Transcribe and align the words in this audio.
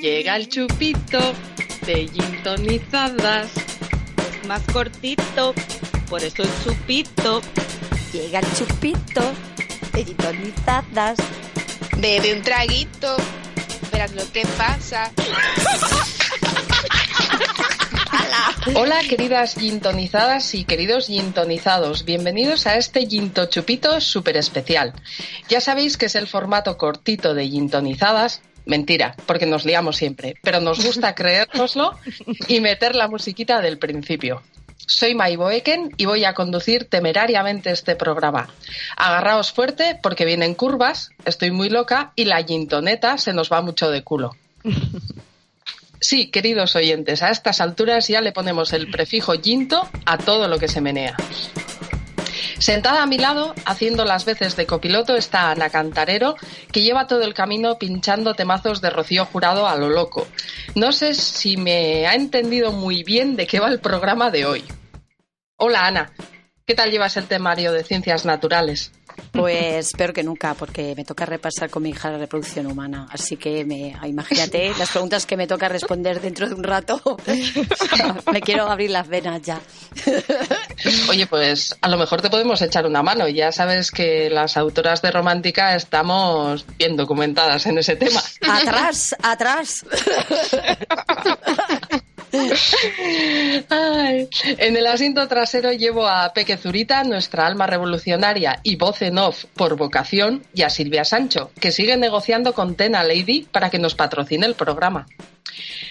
Llega 0.00 0.36
el 0.36 0.48
chupito 0.48 1.18
de 1.84 2.06
gin 2.06 2.42
tonizadas. 2.44 3.50
Es 3.56 4.46
más 4.46 4.62
cortito, 4.72 5.52
por 6.08 6.22
eso 6.22 6.44
el 6.44 6.50
chupito. 6.62 7.42
Llega 8.12 8.38
el 8.38 8.46
chupito 8.54 9.22
de 9.92 10.04
gin 10.04 10.16
tonizadas. 10.16 11.18
Bebe 11.96 12.32
un 12.32 12.42
traguito, 12.42 13.16
verás 13.90 14.12
lo 14.12 14.30
que 14.30 14.46
pasa. 14.56 15.10
Hola 18.74 19.00
queridas 19.08 19.54
gintonizadas 19.54 20.54
y 20.54 20.64
queridos 20.64 21.06
gintonizados, 21.06 22.04
bienvenidos 22.04 22.66
a 22.66 22.76
este 22.76 23.06
Ginto 23.06 23.46
Chupito 23.46 24.00
súper 24.00 24.36
especial. 24.36 24.92
Ya 25.48 25.60
sabéis 25.60 25.96
que 25.96 26.06
es 26.06 26.14
el 26.14 26.26
formato 26.26 26.76
cortito 26.76 27.34
de 27.34 27.48
gintonizadas, 27.48 28.42
mentira, 28.68 29.16
porque 29.26 29.46
nos 29.46 29.64
liamos 29.64 29.96
siempre, 29.96 30.36
pero 30.42 30.60
nos 30.60 30.84
gusta 30.84 31.14
creérnoslo 31.16 31.98
y 32.46 32.60
meter 32.60 32.94
la 32.94 33.08
musiquita 33.08 33.60
del 33.60 33.78
principio. 33.78 34.42
Soy 34.76 35.14
Mai 35.14 35.36
Boeken 35.36 35.92
y 35.96 36.04
voy 36.06 36.24
a 36.24 36.34
conducir 36.34 36.84
temerariamente 36.84 37.70
este 37.70 37.96
programa. 37.96 38.48
Agarraos 38.96 39.52
fuerte 39.52 39.98
porque 40.02 40.24
vienen 40.24 40.54
curvas, 40.54 41.10
estoy 41.24 41.50
muy 41.50 41.68
loca 41.68 42.12
y 42.14 42.24
la 42.24 42.42
gintoneta 42.44 43.18
se 43.18 43.32
nos 43.32 43.50
va 43.50 43.60
mucho 43.60 43.90
de 43.90 44.04
culo. 44.04 44.36
Sí, 46.00 46.30
queridos 46.30 46.76
oyentes, 46.76 47.24
a 47.24 47.30
estas 47.30 47.60
alturas 47.60 48.06
ya 48.06 48.20
le 48.20 48.30
ponemos 48.30 48.72
el 48.72 48.88
prefijo 48.88 49.32
ginto 49.32 49.88
a 50.06 50.16
todo 50.16 50.46
lo 50.46 50.56
que 50.58 50.68
se 50.68 50.80
menea. 50.80 51.16
Sentada 52.58 53.04
a 53.04 53.06
mi 53.06 53.18
lado, 53.18 53.54
haciendo 53.66 54.04
las 54.04 54.24
veces 54.24 54.56
de 54.56 54.66
copiloto, 54.66 55.16
está 55.16 55.52
Ana 55.52 55.70
Cantarero, 55.70 56.34
que 56.72 56.82
lleva 56.82 57.06
todo 57.06 57.22
el 57.22 57.32
camino 57.32 57.78
pinchando 57.78 58.34
temazos 58.34 58.80
de 58.80 58.90
Rocío 58.90 59.24
Jurado 59.24 59.68
a 59.68 59.76
lo 59.76 59.88
loco. 59.88 60.26
No 60.74 60.90
sé 60.90 61.14
si 61.14 61.56
me 61.56 62.06
ha 62.08 62.14
entendido 62.14 62.72
muy 62.72 63.04
bien 63.04 63.36
de 63.36 63.46
qué 63.46 63.60
va 63.60 63.68
el 63.68 63.78
programa 63.78 64.32
de 64.32 64.44
hoy. 64.44 64.64
Hola 65.56 65.86
Ana, 65.86 66.12
¿qué 66.66 66.74
tal 66.74 66.90
llevas 66.90 67.16
el 67.16 67.28
temario 67.28 67.72
de 67.72 67.84
ciencias 67.84 68.24
naturales? 68.24 68.90
Pues 69.32 69.92
peor 69.92 70.12
que 70.12 70.22
nunca, 70.22 70.54
porque 70.54 70.94
me 70.96 71.04
toca 71.04 71.26
repasar 71.26 71.70
con 71.70 71.82
mi 71.82 71.90
hija 71.90 72.10
la 72.10 72.18
reproducción 72.18 72.66
humana. 72.66 73.06
Así 73.10 73.36
que 73.36 73.64
me, 73.64 73.94
imagínate 74.06 74.72
las 74.78 74.90
preguntas 74.90 75.26
que 75.26 75.36
me 75.36 75.46
toca 75.46 75.68
responder 75.68 76.20
dentro 76.20 76.48
de 76.48 76.54
un 76.54 76.64
rato. 76.64 77.00
me 78.32 78.40
quiero 78.40 78.68
abrir 78.68 78.90
las 78.90 79.08
venas 79.08 79.42
ya. 79.42 79.60
Oye, 81.08 81.26
pues 81.26 81.76
a 81.80 81.88
lo 81.88 81.96
mejor 81.96 82.22
te 82.22 82.30
podemos 82.30 82.60
echar 82.62 82.86
una 82.86 83.02
mano. 83.02 83.28
Ya 83.28 83.52
sabes 83.52 83.90
que 83.90 84.30
las 84.30 84.56
autoras 84.56 85.02
de 85.02 85.10
Romántica 85.10 85.74
estamos 85.74 86.64
bien 86.78 86.96
documentadas 86.96 87.66
en 87.66 87.78
ese 87.78 87.96
tema. 87.96 88.22
Atrás, 88.48 89.14
atrás. 89.22 89.84
En 94.58 94.76
el 94.76 94.86
asiento 94.86 95.26
trasero 95.28 95.72
llevo 95.72 96.06
a 96.06 96.32
Peque 96.32 96.56
Zurita, 96.56 97.04
nuestra 97.04 97.46
alma 97.46 97.66
revolucionaria 97.66 98.60
y 98.62 98.76
voz 98.76 99.02
en 99.02 99.18
off 99.18 99.44
por 99.54 99.76
vocación, 99.76 100.44
y 100.54 100.62
a 100.62 100.70
Silvia 100.70 101.04
Sancho, 101.04 101.50
que 101.60 101.72
sigue 101.72 101.96
negociando 101.96 102.54
con 102.54 102.74
Tena 102.74 103.02
Lady 103.02 103.46
para 103.50 103.70
que 103.70 103.78
nos 103.78 103.94
patrocine 103.94 104.46
el 104.46 104.54
programa. 104.54 105.06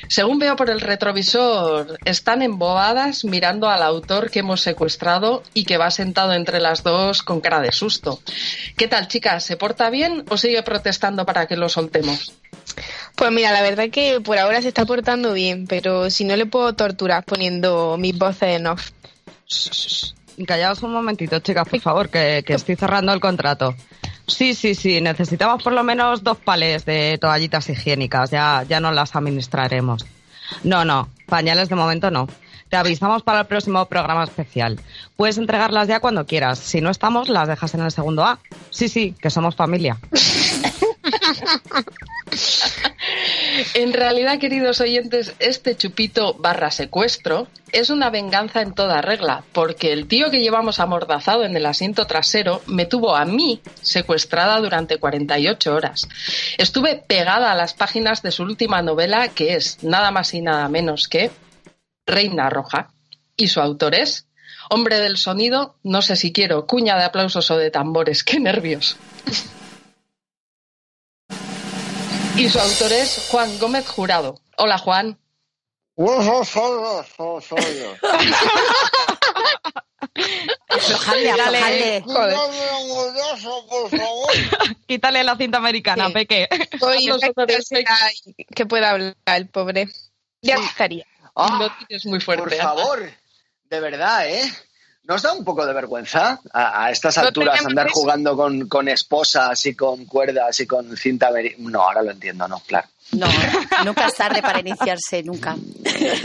Según 0.07 0.39
veo 0.39 0.55
por 0.55 0.69
el 0.69 0.79
retrovisor, 0.79 1.97
están 2.05 2.41
embobadas 2.41 3.25
mirando 3.25 3.69
al 3.69 3.83
autor 3.83 4.31
que 4.31 4.39
hemos 4.39 4.61
secuestrado 4.61 5.43
y 5.53 5.65
que 5.65 5.77
va 5.77 5.91
sentado 5.91 6.33
entre 6.33 6.61
las 6.61 6.83
dos 6.83 7.23
con 7.23 7.41
cara 7.41 7.59
de 7.59 7.71
susto. 7.73 8.21
¿Qué 8.77 8.87
tal, 8.87 9.07
chicas? 9.07 9.43
¿Se 9.43 9.57
porta 9.57 9.89
bien 9.89 10.23
o 10.29 10.37
sigue 10.37 10.63
protestando 10.63 11.25
para 11.25 11.47
que 11.47 11.57
lo 11.57 11.67
soltemos? 11.67 12.33
Pues 13.15 13.31
mira, 13.31 13.51
la 13.51 13.61
verdad 13.61 13.89
que 13.89 14.21
por 14.21 14.37
ahora 14.37 14.61
se 14.61 14.67
está 14.67 14.85
portando 14.85 15.33
bien, 15.33 15.67
pero 15.67 16.09
si 16.09 16.23
no 16.23 16.35
le 16.35 16.45
puedo 16.45 16.73
torturar 16.73 17.23
poniendo 17.23 17.97
mis 17.97 18.17
voces 18.17 18.57
en 18.57 18.67
off. 18.67 18.91
Callaos 20.45 20.83
un 20.83 20.93
momentito, 20.93 21.39
chicas, 21.39 21.67
por 21.67 21.79
favor, 21.79 22.09
que, 22.09 22.43
que 22.45 22.53
estoy 22.53 22.75
cerrando 22.75 23.11
el 23.11 23.19
contrato. 23.19 23.75
Sí, 24.27 24.53
sí, 24.53 24.75
sí, 24.75 24.99
necesitamos 25.01 25.63
por 25.63 25.73
lo 25.73 25.83
menos 25.83 26.21
dos 26.21 26.37
pales 26.37 26.85
de 26.85 27.17
toallitas 27.19 27.69
higiénicas, 27.69 28.29
ya, 28.29 28.63
ya 28.67 28.79
no 28.79 28.91
las 28.91 29.15
administraremos. 29.15 30.05
No, 30.63 30.85
no, 30.85 31.09
pañales 31.27 31.69
de 31.69 31.75
momento 31.75 32.11
no. 32.11 32.27
Te 32.69 32.75
avisamos 32.75 33.23
para 33.23 33.41
el 33.41 33.45
próximo 33.45 33.85
programa 33.85 34.25
especial. 34.25 34.79
Puedes 35.15 35.37
entregarlas 35.37 35.87
ya 35.87 36.01
cuando 36.01 36.25
quieras. 36.25 36.59
Si 36.59 36.81
no 36.81 36.89
estamos, 36.89 37.29
las 37.29 37.47
dejas 37.47 37.73
en 37.75 37.81
el 37.81 37.91
segundo 37.91 38.25
A. 38.25 38.39
Sí, 38.69 38.89
sí, 38.89 39.15
que 39.21 39.29
somos 39.29 39.55
familia. 39.55 39.97
En 43.73 43.93
realidad, 43.93 44.39
queridos 44.39 44.81
oyentes, 44.81 45.33
este 45.39 45.75
chupito 45.75 46.33
barra 46.33 46.71
secuestro 46.71 47.47
es 47.71 47.89
una 47.89 48.09
venganza 48.09 48.61
en 48.61 48.73
toda 48.73 49.01
regla, 49.01 49.43
porque 49.53 49.93
el 49.93 50.07
tío 50.07 50.29
que 50.29 50.41
llevamos 50.41 50.79
amordazado 50.79 51.43
en 51.43 51.55
el 51.55 51.65
asiento 51.65 52.05
trasero 52.05 52.61
me 52.67 52.85
tuvo 52.85 53.15
a 53.15 53.25
mí 53.25 53.61
secuestrada 53.81 54.59
durante 54.59 54.97
48 54.97 55.73
horas. 55.73 56.07
Estuve 56.57 56.95
pegada 56.95 57.51
a 57.51 57.55
las 57.55 57.73
páginas 57.73 58.21
de 58.21 58.31
su 58.31 58.43
última 58.43 58.81
novela, 58.81 59.29
que 59.29 59.55
es 59.55 59.83
nada 59.83 60.11
más 60.11 60.33
y 60.33 60.41
nada 60.41 60.67
menos 60.69 61.07
que 61.07 61.31
Reina 62.05 62.49
Roja. 62.49 62.89
Y 63.35 63.47
su 63.47 63.61
autor 63.61 63.95
es 63.95 64.27
Hombre 64.69 64.99
del 64.99 65.17
Sonido, 65.17 65.75
no 65.83 66.01
sé 66.01 66.15
si 66.15 66.33
quiero 66.33 66.67
cuña 66.67 66.97
de 66.97 67.05
aplausos 67.05 67.49
o 67.51 67.57
de 67.57 67.71
tambores, 67.71 68.23
qué 68.23 68.39
nervios. 68.39 68.97
Y 72.37 72.49
su 72.49 72.59
autor 72.59 72.91
es 72.93 73.27
Juan 73.31 73.57
Gómez 73.59 73.87
Jurado. 73.89 74.39
Hola, 74.57 74.77
Juan. 74.77 75.17
Aflojadle, 80.69 81.29
aflojadle. 81.39 82.03
Quítale 84.87 85.23
la 85.23 85.35
cinta 85.35 85.57
americana, 85.57 86.07
Sí. 86.07 86.13
Peque. 86.13 86.47
Soy 86.79 87.05
que 88.55 88.65
pueda 88.65 88.91
hablar 88.91 89.15
el 89.25 89.49
pobre. 89.49 89.87
Ya 90.41 90.55
estaría. 90.55 91.05
Ah, 91.35 91.57
Lo 91.59 91.85
tienes 91.87 92.05
muy 92.05 92.19
fuerte. 92.19 92.43
por 92.43 92.55
favor, 92.55 93.11
de 93.65 93.79
verdad, 93.79 94.29
¿eh? 94.29 94.51
¿Nos 95.07 95.21
da 95.21 95.31
un 95.31 95.45
poco 95.45 95.65
de 95.65 95.73
vergüenza 95.73 96.41
a, 96.51 96.85
a 96.85 96.91
estas 96.91 97.15
No 97.17 97.23
alturas 97.23 97.65
andar 97.65 97.89
jugando 97.89 98.35
con, 98.35 98.67
con 98.67 98.89
esposas 98.89 99.65
y 99.65 99.73
con 99.73 100.05
cuerdas 100.05 100.59
y 100.59 100.67
con 100.67 100.97
cinta? 100.97 101.29
No, 101.59 101.81
ahora 101.81 102.03
lo 102.03 102.11
entiendo, 102.11 102.45
no, 102.47 102.59
claro. 102.59 102.89
No, 103.13 103.25
nunca 103.85 104.07
es 104.07 104.15
tarde 104.15 104.41
para 104.41 104.59
iniciarse, 104.59 105.23
nunca. 105.23 105.55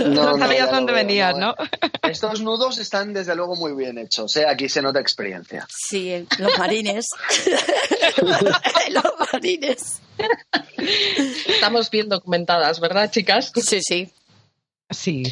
No 0.04 0.37
sabías 0.37 0.59
ya 0.59 0.66
lo 0.66 0.72
dónde 0.72 0.92
venías, 0.92 1.37
¿no? 1.37 1.54
Estos 2.03 2.41
nudos 2.41 2.78
están 2.78 3.12
desde 3.12 3.37
luego 3.37 3.54
muy 3.54 3.72
bien 3.72 3.98
hechos, 3.98 4.34
¿eh? 4.37 4.47
Aquí 4.48 4.69
se 4.69 4.82
nota 4.82 4.98
experiencia. 4.98 5.65
Sí, 5.71 6.26
los 6.38 6.59
marines. 6.59 7.06
los 8.91 9.04
marines. 9.32 10.00
Estamos 11.47 11.88
bien 11.88 12.09
documentadas, 12.09 12.81
¿verdad, 12.81 13.09
chicas? 13.12 13.53
Sí, 13.54 13.78
sí. 13.81 14.10
Sí. 14.91 15.22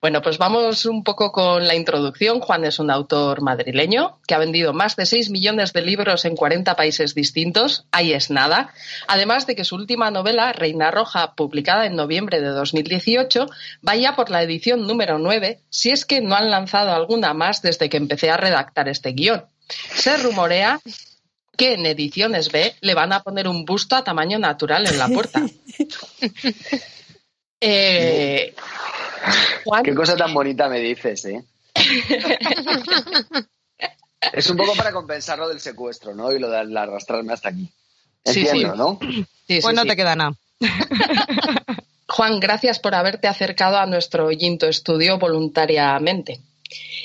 Bueno, 0.00 0.22
pues 0.22 0.38
vamos 0.38 0.86
un 0.86 1.04
poco 1.04 1.30
con 1.30 1.66
la 1.66 1.74
introducción. 1.74 2.40
Juan 2.40 2.64
es 2.64 2.78
un 2.78 2.90
autor 2.90 3.42
madrileño 3.42 4.18
que 4.26 4.34
ha 4.34 4.38
vendido 4.38 4.72
más 4.72 4.96
de 4.96 5.04
6 5.04 5.28
millones 5.28 5.74
de 5.74 5.82
libros 5.82 6.24
en 6.24 6.36
40 6.36 6.74
países 6.74 7.14
distintos. 7.14 7.84
Ahí 7.92 8.14
es 8.14 8.30
nada. 8.30 8.72
Además 9.08 9.46
de 9.46 9.54
que 9.54 9.64
su 9.64 9.74
última 9.74 10.10
novela, 10.10 10.54
Reina 10.54 10.90
Roja, 10.90 11.34
publicada 11.34 11.84
en 11.84 11.96
noviembre 11.96 12.40
de 12.40 12.48
2018, 12.48 13.46
vaya 13.82 14.16
por 14.16 14.30
la 14.30 14.42
edición 14.42 14.86
número 14.86 15.18
9, 15.18 15.60
si 15.68 15.90
es 15.90 16.06
que 16.06 16.22
no 16.22 16.34
han 16.34 16.50
lanzado 16.50 16.94
alguna 16.94 17.34
más 17.34 17.60
desde 17.60 17.90
que 17.90 17.98
empecé 17.98 18.30
a 18.30 18.38
redactar 18.38 18.88
este 18.88 19.12
guion. 19.12 19.44
Se 19.68 20.16
rumorea 20.16 20.80
que 21.58 21.74
en 21.74 21.84
Ediciones 21.84 22.50
B 22.50 22.74
le 22.80 22.94
van 22.94 23.12
a 23.12 23.22
poner 23.22 23.46
un 23.46 23.66
busto 23.66 23.96
a 23.96 24.02
tamaño 24.02 24.38
natural 24.38 24.86
en 24.86 24.98
la 24.98 25.08
puerta. 25.08 25.42
Eh, 27.62 28.54
Juan, 29.64 29.82
Qué 29.82 29.94
cosa 29.94 30.16
tan 30.16 30.32
bonita 30.34 30.68
me 30.68 30.80
dices, 30.80 31.24
¿eh? 31.26 31.44
es 34.32 34.50
un 34.50 34.56
poco 34.56 34.74
para 34.74 34.92
compensar 34.92 35.38
lo 35.38 35.48
del 35.48 35.60
secuestro, 35.60 36.14
¿no? 36.14 36.32
Y 36.32 36.38
lo 36.38 36.50
de 36.50 36.58
arrastrarme 36.78 37.32
hasta 37.32 37.50
aquí. 37.50 37.70
Entiendo, 38.24 38.72
sí. 38.72 38.78
¿no? 38.78 38.98
Sí, 39.00 39.26
sí, 39.46 39.60
Pues 39.62 39.74
no 39.74 39.82
sí. 39.82 39.88
te 39.88 39.96
queda 39.96 40.16
nada. 40.16 40.34
Juan, 42.08 42.40
gracias 42.40 42.78
por 42.80 42.94
haberte 42.94 43.28
acercado 43.28 43.78
a 43.78 43.86
nuestro 43.86 44.28
Ginto 44.30 44.66
Estudio 44.66 45.18
voluntariamente. 45.18 46.40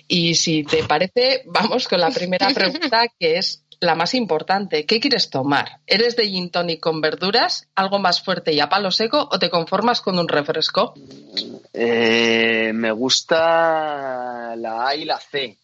Y 0.07 0.35
si 0.35 0.63
te 0.63 0.83
parece, 0.83 1.43
vamos 1.45 1.87
con 1.87 1.99
la 1.99 2.11
primera 2.11 2.49
pregunta, 2.49 3.07
que 3.19 3.37
es 3.37 3.63
la 3.79 3.95
más 3.95 4.13
importante. 4.13 4.85
¿Qué 4.85 4.99
quieres 4.99 5.29
tomar? 5.29 5.79
¿Eres 5.87 6.15
de 6.15 6.27
gin 6.27 6.49
tonic 6.49 6.79
con 6.79 7.01
verduras, 7.01 7.67
algo 7.75 7.99
más 7.99 8.21
fuerte 8.23 8.53
y 8.53 8.59
a 8.59 8.69
palo 8.69 8.91
seco, 8.91 9.27
o 9.31 9.39
te 9.39 9.49
conformas 9.49 10.01
con 10.01 10.17
un 10.19 10.27
refresco? 10.27 10.93
Eh, 11.73 12.71
me 12.73 12.91
gusta 12.91 14.55
la 14.55 14.87
A 14.87 14.95
y 14.95 15.05
la 15.05 15.19
C. 15.19 15.57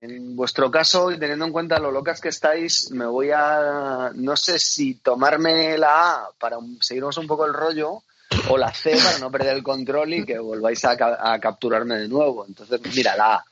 En 0.00 0.36
vuestro 0.36 0.70
caso, 0.70 1.10
y 1.10 1.18
teniendo 1.18 1.44
en 1.44 1.52
cuenta 1.52 1.80
lo 1.80 1.90
locas 1.90 2.20
que 2.20 2.28
estáis, 2.28 2.90
me 2.92 3.06
voy 3.06 3.30
a, 3.34 4.12
no 4.14 4.36
sé 4.36 4.58
si 4.58 4.94
tomarme 4.94 5.76
la 5.76 6.12
A 6.12 6.30
para 6.38 6.58
seguirnos 6.80 7.16
un 7.18 7.26
poco 7.26 7.46
el 7.46 7.52
rollo 7.52 8.02
o 8.48 8.58
la 8.58 8.72
C 8.72 8.96
para 8.96 9.18
no 9.18 9.30
perder 9.30 9.56
el 9.56 9.62
control 9.62 10.14
y 10.14 10.24
que 10.24 10.38
volváis 10.38 10.84
a, 10.84 10.96
a 11.20 11.38
capturarme 11.38 11.96
de 11.96 12.08
nuevo. 12.08 12.44
Entonces, 12.46 12.80
mira, 12.94 13.16
la 13.16 13.44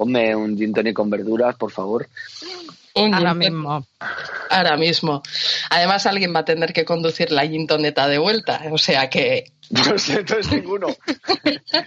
Ponme 0.00 0.34
un 0.34 0.56
gin 0.56 0.72
tonic 0.72 0.94
con 0.94 1.10
verduras, 1.10 1.56
por 1.56 1.70
favor. 1.70 2.08
Ahora 2.94 3.34
mismo. 3.34 3.84
Ahora 4.48 4.78
mismo. 4.78 5.22
Además, 5.68 6.06
alguien 6.06 6.34
va 6.34 6.40
a 6.40 6.44
tener 6.46 6.72
que 6.72 6.86
conducir 6.86 7.30
la 7.30 7.46
gintoneta 7.46 8.08
de 8.08 8.16
vuelta. 8.16 8.62
O 8.70 8.78
sea 8.78 9.10
que. 9.10 9.52
Sé, 9.98 10.20
entonces 10.20 10.50
ninguno. 10.50 10.88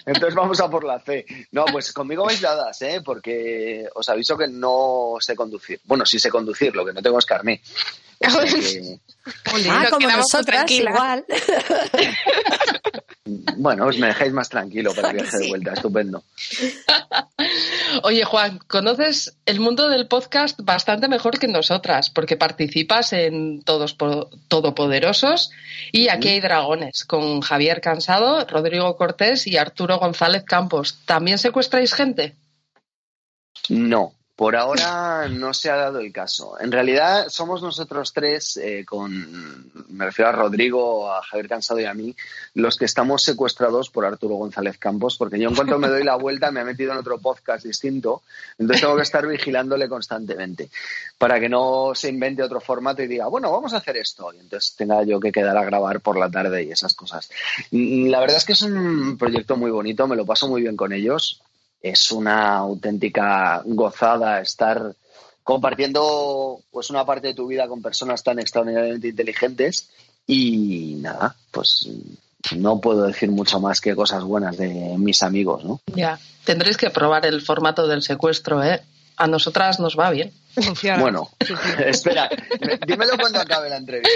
Entonces 0.06 0.36
vamos 0.36 0.60
a 0.62 0.70
por 0.70 0.86
la 0.86 1.00
C. 1.00 1.26
No, 1.52 1.66
pues 1.66 1.92
conmigo 1.92 2.26
vais 2.26 2.40
dadas, 2.40 2.82
¿eh? 2.82 3.02
Porque 3.04 3.86
os 3.94 4.08
aviso 4.08 4.38
que 4.38 4.48
no 4.48 5.16
sé 5.20 5.36
conducir. 5.36 5.82
Bueno, 5.84 6.06
sí 6.06 6.18
sé 6.18 6.30
conducir, 6.30 6.74
lo 6.76 6.86
que 6.86 6.94
no 6.94 7.02
tengo 7.02 7.20
es 7.20 7.26
carné. 7.26 7.62
ah, 9.70 9.88
como 9.90 10.10
nosotras, 10.10 10.72
igual. 10.72 11.26
Bueno, 13.26 13.86
os 13.86 13.98
me 13.98 14.08
dejáis 14.08 14.34
más 14.34 14.50
tranquilo 14.50 14.94
para 14.94 15.12
el 15.12 15.16
viaje 15.16 15.38
de 15.38 15.48
vuelta, 15.48 15.72
estupendo. 15.72 16.24
Oye, 18.04 18.26
Juan, 18.26 18.60
conoces 18.68 19.38
el 19.46 19.62
mundo 19.62 19.88
del 19.88 20.08
podcast 20.08 20.60
bastante 20.62 21.08
mejor 21.08 21.40
que 21.40 21.48
nosotras, 21.48 22.10
porque 22.10 22.36
participas 22.36 23.14
en 23.14 23.62
Todos 23.62 23.96
Todopoderosos 24.50 25.52
y 25.94 26.10
Aquí 26.10 26.28
hay 26.28 26.42
Dragones, 26.42 27.06
con 27.06 27.40
Javier 27.40 27.80
Cansado, 27.80 28.46
Rodrigo 28.46 28.98
Cortés 28.98 29.48
y 29.48 29.56
Arturo 29.56 30.00
González 30.00 30.44
Campos. 30.44 31.00
¿También 31.06 31.38
secuestráis 31.38 31.94
gente? 31.94 32.36
No, 33.70 34.16
por 34.44 34.58
ahora 34.58 35.30
no 35.30 35.54
se 35.54 35.70
ha 35.70 35.78
dado 35.78 36.00
el 36.00 36.12
caso. 36.12 36.60
En 36.60 36.70
realidad 36.70 37.30
somos 37.30 37.62
nosotros 37.62 38.12
tres, 38.12 38.58
eh, 38.58 38.84
con, 38.86 39.72
me 39.88 40.04
refiero 40.04 40.28
a 40.28 40.34
Rodrigo, 40.34 41.10
a 41.10 41.24
Javier 41.24 41.48
Cansado 41.48 41.80
y 41.80 41.86
a 41.86 41.94
mí, 41.94 42.14
los 42.54 42.76
que 42.76 42.84
estamos 42.84 43.24
secuestrados 43.24 43.90
por 43.90 44.04
Arturo 44.04 44.36
González 44.36 44.78
Campos, 44.78 45.16
porque 45.18 45.40
yo 45.40 45.48
en 45.48 45.56
cuanto 45.56 45.80
me 45.80 45.88
doy 45.88 46.04
la 46.04 46.18
vuelta 46.18 46.52
me 46.52 46.60
ha 46.60 46.66
metido 46.66 46.92
en 46.92 46.98
otro 46.98 47.20
podcast 47.20 47.64
distinto, 47.64 48.24
entonces 48.58 48.82
tengo 48.82 48.98
que 48.98 49.04
estar 49.04 49.26
vigilándole 49.26 49.88
constantemente 49.88 50.70
para 51.18 51.40
que 51.40 51.48
no 51.48 51.94
se 51.96 52.10
invente 52.10 52.44
otro 52.44 52.60
formato 52.60 53.02
y 53.02 53.08
diga, 53.08 53.28
bueno, 53.28 53.50
vamos 53.50 53.74
a 53.74 53.78
hacer 53.78 53.96
esto, 53.96 54.34
y 54.34 54.40
entonces 54.40 54.76
tenga 54.76 55.04
yo 55.04 55.22
que 55.22 55.32
quedar 55.32 55.58
a 55.58 55.64
grabar 55.64 56.02
por 56.02 56.20
la 56.20 56.30
tarde 56.30 56.66
y 56.66 56.72
esas 56.72 56.96
cosas. 56.96 57.30
La 57.72 58.20
verdad 58.20 58.36
es 58.36 58.44
que 58.44 58.52
es 58.52 58.62
un 58.62 59.18
proyecto 59.18 59.56
muy 59.56 59.72
bonito, 59.72 60.06
me 60.06 60.18
lo 60.18 60.26
paso 60.26 60.50
muy 60.50 60.64
bien 60.64 60.76
con 60.76 60.92
ellos 60.92 61.42
es 61.84 62.12
una 62.14 62.56
auténtica 62.56 63.62
gozada 63.66 64.40
estar 64.40 64.96
compartiendo 65.44 66.62
pues 66.72 66.90
una 66.90 67.06
parte 67.06 67.28
de 67.28 67.34
tu 67.34 67.48
vida 67.48 67.68
con 67.68 67.82
personas 67.82 68.24
tan 68.24 68.40
extraordinariamente 68.40 69.10
inteligentes 69.10 69.90
y 70.26 70.96
nada, 71.02 71.36
pues 71.52 71.90
no 72.56 72.80
puedo 72.80 73.04
decir 73.04 73.30
mucho 73.30 73.60
más 73.60 73.82
que 73.82 73.96
cosas 73.96 74.24
buenas 74.24 74.56
de 74.58 74.96
mis 74.98 75.22
amigos, 75.22 75.66
¿no? 75.66 75.82
Ya, 75.88 76.18
tendréis 76.46 76.78
que 76.78 76.90
probar 76.90 77.26
el 77.26 77.42
formato 77.42 77.88
del 77.88 78.02
secuestro, 78.02 78.64
¿eh? 78.64 78.82
A 79.18 79.28
nosotras 79.28 79.80
nos 79.80 80.00
va 80.00 80.10
bien. 80.10 80.32
Bueno, 81.00 81.30
espera, 81.86 82.30
dímelo 82.88 83.18
cuando 83.20 83.40
acabe 83.40 83.70
la 83.70 83.78
entrevista. 83.78 84.10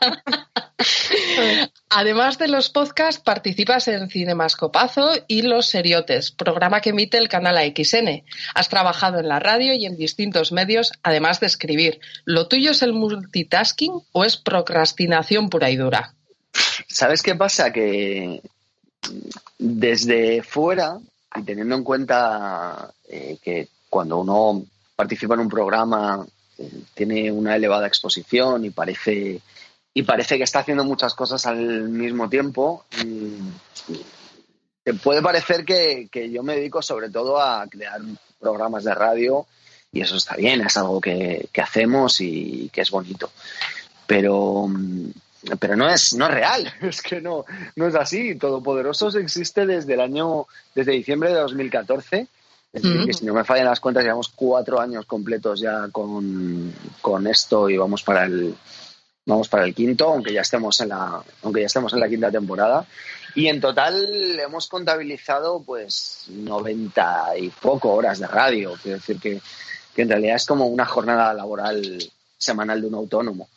Además 1.90 2.38
de 2.38 2.48
los 2.48 2.70
podcasts, 2.70 3.20
participas 3.20 3.88
en 3.88 4.08
Cinemascopazo 4.08 5.12
y 5.26 5.42
Los 5.42 5.66
Seriotes, 5.66 6.30
programa 6.30 6.80
que 6.80 6.90
emite 6.90 7.18
el 7.18 7.28
canal 7.28 7.58
AXN. 7.58 8.24
Has 8.54 8.68
trabajado 8.68 9.18
en 9.18 9.28
la 9.28 9.40
radio 9.40 9.74
y 9.74 9.86
en 9.86 9.96
distintos 9.96 10.52
medios, 10.52 10.92
además 11.02 11.40
de 11.40 11.46
escribir. 11.46 12.00
¿Lo 12.24 12.48
tuyo 12.48 12.70
es 12.70 12.82
el 12.82 12.92
multitasking 12.92 13.92
o 14.12 14.24
es 14.24 14.36
procrastinación 14.36 15.50
pura 15.50 15.70
y 15.70 15.76
dura? 15.76 16.14
¿Sabes 16.88 17.22
qué 17.22 17.34
pasa? 17.34 17.72
Que 17.72 18.40
desde 19.58 20.42
fuera, 20.42 20.98
y 21.36 21.42
teniendo 21.42 21.76
en 21.76 21.84
cuenta 21.84 22.90
eh, 23.08 23.38
que 23.42 23.68
cuando 23.88 24.18
uno 24.18 24.64
participa 24.96 25.34
en 25.34 25.40
un 25.40 25.48
programa 25.48 26.26
eh, 26.58 26.70
tiene 26.94 27.30
una 27.30 27.56
elevada 27.56 27.86
exposición 27.86 28.64
y 28.64 28.70
parece 28.70 29.40
y 29.92 30.02
parece 30.02 30.38
que 30.38 30.44
está 30.44 30.60
haciendo 30.60 30.84
muchas 30.84 31.14
cosas 31.14 31.44
al 31.46 31.88
mismo 31.88 32.28
tiempo. 32.28 32.84
Te 34.82 34.94
puede 34.94 35.22
parecer 35.22 35.64
que, 35.64 36.08
yo 36.30 36.42
me 36.42 36.56
dedico 36.56 36.82
sobre 36.82 37.10
todo 37.10 37.40
a 37.40 37.66
crear 37.66 38.00
programas 38.38 38.84
de 38.84 38.94
radio 38.94 39.46
y 39.92 40.00
eso 40.00 40.16
está 40.16 40.36
bien, 40.36 40.60
es 40.60 40.76
algo 40.76 41.00
que, 41.00 41.48
hacemos 41.60 42.20
y 42.20 42.70
que 42.72 42.82
es 42.82 42.90
bonito. 42.90 43.30
Pero, 44.06 44.68
pero 45.58 45.76
no 45.76 45.88
es, 45.88 46.14
no 46.14 46.26
es 46.26 46.34
real, 46.34 46.72
es 46.82 47.02
que 47.02 47.20
no, 47.20 47.44
no 47.76 47.86
es 47.88 47.94
así. 47.94 48.36
Todopoderosos 48.36 49.16
existe 49.16 49.66
desde 49.66 49.94
el 49.94 50.00
año, 50.00 50.46
desde 50.74 50.92
diciembre 50.92 51.30
de 51.30 51.40
2014. 51.40 52.26
Es 52.72 52.82
decir, 52.82 53.04
que 53.04 53.12
si 53.12 53.24
no 53.24 53.34
me 53.34 53.42
fallan 53.42 53.64
las 53.64 53.80
cuentas, 53.80 54.04
llevamos 54.04 54.28
cuatro 54.28 54.80
años 54.80 55.04
completos 55.04 55.58
ya 55.60 55.88
con, 55.90 56.72
con 57.00 57.26
esto 57.26 57.68
y 57.68 57.76
vamos 57.76 58.04
para 58.04 58.26
el, 58.26 58.54
vamos 59.26 59.48
para 59.48 59.64
el 59.64 59.74
quinto, 59.74 60.08
aunque 60.08 60.32
ya 60.32 60.40
estemos 60.40 60.80
en 60.80 60.88
la, 60.88 61.22
aunque 61.42 61.60
ya 61.60 61.66
estemos 61.66 61.92
en 61.92 62.00
la 62.00 62.08
quinta 62.08 62.30
temporada. 62.30 62.86
Y 63.34 63.46
en 63.46 63.60
total 63.60 64.38
hemos 64.40 64.66
contabilizado 64.66 65.62
pues 65.62 66.24
90 66.28 67.38
y 67.38 67.48
poco 67.50 67.92
horas 67.92 68.18
de 68.18 68.26
radio. 68.26 68.74
Quiero 68.82 68.98
decir 68.98 69.20
que, 69.20 69.40
en 69.96 70.08
realidad 70.08 70.36
es 70.36 70.46
como 70.46 70.66
una 70.66 70.86
jornada 70.86 71.34
laboral 71.34 71.98
semanal 72.38 72.80
de 72.80 72.86
un 72.86 72.94
autónomo. 72.94 73.48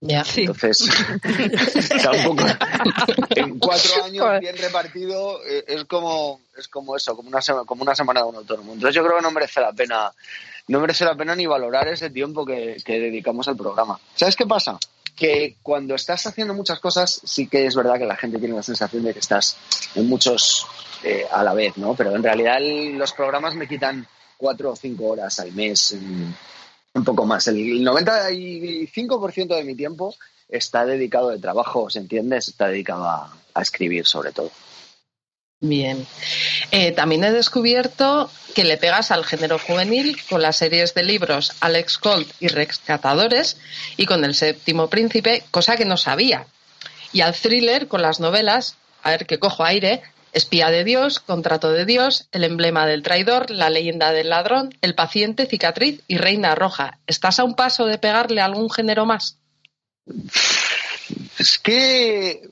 Ya, 0.00 0.24
Entonces, 0.34 0.80
un 2.26 2.36
poco, 2.36 2.44
en 3.36 3.58
cuatro 3.60 4.04
años 4.04 4.40
bien 4.40 4.56
repartido 4.56 5.40
eh, 5.46 5.62
es 5.68 5.84
como 5.84 6.40
es 6.56 6.66
como 6.66 6.96
eso, 6.96 7.14
como 7.14 7.28
una, 7.28 7.40
como 7.64 7.82
una 7.82 7.94
semana 7.94 8.22
de 8.22 8.26
un 8.26 8.36
autónomo. 8.36 8.72
Entonces 8.72 8.96
yo 8.96 9.04
creo 9.04 9.18
que 9.18 9.22
no 9.22 9.30
merece 9.30 9.60
la 9.60 9.72
pena 9.72 10.10
no 10.66 10.80
merece 10.80 11.04
la 11.04 11.14
pena 11.14 11.36
ni 11.36 11.46
valorar 11.46 11.86
ese 11.86 12.10
tiempo 12.10 12.44
que 12.44 12.82
dedicamos 12.84 13.46
al 13.46 13.56
programa. 13.56 14.00
¿Sabes 14.16 14.34
qué 14.34 14.46
pasa? 14.46 14.76
Que 15.16 15.56
cuando 15.62 15.94
estás 15.94 16.26
haciendo 16.26 16.54
muchas 16.54 16.80
cosas, 16.80 17.20
sí 17.24 17.46
que 17.46 17.66
es 17.66 17.74
verdad 17.74 17.98
que 17.98 18.06
la 18.06 18.16
gente 18.16 18.38
tiene 18.38 18.54
la 18.54 18.62
sensación 18.62 19.04
de 19.04 19.12
que 19.12 19.20
estás 19.20 19.56
en 19.94 20.08
muchos 20.08 20.66
eh, 21.02 21.26
a 21.30 21.42
la 21.42 21.54
vez, 21.54 21.76
¿no? 21.76 21.94
Pero 21.94 22.14
en 22.16 22.22
realidad 22.22 22.58
los 22.60 23.12
programas 23.12 23.54
me 23.54 23.68
quitan 23.68 24.06
cuatro 24.36 24.72
o 24.72 24.76
cinco 24.76 25.08
horas 25.08 25.38
al 25.40 25.52
mes, 25.52 25.96
un 26.94 27.04
poco 27.04 27.26
más. 27.26 27.46
El 27.48 27.84
95% 27.84 29.56
de 29.56 29.64
mi 29.64 29.74
tiempo 29.74 30.14
está 30.48 30.84
dedicado 30.84 31.30
de 31.30 31.38
trabajo, 31.38 31.90
¿se 31.90 31.98
entiende? 31.98 32.38
Está 32.38 32.68
dedicado 32.68 33.04
a 33.04 33.62
escribir 33.62 34.06
sobre 34.06 34.32
todo. 34.32 34.50
Bien. 35.62 36.08
Eh, 36.72 36.90
también 36.90 37.22
he 37.22 37.30
descubierto 37.30 38.28
que 38.52 38.64
le 38.64 38.78
pegas 38.78 39.12
al 39.12 39.24
género 39.24 39.60
juvenil 39.60 40.18
con 40.28 40.42
las 40.42 40.56
series 40.56 40.92
de 40.92 41.04
libros 41.04 41.52
Alex 41.60 41.98
Colt 41.98 42.28
y 42.40 42.48
Rescatadores 42.48 43.58
y 43.96 44.06
con 44.06 44.24
El 44.24 44.34
séptimo 44.34 44.90
príncipe, 44.90 45.44
cosa 45.52 45.76
que 45.76 45.84
no 45.84 45.96
sabía. 45.96 46.46
Y 47.12 47.20
al 47.20 47.34
thriller 47.34 47.86
con 47.86 48.02
las 48.02 48.18
novelas, 48.18 48.76
a 49.04 49.10
ver 49.10 49.24
que 49.24 49.38
cojo 49.38 49.64
aire, 49.64 50.02
Espía 50.32 50.70
de 50.70 50.82
Dios, 50.82 51.20
Contrato 51.20 51.70
de 51.70 51.84
Dios, 51.84 52.26
El 52.32 52.42
emblema 52.42 52.84
del 52.84 53.04
traidor, 53.04 53.48
La 53.48 53.70
leyenda 53.70 54.10
del 54.10 54.30
ladrón, 54.30 54.76
El 54.82 54.96
paciente, 54.96 55.46
Cicatriz 55.46 56.02
y 56.08 56.16
Reina 56.16 56.56
Roja. 56.56 56.98
¿Estás 57.06 57.38
a 57.38 57.44
un 57.44 57.54
paso 57.54 57.86
de 57.86 57.98
pegarle 57.98 58.40
a 58.40 58.46
algún 58.46 58.68
género 58.68 59.06
más? 59.06 59.38
Es 61.38 61.58
que 61.58 62.50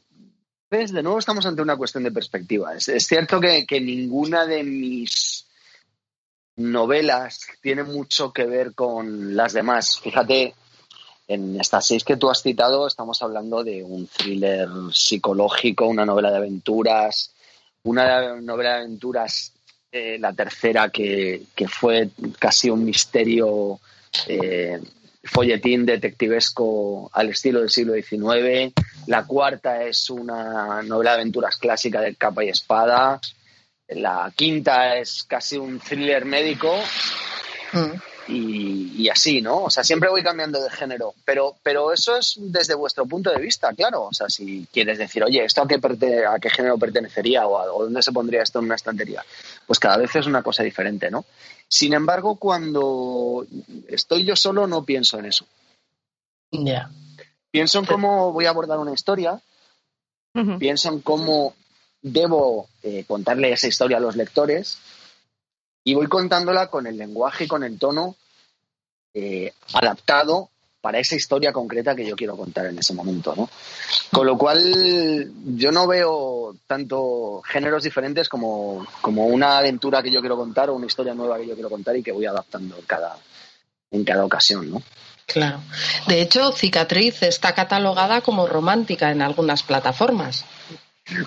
de 0.70 1.02
nuevo 1.02 1.18
estamos 1.18 1.44
ante 1.46 1.62
una 1.62 1.76
cuestión 1.76 2.04
de 2.04 2.12
perspectiva. 2.12 2.74
Es, 2.74 3.04
cierto 3.04 3.40
que, 3.40 3.80
ninguna 3.80 4.46
de 4.46 4.62
mis 4.62 5.44
novelas 6.56 7.40
tiene 7.60 7.82
mucho 7.82 8.32
que 8.32 8.44
ver 8.44 8.72
con 8.74 9.34
las 9.34 9.52
demás. 9.52 9.98
Fíjate, 9.98 10.54
en 11.26 11.60
estas 11.60 11.88
seis 11.88 12.04
que 12.04 12.16
tú 12.16 12.30
has 12.30 12.42
citado 12.42 12.86
estamos 12.86 13.20
hablando 13.20 13.64
de 13.64 13.82
un 13.82 14.06
thriller 14.06 14.68
psicológico, 14.92 15.88
una 15.88 16.06
novela 16.06 16.30
de 16.30 16.36
aventuras, 16.36 17.34
una 17.82 18.36
novela 18.40 18.74
de 18.74 18.84
aventuras, 18.84 19.52
eh, 19.90 20.18
la 20.20 20.32
tercera 20.32 20.90
que, 20.90 21.46
fue 21.68 22.10
casi 22.38 22.70
un 22.70 22.84
misterio 22.84 23.80
eh, 24.28 24.80
folletín 25.22 25.84
detectivesco 25.84 27.10
al 27.12 27.30
estilo 27.30 27.60
del 27.60 27.70
siglo 27.70 27.94
XIX. 27.94 28.72
La 29.06 29.24
cuarta 29.24 29.84
es 29.84 30.10
una 30.10 30.82
novela 30.82 31.12
de 31.12 31.20
aventuras 31.20 31.56
clásica 31.56 32.00
de 32.00 32.14
capa 32.14 32.44
y 32.44 32.48
espada. 32.48 33.20
La 33.88 34.32
quinta 34.34 34.96
es 34.96 35.24
casi 35.24 35.56
un 35.56 35.80
thriller 35.80 36.24
médico. 36.24 36.74
Mm. 37.72 38.10
Y, 38.32 39.08
así, 39.08 39.42
¿no? 39.42 39.64
O 39.64 39.70
sea, 39.70 39.82
siempre 39.82 40.08
voy 40.08 40.22
cambiando 40.22 40.62
de 40.62 40.70
género, 40.70 41.14
pero, 41.24 41.56
pero 41.64 41.92
eso 41.92 42.16
es 42.16 42.36
desde 42.38 42.74
vuestro 42.74 43.04
punto 43.04 43.30
de 43.30 43.40
vista, 43.40 43.72
claro. 43.72 44.04
O 44.04 44.12
sea, 44.12 44.28
si 44.28 44.68
quieres 44.72 44.98
decir, 44.98 45.24
oye, 45.24 45.44
¿esto 45.44 45.62
a 45.62 45.66
qué, 45.66 45.80
a 46.28 46.38
qué 46.38 46.50
género 46.50 46.78
pertenecería 46.78 47.44
o, 47.48 47.58
a, 47.58 47.72
o 47.72 47.84
dónde 47.84 48.02
se 48.02 48.12
pondría 48.12 48.42
esto 48.42 48.60
en 48.60 48.66
una 48.66 48.76
estantería? 48.76 49.24
Pues 49.66 49.80
cada 49.80 49.96
vez 49.96 50.14
es 50.14 50.26
una 50.26 50.44
cosa 50.44 50.62
diferente, 50.62 51.10
¿no? 51.10 51.24
Sin 51.70 51.94
embargo, 51.94 52.36
cuando 52.36 53.46
estoy 53.88 54.24
yo 54.24 54.36
solo, 54.36 54.66
no 54.66 54.84
pienso 54.84 55.18
en 55.18 55.26
eso. 55.26 55.46
Ya. 56.50 56.90
Pienso 57.50 57.78
en 57.78 57.86
cómo 57.86 58.32
voy 58.32 58.46
a 58.46 58.50
abordar 58.50 58.78
una 58.78 58.92
historia 58.92 59.40
pienso 60.58 60.88
en 60.88 61.00
cómo 61.00 61.54
debo 62.02 62.68
eh, 62.82 63.04
contarle 63.06 63.52
esa 63.52 63.68
historia 63.68 63.96
a 63.96 64.00
los 64.00 64.16
lectores 64.16 64.78
y 65.84 65.94
voy 65.94 66.06
contándola 66.06 66.68
con 66.68 66.86
el 66.86 66.96
lenguaje 66.96 67.44
y 67.44 67.48
con 67.48 67.64
el 67.64 67.78
tono 67.78 68.16
eh, 69.14 69.52
adaptado 69.74 70.49
para 70.80 70.98
esa 70.98 71.14
historia 71.14 71.52
concreta 71.52 71.94
que 71.94 72.06
yo 72.06 72.16
quiero 72.16 72.36
contar 72.36 72.66
en 72.66 72.78
ese 72.78 72.94
momento, 72.94 73.34
¿no? 73.36 73.48
Con 74.12 74.26
lo 74.26 74.38
cual, 74.38 75.32
yo 75.56 75.72
no 75.72 75.86
veo 75.86 76.54
tanto 76.66 77.42
géneros 77.44 77.82
diferentes 77.82 78.28
como, 78.28 78.86
como 79.00 79.26
una 79.26 79.58
aventura 79.58 80.02
que 80.02 80.10
yo 80.10 80.20
quiero 80.20 80.36
contar 80.36 80.70
o 80.70 80.74
una 80.74 80.86
historia 80.86 81.14
nueva 81.14 81.38
que 81.38 81.46
yo 81.46 81.54
quiero 81.54 81.70
contar 81.70 81.96
y 81.96 82.02
que 82.02 82.12
voy 82.12 82.26
adaptando 82.26 82.76
en 82.76 82.84
cada, 82.84 83.16
en 83.90 84.04
cada 84.04 84.24
ocasión, 84.24 84.70
¿no? 84.70 84.82
Claro. 85.26 85.60
De 86.08 86.22
hecho, 86.22 86.50
Cicatriz 86.52 87.22
está 87.22 87.54
catalogada 87.54 88.20
como 88.20 88.46
romántica 88.46 89.12
en 89.12 89.22
algunas 89.22 89.62
plataformas. 89.62 90.44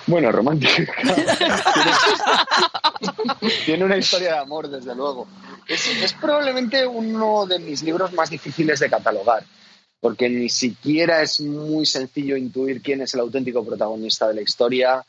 Bueno, 0.08 0.32
romántica. 0.32 0.94
Tiene 3.66 3.86
una 3.86 3.98
historia 3.98 4.34
de 4.34 4.40
amor, 4.40 4.70
desde 4.70 4.96
luego. 4.96 5.28
Es, 5.68 6.14
probablemente 6.20 6.86
uno 6.86 7.46
de 7.46 7.60
mis 7.60 7.84
libros 7.84 8.14
más 8.14 8.30
difíciles 8.30 8.80
de 8.80 8.90
catalogar, 8.90 9.44
porque 10.00 10.30
ni 10.30 10.50
siquiera 10.50 11.22
es 11.22 11.40
muy 11.42 11.86
sencillo 11.86 12.36
intuir 12.36 12.82
quién 12.82 13.02
es 13.02 13.14
el 13.14 13.22
auténtico 13.22 13.66
protagonista 13.66 14.28
de 14.28 14.36
la 14.36 14.42
historia. 14.42 15.04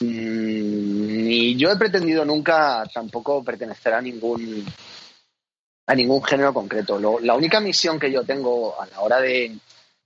Mm, 0.00 1.24
ni 1.24 1.56
yo 1.56 1.70
he 1.70 1.76
pretendido 1.76 2.24
nunca 2.24 2.84
tampoco 2.92 3.42
pertenecer 3.42 3.94
a 3.94 4.02
ningún 4.02 4.66
a 5.86 5.94
ningún 5.94 6.22
género 6.22 6.52
concreto. 6.52 6.98
la 7.20 7.34
única 7.34 7.60
misión 7.60 7.98
que 7.98 8.12
yo 8.12 8.22
tengo 8.22 8.78
a 8.78 8.86
la 8.86 9.00
hora 9.00 9.20
de, 9.20 9.56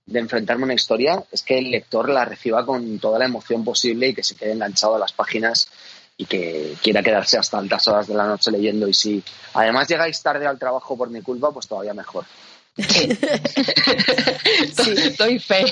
de 0.05 0.19
enfrentarme 0.19 0.63
a 0.63 0.65
una 0.65 0.73
historia 0.73 1.23
es 1.29 1.43
que 1.43 1.57
el 1.57 1.71
lector 1.71 2.09
la 2.09 2.25
reciba 2.25 2.65
con 2.65 2.99
toda 2.99 3.19
la 3.19 3.25
emoción 3.25 3.65
posible 3.65 4.07
y 4.07 4.13
que 4.13 4.23
se 4.23 4.35
quede 4.35 4.53
enganchado 4.53 4.95
a 4.95 4.99
las 4.99 5.11
páginas 5.11 5.69
y 6.17 6.25
que 6.25 6.75
quiera 6.81 7.01
quedarse 7.01 7.37
hasta 7.37 7.57
altas 7.57 7.87
horas 7.87 8.07
de 8.07 8.15
la 8.15 8.27
noche 8.27 8.51
leyendo. 8.51 8.87
Y 8.87 8.93
si 8.93 9.23
además 9.53 9.87
llegáis 9.87 10.21
tarde 10.21 10.45
al 10.45 10.59
trabajo 10.59 10.97
por 10.97 11.09
mi 11.09 11.21
culpa, 11.21 11.51
pues 11.51 11.67
todavía 11.67 11.93
mejor. 11.93 12.25
Sí. 12.75 13.09
Doy 15.19 15.37
fe. 15.39 15.65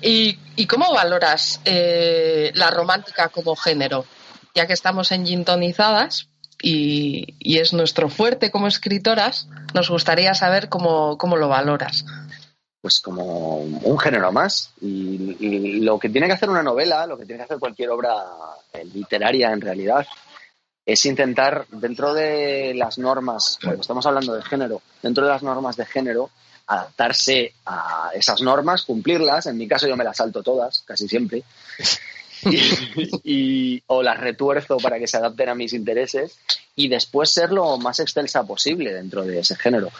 ¿Y, 0.00 0.66
cómo 0.66 0.92
valoras 0.92 1.60
eh, 1.64 2.50
la 2.54 2.70
romántica 2.70 3.28
como 3.28 3.54
género? 3.56 4.06
Ya 4.54 4.66
que 4.66 4.72
estamos 4.72 5.12
en 5.12 5.26
gintonizadas 5.26 6.28
y, 6.62 7.34
y, 7.38 7.58
es 7.58 7.72
nuestro 7.72 8.08
fuerte 8.08 8.50
como 8.50 8.68
escritoras, 8.68 9.48
nos 9.74 9.90
gustaría 9.90 10.34
saber 10.34 10.68
cómo, 10.68 11.18
cómo 11.18 11.36
lo 11.36 11.48
valoras 11.48 12.04
pues 12.80 13.00
como 13.00 13.58
un 13.58 13.98
género 13.98 14.32
más. 14.32 14.72
Y, 14.80 15.80
lo 15.80 15.98
que 15.98 16.08
tiene 16.08 16.26
que 16.26 16.34
hacer 16.34 16.50
una 16.50 16.62
novela, 16.62 17.06
lo 17.06 17.18
que 17.18 17.24
tiene 17.24 17.38
que 17.38 17.44
hacer 17.44 17.58
cualquier 17.58 17.90
obra 17.90 18.14
eh, 18.72 18.84
literaria 18.84 19.52
en 19.52 19.60
realidad, 19.60 20.06
es 20.84 21.04
intentar, 21.06 21.66
dentro 21.70 22.14
de 22.14 22.72
las 22.74 22.98
normas, 22.98 23.58
cuando 23.62 23.82
estamos 23.82 24.04
hablando 24.06 24.34
de 24.34 24.42
género, 24.42 24.82
dentro 25.02 25.24
de 25.24 25.30
las 25.30 25.42
normas 25.42 25.76
de 25.76 25.86
género, 25.86 26.30
adaptarse 26.66 27.54
a 27.66 28.10
esas 28.14 28.40
normas, 28.42 28.84
cumplirlas. 28.84 29.46
En 29.46 29.56
mi 29.56 29.68
caso 29.68 29.86
yo 29.86 29.96
me 29.96 30.04
las 30.04 30.16
salto 30.16 30.42
todas, 30.42 30.80
casi 30.80 31.08
siempre. 31.08 31.42
y, 33.24 33.82
o 33.86 34.02
las 34.02 34.18
retuerzo 34.18 34.78
para 34.78 34.98
que 34.98 35.06
se 35.06 35.16
adapten 35.16 35.48
a 35.48 35.54
mis 35.54 35.72
intereses 35.72 36.38
y 36.76 36.88
después 36.88 37.30
ser 37.30 37.52
lo 37.52 37.78
más 37.78 38.00
extensa 38.00 38.44
posible 38.44 38.92
dentro 38.92 39.24
de 39.24 39.40
ese 39.40 39.56
género. 39.56 39.90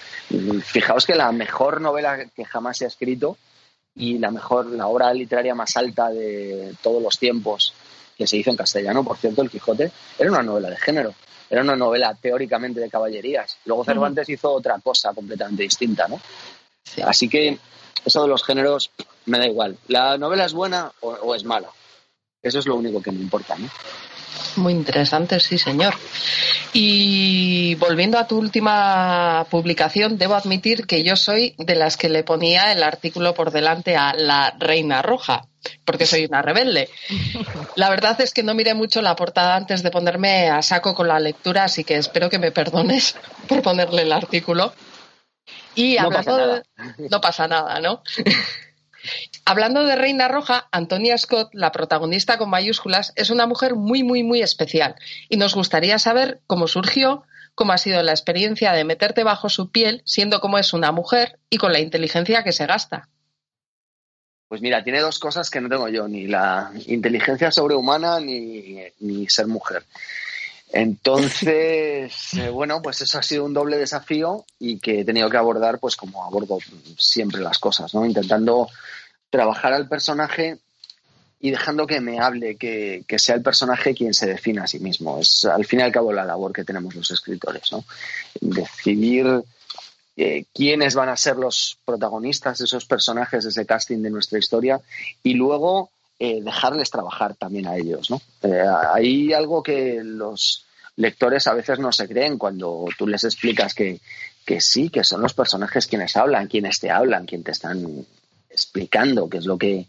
Fijaos 0.65 1.07
que 1.07 1.15
la 1.15 1.31
mejor 1.33 1.81
novela 1.81 2.27
que 2.35 2.45
jamás 2.45 2.79
se 2.79 2.85
ha 2.85 2.89
escrito 2.89 3.37
y 3.95 4.19
la 4.19 4.31
mejor, 4.31 4.67
la 4.67 4.87
obra 4.87 5.13
literaria 5.13 5.55
más 5.55 5.77
alta 5.77 6.11
de 6.11 6.75
todos 6.83 7.03
los 7.03 7.19
tiempos 7.19 7.75
que 8.17 8.27
se 8.27 8.37
hizo 8.37 8.51
en 8.51 8.57
castellano, 8.57 9.05
por 9.05 9.17
cierto, 9.17 9.43
El 9.43 9.51
Quijote, 9.51 9.91
era 10.19 10.31
una 10.31 10.43
novela 10.43 10.71
de 10.71 10.77
género. 10.77 11.15
Era 11.49 11.63
una 11.63 11.75
novela 11.75 12.15
teóricamente 12.15 12.79
de 12.79 12.89
caballerías. 12.89 13.57
Luego 13.65 13.85
Cervantes 13.85 14.29
hizo 14.29 14.53
otra 14.53 14.79
cosa 14.79 15.13
completamente 15.13 15.65
distinta, 15.65 16.07
¿no? 16.07 16.21
Así 17.05 17.29
que 17.29 17.59
eso 18.05 18.23
de 18.23 18.29
los 18.29 18.45
géneros 18.45 18.93
me 19.27 19.39
da 19.39 19.47
igual. 19.47 19.77
¿La 19.89 20.17
novela 20.17 20.45
es 20.45 20.53
buena 20.53 20.93
o 21.01 21.35
es 21.35 21.45
mala? 21.45 21.69
Eso 22.43 22.59
es 22.59 22.67
lo 22.67 22.77
único 22.77 23.03
que 23.03 23.13
me 23.13 23.21
importa, 23.21 23.57
¿no? 23.59 23.69
Muy 24.57 24.73
interesante, 24.73 25.39
sí, 25.41 25.59
señor. 25.59 25.95
Y 26.73 27.75
volviendo 27.77 28.19
a 28.19 28.27
tu 28.27 28.39
última 28.39 29.47
publicación, 29.51 30.19
debo 30.19 30.35
admitir 30.35 30.87
que 30.87 31.03
yo 31.03 31.17
soy 31.17 31.55
de 31.59 31.75
las 31.75 31.97
que 31.97 32.09
le 32.09 32.25
ponía 32.25 32.73
el 32.73 32.83
artículo 32.83 33.35
por 33.35 33.51
delante 33.51 33.97
a 33.97 34.15
la 34.15 34.55
Reina 34.59 35.03
Roja, 35.03 35.43
porque 35.85 36.07
soy 36.07 36.25
una 36.25 36.43
rebelde. 36.43 36.89
La 37.77 37.91
verdad 37.91 38.21
es 38.21 38.33
que 38.33 38.43
no 38.43 38.55
miré 38.55 38.75
mucho 38.75 39.03
la 39.03 39.17
portada 39.17 39.57
antes 39.57 39.83
de 39.83 39.91
ponerme 39.91 40.49
a 40.49 40.63
saco 40.63 40.95
con 40.95 41.09
la 41.09 41.21
lectura, 41.21 41.65
así 41.65 41.85
que 41.85 41.97
espero 41.97 42.31
que 42.31 42.39
me 42.39 42.53
perdones 42.53 43.17
por 43.49 43.63
ponerle 43.63 44.03
el 44.03 44.13
artículo. 44.13 44.73
Y 45.75 45.97
no 46.01 46.11
pasa 46.11 46.63
No 47.11 47.21
pasa 47.21 47.47
nada, 47.49 47.81
¿no? 47.81 48.03
Hablando 49.45 49.85
de 49.85 49.97
Reina 49.97 50.29
Roja, 50.29 50.69
Antonia 50.73 51.17
Scott, 51.19 51.51
la 51.53 51.73
protagonista 51.73 52.39
con 52.39 52.51
mayúsculas, 52.51 53.13
es 53.17 53.31
una 53.31 53.47
mujer 53.47 53.75
muy, 53.75 54.03
muy, 54.03 54.23
muy 54.23 54.43
especial 54.43 54.95
y 55.29 55.37
nos 55.37 55.55
gustaría 55.55 55.99
saber 55.99 56.41
cómo 56.47 56.69
surgió, 56.69 57.25
cómo 57.55 57.73
ha 57.73 57.79
sido 57.79 58.03
la 58.03 58.13
experiencia 58.13 58.73
de 58.73 58.85
meterte 58.85 59.25
bajo 59.25 59.49
su 59.49 59.71
piel, 59.71 60.03
siendo 60.05 60.41
como 60.41 60.59
es 60.59 60.73
una 60.73 60.93
mujer 60.93 61.39
y 61.49 61.57
con 61.57 61.73
la 61.73 61.81
inteligencia 61.81 62.45
que 62.45 62.53
se 62.53 62.67
gasta. 62.67 63.09
Pues 64.49 64.63
mira, 64.63 64.83
tiene 64.83 65.01
dos 65.01 65.19
cosas 65.19 65.49
que 65.49 65.61
no 65.61 65.69
tengo 65.69 65.89
yo, 65.89 66.09
ni 66.09 66.27
la 66.27 66.73
inteligencia 66.87 67.53
sobrehumana 67.53 68.19
ni, 68.19 68.79
ni 68.99 69.29
ser 69.29 69.47
mujer. 69.47 69.85
Entonces, 70.73 72.13
eh, 72.35 72.49
bueno, 72.49 72.81
pues 72.81 73.01
eso 73.01 73.19
ha 73.19 73.23
sido 73.23 73.45
un 73.45 73.53
doble 73.53 73.77
desafío 73.77 74.45
y 74.59 74.79
que 74.79 75.01
he 75.01 75.05
tenido 75.05 75.29
que 75.29 75.37
abordar, 75.37 75.81
pues 75.81 75.97
como 75.97 76.25
abordo 76.25 76.59
siempre 76.97 77.41
las 77.41 77.59
cosas, 77.59 77.93
¿no? 77.93 78.07
Intentando 78.07 78.69
trabajar 79.31 79.73
al 79.73 79.89
personaje 79.89 80.59
y 81.41 81.51
dejando 81.51 81.87
que 81.87 82.01
me 82.01 82.21
hable, 82.21 82.57
que, 82.57 83.05
sea 83.17 83.35
el 83.35 83.43
personaje 83.43 83.95
quien 83.95 84.15
se 84.15 84.27
defina 84.27 84.65
a 84.65 84.67
sí 84.67 84.79
mismo. 84.79 85.19
Es 85.19 85.45
al 85.45 85.65
fin 85.65 85.81
y 85.81 85.83
al 85.83 85.93
cabo 85.93 86.13
la 86.13 86.25
labor 86.25 86.53
que 86.53 86.65
tenemos 86.65 86.95
los 86.95 87.11
escritores, 87.11 87.73
¿no? 87.73 87.85
Decidir 88.41 89.43
eh, 90.17 90.45
quiénes 90.55 90.95
van 90.95 91.09
a 91.09 91.17
ser 91.17 91.37
los 91.37 91.79
protagonistas, 91.85 92.61
esos 92.61 92.85
personajes, 92.85 93.45
ese 93.45 93.67
casting 93.67 94.03
de 94.03 94.11
nuestra 94.11 94.39
historia 94.39 94.81
y 95.23 95.35
luego 95.35 95.91
eh, 96.23 96.43
dejarles 96.43 96.91
trabajar 96.91 97.35
también 97.35 97.67
a 97.67 97.77
ellos, 97.77 98.11
¿no? 98.11 98.21
Eh, 98.43 98.63
hay 98.93 99.33
algo 99.33 99.63
que 99.63 100.03
los 100.05 100.67
lectores 100.97 101.47
a 101.47 101.55
veces 101.55 101.79
no 101.79 101.93
se 101.93 102.07
creen 102.07 102.37
cuando 102.37 102.87
tú 102.99 103.07
les 103.07 103.25
explicas 103.25 103.73
que, 103.73 104.03
que 104.45 104.61
sí, 104.61 104.91
que 104.91 105.03
son 105.03 105.23
los 105.23 105.33
personajes 105.33 105.87
quienes 105.87 106.19
hablan, 106.19 106.47
quienes 106.47 106.79
te 106.79 106.91
hablan, 106.91 107.25
quienes 107.25 107.47
te 107.47 107.53
están 107.53 108.05
explicando 108.51 109.31
qué 109.31 109.39
es 109.39 109.47
lo 109.47 109.57
que 109.57 109.87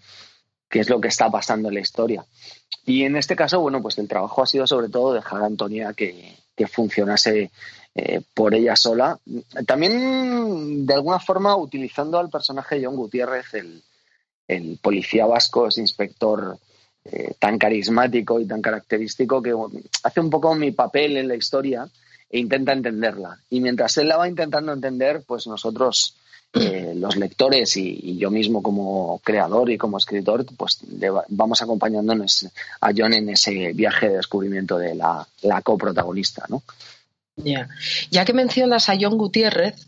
qué 0.70 0.80
es 0.80 0.90
lo 0.90 1.02
que 1.02 1.10
está 1.10 1.30
pasando 1.30 1.68
en 1.68 1.76
la 1.76 1.82
historia. 1.82 2.24
Y 2.86 3.04
en 3.04 3.18
este 3.18 3.36
caso, 3.36 3.60
bueno, 3.60 3.82
pues 3.82 3.98
el 3.98 4.08
trabajo 4.08 4.42
ha 4.42 4.48
sido 4.48 4.66
sobre 4.66 4.88
todo 4.88 5.14
dejar 5.14 5.42
a 5.42 5.48
Antonia 5.48 5.92
que, 5.92 6.38
que 6.56 6.66
funcionase 6.66 7.52
eh, 7.94 8.22
por 8.34 8.56
ella 8.56 8.78
sola. 8.78 9.20
También, 9.68 10.86
de 10.86 10.94
alguna 10.94 11.20
forma, 11.20 11.58
utilizando 11.58 12.18
al 12.18 12.30
personaje 12.30 12.80
de 12.80 12.86
John 12.86 12.96
Gutiérrez, 12.96 13.54
el, 13.54 13.84
el 14.56 14.78
policía 14.82 15.26
vasco, 15.26 15.68
ese 15.68 15.82
inspector 15.82 16.58
eh, 17.06 17.34
tan 17.40 17.58
carismático 17.58 18.40
y 18.40 18.46
tan 18.46 18.62
característico 18.62 19.42
que 19.42 19.56
hace 20.04 20.20
un 20.20 20.30
poco 20.30 20.54
mi 20.54 20.72
papel 20.72 21.18
en 21.18 21.28
la 21.28 21.36
historia 21.36 21.88
e 22.30 22.40
intenta 22.40 22.74
entenderla. 22.74 23.40
Y 23.50 23.60
mientras 23.60 23.98
él 23.98 24.08
la 24.08 24.18
va 24.18 24.28
intentando 24.28 24.72
entender, 24.72 25.24
pues 25.26 25.48
nosotros, 25.48 26.16
eh, 26.54 26.94
los 26.96 27.16
lectores 27.16 27.76
y, 27.76 28.18
yo 28.18 28.30
mismo 28.30 28.62
como 28.62 29.20
creador 29.24 29.72
y 29.72 29.78
como 29.78 29.98
escritor, 29.98 30.46
pues 30.56 30.80
vamos 31.30 31.62
acompañándonos 31.62 32.48
a 32.82 32.92
John 32.96 33.14
en 33.14 33.30
ese 33.30 33.74
viaje 33.74 34.10
de 34.10 34.18
descubrimiento 34.18 34.78
de 34.78 34.94
la, 34.94 35.28
la 35.42 35.62
coprotagonista, 35.62 36.46
¿no? 36.50 36.62
Ya 37.38 38.26
que 38.26 38.34
mencionas 38.34 38.90
a 38.90 38.96
John 39.00 39.18
Gutiérrez, 39.18 39.88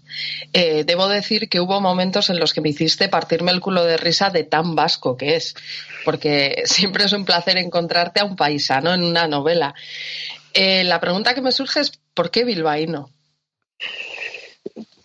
eh, 0.53 0.83
debo 0.85 1.07
decir 1.07 1.49
que 1.49 1.59
hubo 1.59 1.81
momentos 1.81 2.29
en 2.29 2.39
los 2.39 2.53
que 2.53 2.61
me 2.61 2.69
hiciste 2.69 3.09
partirme 3.09 3.51
el 3.51 3.59
culo 3.59 3.83
de 3.83 3.97
risa 3.97 4.29
de 4.29 4.43
tan 4.43 4.75
vasco 4.75 5.17
que 5.17 5.35
es, 5.35 5.55
porque 6.05 6.63
siempre 6.65 7.05
es 7.05 7.13
un 7.13 7.25
placer 7.25 7.57
encontrarte 7.57 8.21
a 8.21 8.25
un 8.25 8.35
paisano 8.35 8.93
en 8.93 9.03
una 9.03 9.27
novela. 9.27 9.75
Eh, 10.53 10.83
la 10.83 10.99
pregunta 10.99 11.33
que 11.33 11.41
me 11.41 11.51
surge 11.51 11.81
es, 11.81 11.99
¿por 12.13 12.31
qué 12.31 12.43
bilbaíno? 12.43 13.09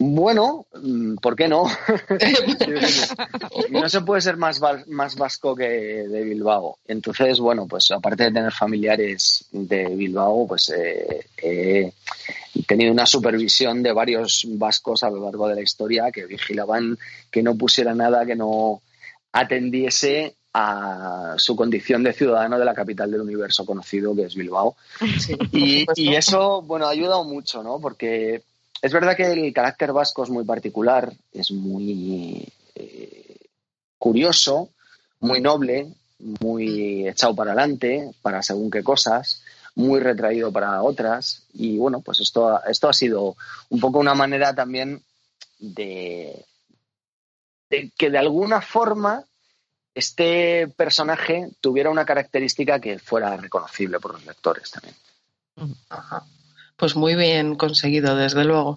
Bueno, 0.00 0.67
mm, 0.81 1.17
¿por 1.17 1.35
qué 1.35 1.49
no? 1.49 1.64
no 3.71 3.88
se 3.88 4.00
puede 4.02 4.21
ser 4.21 4.37
más, 4.37 4.61
más 4.87 5.17
vasco 5.17 5.57
que 5.57 5.69
de 5.69 6.23
Bilbao. 6.23 6.78
Entonces, 6.87 7.40
bueno, 7.40 7.67
pues 7.67 7.90
aparte 7.90 8.25
de 8.25 8.33
tener 8.33 8.52
familiares 8.52 9.47
de 9.50 9.88
Bilbao, 9.88 10.47
pues 10.47 10.71
eh, 10.71 11.26
he 11.43 11.93
tenido 12.67 12.93
una 12.93 13.07
supervisión 13.07 13.83
de 13.83 13.93
varios 13.93 14.47
vascos 14.50 15.02
a 15.02 15.11
lo 15.11 15.25
largo 15.25 15.49
de 15.49 15.57
la 15.57 15.62
historia 15.62 16.12
que 16.12 16.26
vigilaban 16.26 16.97
que 17.31 17.43
no 17.43 17.57
pusiera 17.57 17.93
nada 17.93 18.25
que 18.25 18.37
no 18.37 18.81
atendiese 19.33 20.35
a 20.55 21.35
su 21.38 21.55
condición 21.55 22.02
de 22.02 22.12
ciudadano 22.12 22.59
de 22.59 22.64
la 22.64 22.75
capital 22.75 23.11
del 23.11 23.21
universo 23.21 23.67
conocido, 23.67 24.14
que 24.14 24.23
es 24.23 24.35
Bilbao. 24.35 24.76
y, 25.52 26.14
eso, 26.14 26.62
bueno, 26.62 26.87
ha 26.87 26.90
ayudado 26.90 27.25
mucho, 27.25 27.62
¿no? 27.62 27.78
Porque 27.81 28.43
es 28.80 28.92
verdad 28.92 29.16
que 29.16 29.32
el 29.32 29.52
carácter 29.52 29.92
vasco 29.92 30.23
es 30.23 30.30
muy 30.30 30.44
particular, 30.44 31.12
es 31.32 31.50
muy 31.50 32.47
eh, 32.75 33.37
curioso, 33.99 34.70
muy 35.20 35.40
noble, 35.40 35.92
muy 36.18 37.08
echado 37.08 37.35
para 37.35 37.52
adelante, 37.52 38.12
para 38.23 38.42
según 38.42 38.70
qué 38.70 38.82
cosas, 38.82 39.42
muy 39.75 40.00
retraído 40.00 40.52
para 40.52 40.82
otras. 40.82 41.44
Y 41.52 41.76
bueno, 41.76 42.00
pues 42.00 42.20
esto, 42.20 42.62
esto 42.64 42.88
ha 42.88 42.92
sido 42.92 43.37
un 43.70 43.80
poco 43.80 43.99
una 43.99 44.14
manera 44.14 44.54
también 44.54 45.02
de, 45.58 46.44
de 47.70 47.90
que 47.97 48.11
de 48.11 48.18
alguna 48.18 48.61
forma 48.61 49.25
este 49.94 50.68
personaje 50.68 51.50
tuviera 51.61 51.90
una 51.90 52.04
característica 52.04 52.78
que 52.78 53.00
fuera 53.00 53.37
reconocible 53.37 53.99
por 53.99 54.12
los 54.12 54.25
lectores 54.25 54.70
también. 54.70 54.94
Pues 56.78 56.94
muy 56.94 57.16
bien 57.16 57.56
conseguido, 57.56 58.14
desde 58.14 58.44
luego. 58.44 58.76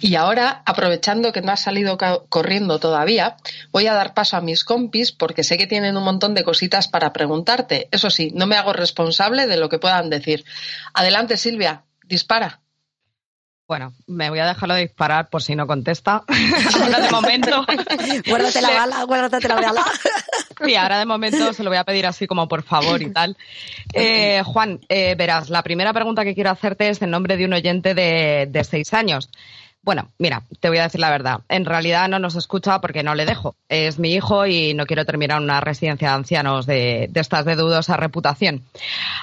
Y 0.00 0.16
ahora, 0.16 0.62
aprovechando 0.66 1.32
que 1.32 1.40
no 1.40 1.50
has 1.50 1.62
salido 1.62 1.96
corriendo 2.28 2.78
todavía, 2.78 3.38
voy 3.70 3.86
a 3.86 3.94
dar 3.94 4.12
paso 4.12 4.36
a 4.36 4.42
mis 4.42 4.64
compis 4.64 5.12
porque 5.12 5.42
sé 5.42 5.56
que 5.56 5.66
tienen 5.66 5.96
un 5.96 6.04
montón 6.04 6.34
de 6.34 6.44
cositas 6.44 6.88
para 6.88 7.14
preguntarte. 7.14 7.88
Eso 7.90 8.10
sí, 8.10 8.32
no 8.34 8.46
me 8.46 8.56
hago 8.56 8.74
responsable 8.74 9.46
de 9.46 9.56
lo 9.56 9.70
que 9.70 9.78
puedan 9.78 10.10
decir. 10.10 10.44
Adelante, 10.92 11.38
Silvia, 11.38 11.84
dispara. 12.04 12.60
Bueno, 13.66 13.94
me 14.06 14.28
voy 14.28 14.40
a 14.40 14.46
dejarlo 14.46 14.74
de 14.74 14.82
disparar 14.82 15.30
por 15.30 15.42
si 15.42 15.56
no 15.56 15.66
contesta. 15.66 16.24
ahora 16.82 17.00
de 17.00 17.10
momento. 17.10 17.64
guárdate 18.26 18.60
la 18.60 18.70
bala, 18.70 19.04
guárdate 19.04 19.48
la 19.48 19.54
bala. 19.54 19.84
Sí, 20.66 20.76
ahora 20.76 20.98
de 20.98 21.06
momento 21.06 21.52
se 21.52 21.62
lo 21.62 21.70
voy 21.70 21.78
a 21.78 21.84
pedir 21.84 22.06
así 22.06 22.26
como 22.26 22.48
por 22.48 22.62
favor 22.62 23.02
y 23.02 23.10
tal. 23.10 23.36
Eh, 23.92 24.42
Juan, 24.44 24.80
eh, 24.88 25.14
verás, 25.16 25.50
la 25.50 25.62
primera 25.62 25.92
pregunta 25.92 26.24
que 26.24 26.34
quiero 26.34 26.50
hacerte 26.50 26.88
es 26.88 27.02
en 27.02 27.10
nombre 27.10 27.36
de 27.36 27.44
un 27.44 27.52
oyente 27.52 27.94
de, 27.94 28.46
de 28.48 28.64
seis 28.64 28.94
años. 28.94 29.28
Bueno, 29.84 30.10
mira, 30.18 30.44
te 30.60 30.68
voy 30.68 30.78
a 30.78 30.84
decir 30.84 31.00
la 31.00 31.10
verdad. 31.10 31.40
En 31.48 31.64
realidad 31.64 32.08
no 32.08 32.20
nos 32.20 32.36
escucha 32.36 32.80
porque 32.80 33.02
no 33.02 33.16
le 33.16 33.26
dejo. 33.26 33.56
Es 33.68 33.98
mi 33.98 34.12
hijo 34.12 34.46
y 34.46 34.74
no 34.74 34.86
quiero 34.86 35.04
terminar 35.04 35.42
una 35.42 35.60
residencia 35.60 36.08
de 36.08 36.14
ancianos 36.14 36.66
de, 36.66 37.10
estas 37.12 37.44
de 37.44 37.56
dudosa 37.56 37.96
reputación. 37.96 38.62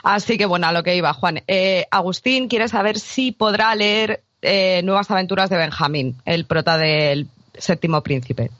Así 0.04 0.38
que 0.38 0.46
bueno, 0.46 0.68
a 0.68 0.74
lo 0.74 0.84
que 0.84 0.98
iba, 0.98 1.14
Juan. 1.14 1.44
Eh, 1.48 1.86
Agustín 1.92 2.50
quiere 2.50 2.68
saber 2.68 3.00
si 3.00 3.32
podrá 3.32 3.74
leer 3.74 4.22
eh, 4.42 4.82
Nuevas 4.84 5.10
aventuras 5.12 5.50
de 5.50 5.58
Benjamín, 5.58 6.18
el 6.26 6.44
prota 6.44 6.78
del 6.78 7.28
séptimo 7.58 8.02
príncipe. 8.04 8.52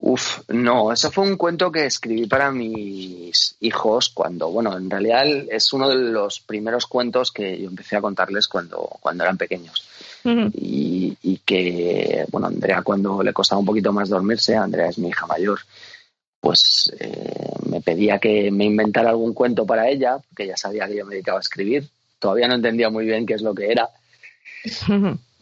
Uf, 0.00 0.42
no, 0.48 0.92
eso 0.92 1.10
fue 1.10 1.24
un 1.24 1.36
cuento 1.36 1.72
que 1.72 1.86
escribí 1.86 2.26
para 2.26 2.52
mis 2.52 3.56
hijos 3.60 4.10
cuando, 4.10 4.48
bueno, 4.50 4.76
en 4.76 4.88
realidad 4.88 5.26
es 5.50 5.72
uno 5.72 5.88
de 5.88 5.96
los 5.96 6.38
primeros 6.38 6.86
cuentos 6.86 7.32
que 7.32 7.60
yo 7.60 7.68
empecé 7.68 7.96
a 7.96 8.00
contarles 8.00 8.46
cuando, 8.46 8.88
cuando 9.00 9.24
eran 9.24 9.36
pequeños. 9.36 9.88
y, 10.24 11.40
que, 11.44 12.26
bueno, 12.30 12.46
Andrea 12.46 12.82
cuando 12.82 13.22
le 13.22 13.32
costaba 13.32 13.60
un 13.60 13.66
poquito 13.66 13.92
más 13.92 14.08
dormirse, 14.08 14.54
Andrea 14.54 14.88
es 14.88 14.98
mi 14.98 15.08
hija 15.08 15.26
mayor, 15.26 15.60
pues 16.40 16.92
eh, 17.00 17.52
me 17.68 17.80
pedía 17.80 18.18
que 18.18 18.50
me 18.52 18.66
inventara 18.66 19.10
algún 19.10 19.34
cuento 19.34 19.66
para 19.66 19.88
ella, 19.88 20.18
porque 20.18 20.44
ella 20.44 20.56
sabía 20.56 20.86
que 20.86 20.96
yo 20.96 21.06
me 21.06 21.14
dedicaba 21.14 21.38
a 21.38 21.40
escribir. 21.40 21.88
Todavía 22.20 22.46
no 22.46 22.54
entendía 22.54 22.90
muy 22.90 23.04
bien 23.04 23.26
qué 23.26 23.34
es 23.34 23.42
lo 23.42 23.54
que 23.54 23.72
era. 23.72 23.88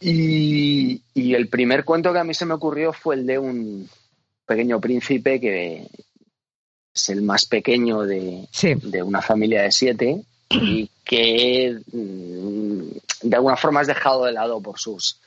y, 0.01 1.03
y 1.13 1.35
el 1.35 1.49
primer 1.49 1.85
cuento 1.85 2.13
que 2.13 2.21
a 2.21 2.25
mí 2.25 2.33
se 2.33 2.47
me 2.47 2.55
ocurrió 2.55 2.93
fue 2.93 3.17
el 3.17 3.27
de 3.27 3.39
un, 3.39 3.89
pequeño 4.47 4.81
príncipe 4.81 5.41
que 5.41 5.89
es 6.95 7.09
el 7.09 7.23
más 7.23 7.45
pequeño 7.45 8.03
de, 8.03 8.49
de 8.83 9.03
una 9.03 9.21
familia 9.21 9.63
de 9.63 9.73
siete 9.73 10.23
y 10.49 10.89
que 11.05 11.79
mm, 11.93 13.29
de 13.29 13.37
alguna 13.37 13.57
forma 13.57 13.83
es 13.83 13.87
dejado 13.87 14.25
de 14.25 14.33
lado 14.33 14.61
por 14.61 14.79
sus 14.79 15.19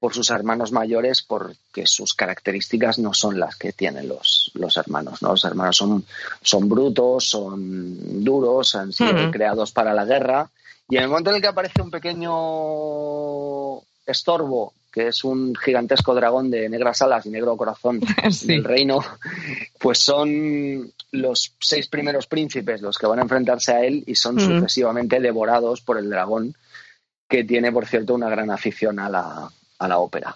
por 0.00 0.14
sus 0.14 0.30
hermanos 0.30 0.72
mayores 0.72 1.22
porque 1.22 1.86
sus 1.86 2.14
características 2.14 2.98
no 2.98 3.12
son 3.12 3.38
las 3.38 3.56
que 3.56 3.72
tienen 3.72 4.08
los, 4.08 4.50
los 4.54 4.78
hermanos. 4.78 5.20
¿no? 5.20 5.32
Los 5.32 5.44
hermanos 5.44 5.76
son, 5.76 6.06
son 6.40 6.70
brutos, 6.70 7.28
son 7.28 8.24
duros, 8.24 8.74
han 8.74 8.94
sido 8.94 9.30
creados 9.30 9.72
para 9.72 9.92
la 9.92 10.06
guerra. 10.06 10.48
Y 10.88 10.96
en 10.96 11.02
el 11.02 11.08
momento 11.10 11.28
en 11.28 11.36
el 11.36 11.42
que 11.42 11.48
aparece 11.48 11.82
un 11.82 11.90
pequeño 11.90 12.32
estorbo 14.06 14.72
que 14.90 15.08
es 15.08 15.24
un 15.24 15.54
gigantesco 15.54 16.14
dragón 16.14 16.50
de 16.50 16.68
negras 16.68 17.02
alas 17.02 17.26
y 17.26 17.30
negro 17.30 17.56
corazón 17.56 18.00
del 18.44 18.64
reino, 18.64 19.00
pues 19.78 19.98
son 19.98 20.92
los 21.12 21.54
seis 21.60 21.86
primeros 21.88 22.26
príncipes 22.26 22.82
los 22.82 22.98
que 22.98 23.06
van 23.06 23.18
a 23.18 23.22
enfrentarse 23.22 23.72
a 23.72 23.84
él 23.84 24.02
y 24.06 24.14
son 24.14 24.40
sucesivamente 24.40 25.20
devorados 25.20 25.80
por 25.80 25.98
el 25.98 26.10
dragón, 26.10 26.54
que 27.28 27.44
tiene, 27.44 27.70
por 27.70 27.86
cierto, 27.86 28.14
una 28.14 28.28
gran 28.28 28.50
afición 28.50 28.98
a 28.98 29.08
la, 29.08 29.50
a 29.78 29.88
la 29.88 29.98
ópera. 29.98 30.34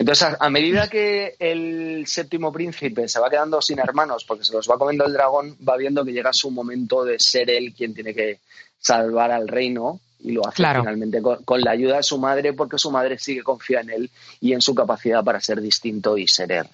Entonces, 0.00 0.28
a, 0.40 0.48
medida 0.48 0.88
que 0.88 1.36
el 1.38 2.06
séptimo 2.06 2.50
príncipe 2.50 3.06
se 3.06 3.20
va 3.20 3.28
quedando 3.28 3.60
sin 3.60 3.80
hermanos 3.80 4.24
porque 4.24 4.44
se 4.44 4.54
los 4.54 4.66
va 4.66 4.78
comiendo 4.78 5.04
el 5.04 5.12
dragón, 5.12 5.58
va 5.68 5.76
viendo 5.76 6.06
que 6.06 6.12
llega 6.12 6.32
su 6.32 6.50
momento 6.50 7.04
de 7.04 7.18
ser 7.18 7.50
él 7.50 7.74
quien 7.76 7.92
tiene 7.92 8.14
que 8.14 8.38
salvar 8.78 9.30
al 9.30 9.46
reino 9.46 10.00
y 10.22 10.32
lo 10.32 10.46
hace 10.46 10.56
finalmente 10.56 11.22
con, 11.22 11.60
la 11.60 11.70
ayuda 11.72 11.96
de 11.96 12.02
su 12.02 12.18
madre 12.18 12.52
porque 12.52 12.78
su 12.78 12.90
madre 12.90 13.18
sigue 13.18 13.42
confía 13.42 13.80
en 13.80 13.90
él 13.90 14.10
y 14.40 14.52
en 14.52 14.60
su 14.60 14.74
capacidad 14.74 15.24
para 15.24 15.40
ser 15.40 15.60
distinto 15.60 16.16
y 16.16 16.26
ser 16.26 16.68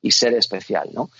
y 0.00 0.10
ser 0.10 0.34
especial, 0.34 0.90
¿no? 0.92 1.10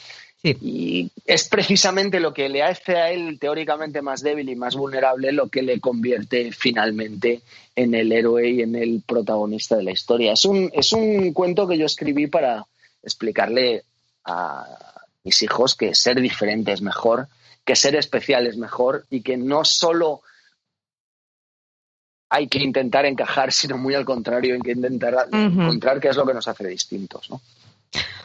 Y 0.45 1.09
es 1.25 1.49
precisamente 1.49 2.18
lo 2.18 2.35
que 2.35 2.49
le 2.49 2.64
hace 2.64 2.97
a 2.97 3.12
él 3.12 3.38
teóricamente 3.38 4.03
más 4.03 4.23
débil 4.23 4.49
y 4.49 4.57
más 4.57 4.75
vulnerable 4.75 5.31
lo 5.31 5.49
que 5.49 5.62
le 5.62 5.79
convierte 5.79 6.51
finalmente 6.51 7.42
en 7.77 7.95
el 7.95 8.11
héroe 8.11 8.51
y 8.51 8.62
en 8.62 8.75
el 8.75 9.03
protagonista 9.07 9.77
de 9.77 9.85
la 9.85 9.92
historia. 9.92 10.33
Es 10.33 10.45
un, 10.45 10.68
es 10.75 10.92
un 10.92 11.33
cuento 11.33 11.68
que 11.68 11.79
yo 11.79 11.87
escribí 11.87 12.27
para 12.27 12.66
explicarle 13.05 13.85
a 14.25 14.66
mis 15.23 15.42
hijos 15.42 15.77
que 15.77 15.95
ser 15.95 16.21
diferente 16.21 16.73
es 16.73 16.83
mejor, 16.83 17.29
que 17.64 17.77
ser 17.77 17.95
especial 17.95 18.49
es 18.49 18.57
mejor 18.57 19.05
y 19.11 19.23
que 19.23 19.37
no 19.37 19.64
solo 19.64 20.23
hay 22.35 22.49
que 22.49 22.59
intentar 22.59 23.05
encajar, 23.05 23.53
sino 23.53 23.77
muy 23.77 23.95
al 23.95 24.07
contrario, 24.07 24.55
hay 24.55 24.61
que 24.62 24.73
intentar 24.73 25.29
encontrar 25.31 26.01
qué 26.01 26.09
es 26.09 26.16
lo 26.16 26.25
que 26.25 26.33
nos 26.33 26.49
hace 26.49 26.66
distintos, 26.66 27.29
¿no? 27.29 27.42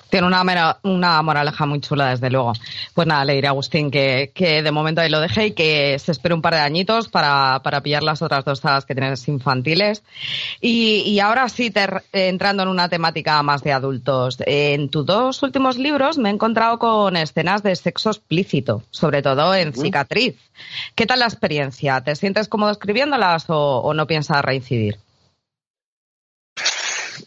Tiene 0.10 0.27
una, 0.27 0.80
una 0.84 1.21
moraleja 1.21 1.65
muy 1.65 1.82
chula, 1.82 2.10
desde 2.10 2.30
luego. 2.30 2.53
Pues 2.93 3.08
nada, 3.08 3.25
le 3.25 3.34
diré 3.34 3.47
a 3.47 3.51
Agustín 3.51 3.91
que, 3.91 4.32
de 4.36 4.71
momento 4.71 5.01
ahí 5.01 5.10
lo 5.10 5.19
deje 5.19 5.47
y 5.47 5.51
que 5.51 5.99
se 5.99 6.13
espere 6.13 6.34
un 6.34 6.41
par 6.41 6.53
de 6.53 6.62
añitos 6.62 7.10
para, 7.10 7.62
pillar 7.84 8.03
las 8.03 8.21
otras 8.21 8.45
dos 8.45 8.60
sagas 8.60 8.86
que 8.86 8.95
tienes 8.95 9.27
infantiles. 9.27 10.03
Y, 10.62 11.19
ahora 11.19 11.49
sí, 11.49 11.73
entrando 12.13 12.63
en 12.63 12.69
una 12.69 12.88
temática 12.88 13.41
más 13.43 13.63
de 13.63 13.73
adultos. 13.73 14.38
En 14.45 14.89
tus 14.89 15.06
dos 15.06 15.43
últimos 15.43 15.77
libros 15.77 16.17
me 16.17 16.30
he 16.30 16.34
encontrado 16.34 16.80
con 16.80 17.17
escenas 17.17 17.62
de 17.63 17.75
sexo 17.75 18.12
explícito, 18.12 18.84
sobre 18.91 19.21
todo 19.21 19.53
en 19.53 19.73
Cicatriz. 19.73 20.38
¿Qué 20.95 21.06
tal 21.06 21.19
la 21.19 21.25
experiencia? 21.25 22.01
¿Te 22.01 22.15
sientes 22.15 22.47
cómodo 22.47 22.71
escribiéndolas 22.71 23.45
o 23.49 23.93
no 23.93 24.08
piensas 24.08 24.43
reincidir? 24.43 24.99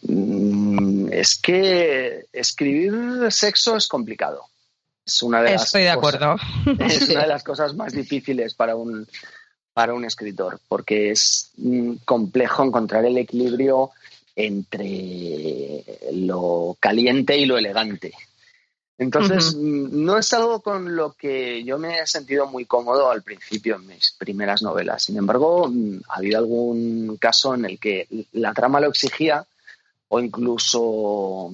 Mm, 0.07 1.10
es 1.21 1.35
que 1.35 2.25
escribir 2.33 3.31
sexo 3.31 3.77
es 3.77 3.87
complicado. 3.87 4.43
Es 5.05 5.21
una 5.21 5.43
de 5.43 5.53
Estoy 5.53 5.83
las 5.83 5.93
de 5.93 5.97
acuerdo. 5.99 6.35
es 6.79 7.09
una 7.09 7.21
de 7.21 7.27
las 7.27 7.43
cosas 7.51 7.75
más 7.75 7.93
difíciles 7.93 8.55
para 8.55 8.75
un, 8.75 9.07
para 9.71 9.93
un 9.93 10.03
escritor, 10.03 10.59
porque 10.67 11.11
es 11.11 11.51
mm, 11.57 11.97
complejo 12.05 12.63
encontrar 12.63 13.05
el 13.05 13.19
equilibrio 13.19 13.91
entre 14.35 15.83
lo 16.13 16.75
caliente 16.79 17.37
y 17.37 17.45
lo 17.45 17.55
elegante. 17.55 18.13
Entonces, 18.97 19.55
mm, 19.55 20.03
no 20.03 20.17
es 20.17 20.33
algo 20.33 20.61
con 20.61 20.95
lo 20.95 21.13
que 21.13 21.63
yo 21.63 21.77
me 21.77 21.99
he 21.99 22.07
sentido 22.07 22.47
muy 22.47 22.65
cómodo 22.65 23.11
al 23.11 23.21
principio 23.21 23.75
en 23.75 23.85
mis 23.85 24.15
primeras 24.17 24.63
novelas. 24.63 25.03
Sin 25.03 25.17
embargo, 25.17 25.71
ha 26.07 26.17
habido 26.17 26.39
algún 26.39 27.17
caso 27.17 27.53
en 27.53 27.65
el 27.65 27.77
que 27.77 28.07
la 28.31 28.55
trama 28.55 28.79
lo 28.79 28.89
exigía 28.89 29.45
o 30.13 30.19
incluso 30.19 31.51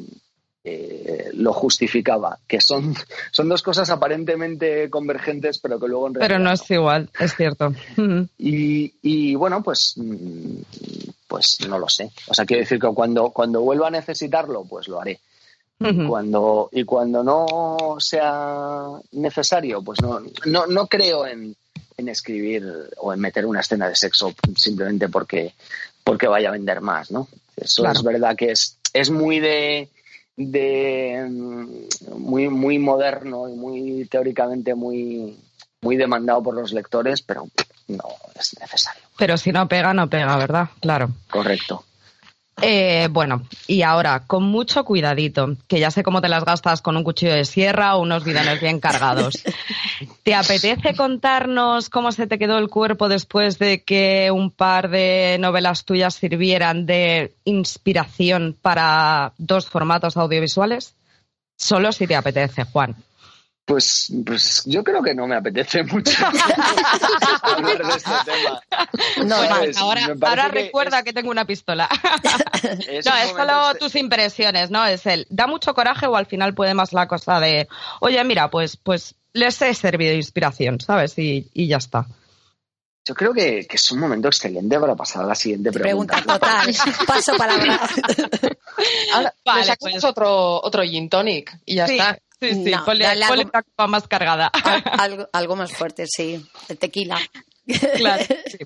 eh, 0.64 1.30
lo 1.36 1.54
justificaba, 1.54 2.40
que 2.48 2.60
son, 2.60 2.96
son 3.32 3.48
dos 3.48 3.62
cosas 3.62 3.90
aparentemente 3.92 4.90
convergentes, 4.90 5.60
pero 5.60 5.80
que 5.80 5.88
luego 5.88 6.08
en 6.08 6.16
realidad... 6.16 6.36
Pero 6.36 6.44
no 6.44 6.52
es 6.52 6.72
igual, 6.72 7.10
es 7.20 7.36
cierto. 7.36 7.74
Y, 8.40 9.36
bueno, 9.36 9.62
pues, 9.62 9.96
pues 11.28 11.58
no 11.70 11.78
lo 11.78 11.88
sé. 11.88 12.12
O 12.28 12.34
sea, 12.34 12.46
quiero 12.46 12.62
decir 12.62 12.80
que 12.80 12.88
cuando, 12.88 13.30
cuando 13.30 13.62
vuelva 13.62 13.88
a 13.88 13.92
necesitarlo, 13.92 14.66
pues 14.66 14.88
lo 14.88 15.00
haré. 15.00 15.20
cuando, 16.08 16.70
y 16.72 16.84
cuando 16.84 17.24
no 17.24 17.98
sea 18.00 18.88
necesario, 19.12 19.84
pues 19.84 20.02
no, 20.02 20.20
no, 20.46 20.66
no 20.66 20.88
creo 20.88 21.28
en, 21.28 21.56
en 21.96 22.10
escribir 22.10 22.66
o 22.98 23.14
en 23.14 23.20
meter 23.20 23.46
una 23.46 23.60
escena 23.60 23.88
de 23.88 23.96
sexo 23.96 24.34
simplemente 24.56 25.10
porque, 25.10 25.54
porque 26.04 26.28
vaya 26.28 26.50
a 26.50 26.54
vender 26.54 26.82
más, 26.82 27.12
¿no? 27.12 27.28
Eso 27.58 27.90
es 27.90 28.04
verdad 28.04 28.36
que 28.36 28.52
es, 28.52 28.78
es 28.94 29.10
muy 29.10 29.40
de, 29.40 29.90
de 30.36 31.28
mm, 31.30 32.20
muy, 32.20 32.50
muy 32.50 32.80
moderno 32.80 33.50
y 33.50 33.54
muy 33.54 34.08
teóricamente 34.10 34.76
muy, 34.76 35.38
muy 35.82 35.98
demandado 35.98 36.44
por 36.44 36.56
los 36.56 36.72
lectores, 36.72 37.22
pero 37.22 37.48
no 37.88 38.04
es 38.36 38.56
necesario. 38.60 39.02
Pero 39.18 39.38
si 39.38 39.52
no 39.52 39.68
pega, 39.68 39.94
no 39.94 40.10
pega, 40.10 40.38
¿verdad? 40.38 40.70
Claro. 40.80 41.10
Correcto. 41.30 41.84
Eh, 42.62 43.08
bueno, 43.12 43.44
y 43.68 43.84
ahora, 43.84 44.24
con 44.26 44.44
mucho 44.44 44.84
cuidadito, 44.84 45.56
que 45.68 45.80
ya 45.80 45.92
sé 45.92 46.02
cómo 46.02 46.22
te 46.22 46.30
las 46.30 46.44
gastas 46.44 46.82
con 46.82 46.98
un 46.98 47.04
cuchillo 47.04 47.34
de 47.34 47.46
sierra 47.46 47.96
o 47.96 48.02
unos 48.02 48.24
bidones 48.24 48.60
bien 48.60 48.80
cargados. 48.80 49.44
¿Te 50.24 50.34
apetece 50.34 50.96
contarnos 50.96 51.90
cómo 51.90 52.12
se 52.12 52.26
te 52.26 52.40
quedó 52.40 52.58
el 52.58 52.70
cuerpo 52.70 53.10
después 53.10 53.60
de 53.60 53.84
que 53.84 54.32
un 54.32 54.50
par 54.50 54.90
de 54.90 55.38
novelas 55.40 55.86
tuyas 55.86 56.16
sirvieran 56.16 56.88
de 56.88 57.36
inspiración 57.46 58.58
para 58.60 59.34
dos 59.38 59.68
formatos 59.68 60.18
audiovisuales? 60.18 60.96
Solo 61.58 61.92
si 61.92 62.08
te 62.08 62.16
apetece, 62.16 62.64
Juan. 62.64 62.96
Pues, 63.68 64.14
pues 64.26 64.64
yo 64.66 64.82
creo 64.82 65.04
que 65.04 65.14
no 65.14 65.28
me 65.28 65.36
apetece 65.36 65.84
mucho 65.92 66.26
hablar 67.42 67.86
de 67.86 67.94
este 67.98 68.12
tema. 68.26 68.62
No, 69.26 69.36
Pues, 69.60 69.78
ahora, 69.78 70.08
ahora 70.22 70.46
que 70.50 70.64
recuerda 70.64 71.00
es- 71.00 71.04
que 71.04 71.12
tengo 71.12 71.30
una 71.30 71.44
pistola. 71.46 71.90
es 72.88 73.06
no, 73.06 73.12
un 73.12 73.18
es 73.20 73.30
solo 73.32 73.68
este- 73.72 73.80
tus 73.80 73.96
impresiones, 73.96 74.72
¿no? 74.72 74.86
Es 74.86 75.06
el, 75.06 75.28
¿da 75.30 75.48
mucho 75.48 75.74
coraje 75.74 76.08
o 76.08 76.16
al 76.16 76.28
final 76.28 76.54
puede 76.54 76.74
más 76.74 76.94
la 76.94 77.10
cosa 77.10 77.42
de, 77.42 77.68
oye, 78.00 78.24
mira, 78.24 78.50
pues, 78.50 78.78
pues 78.78 79.16
les 79.34 79.62
he 79.62 79.74
servido 79.74 80.12
de 80.12 80.16
inspiración, 80.18 80.80
¿sabes? 80.80 81.18
Y, 81.20 81.50
y 81.54 81.68
ya 81.68 81.76
está. 81.78 82.06
Yo 83.06 83.16
creo 83.16 83.34
que, 83.34 83.66
que 83.68 83.76
es 83.76 83.92
un 83.92 84.00
momento 84.00 84.30
excelente 84.30 84.80
para 84.80 84.96
pasar 84.96 85.24
a 85.24 85.28
la 85.28 85.36
siguiente 85.36 85.72
pregunta. 85.74 86.16
Pregunta 86.16 86.40
total. 86.40 86.76
Paso 87.06 87.36
palabra. 87.38 87.80
Ahora, 89.14 89.34
Vale, 89.46 89.76
pues. 89.80 90.04
otro, 90.04 90.62
otro 90.62 90.84
gin 90.84 91.10
tonic 91.10 91.58
y 91.66 91.76
ya 91.76 91.88
sí, 91.88 91.98
está. 91.98 92.18
Sí, 92.42 92.54
sí, 92.66 92.72
No, 92.72 92.86
ponle, 92.86 93.06
ponle 93.06 93.26
algo- 93.26 93.42
una 93.50 93.62
copa 93.64 93.88
más 93.88 94.08
cargada. 94.08 94.48
Al- 94.48 94.84
algo, 95.00 95.30
algo 95.34 95.56
más 95.56 95.72
fuerte, 95.72 96.06
sí. 96.08 96.44
El 96.70 96.78
tequila. 96.78 97.18
Claro, 97.96 98.24
sí. 98.48 98.58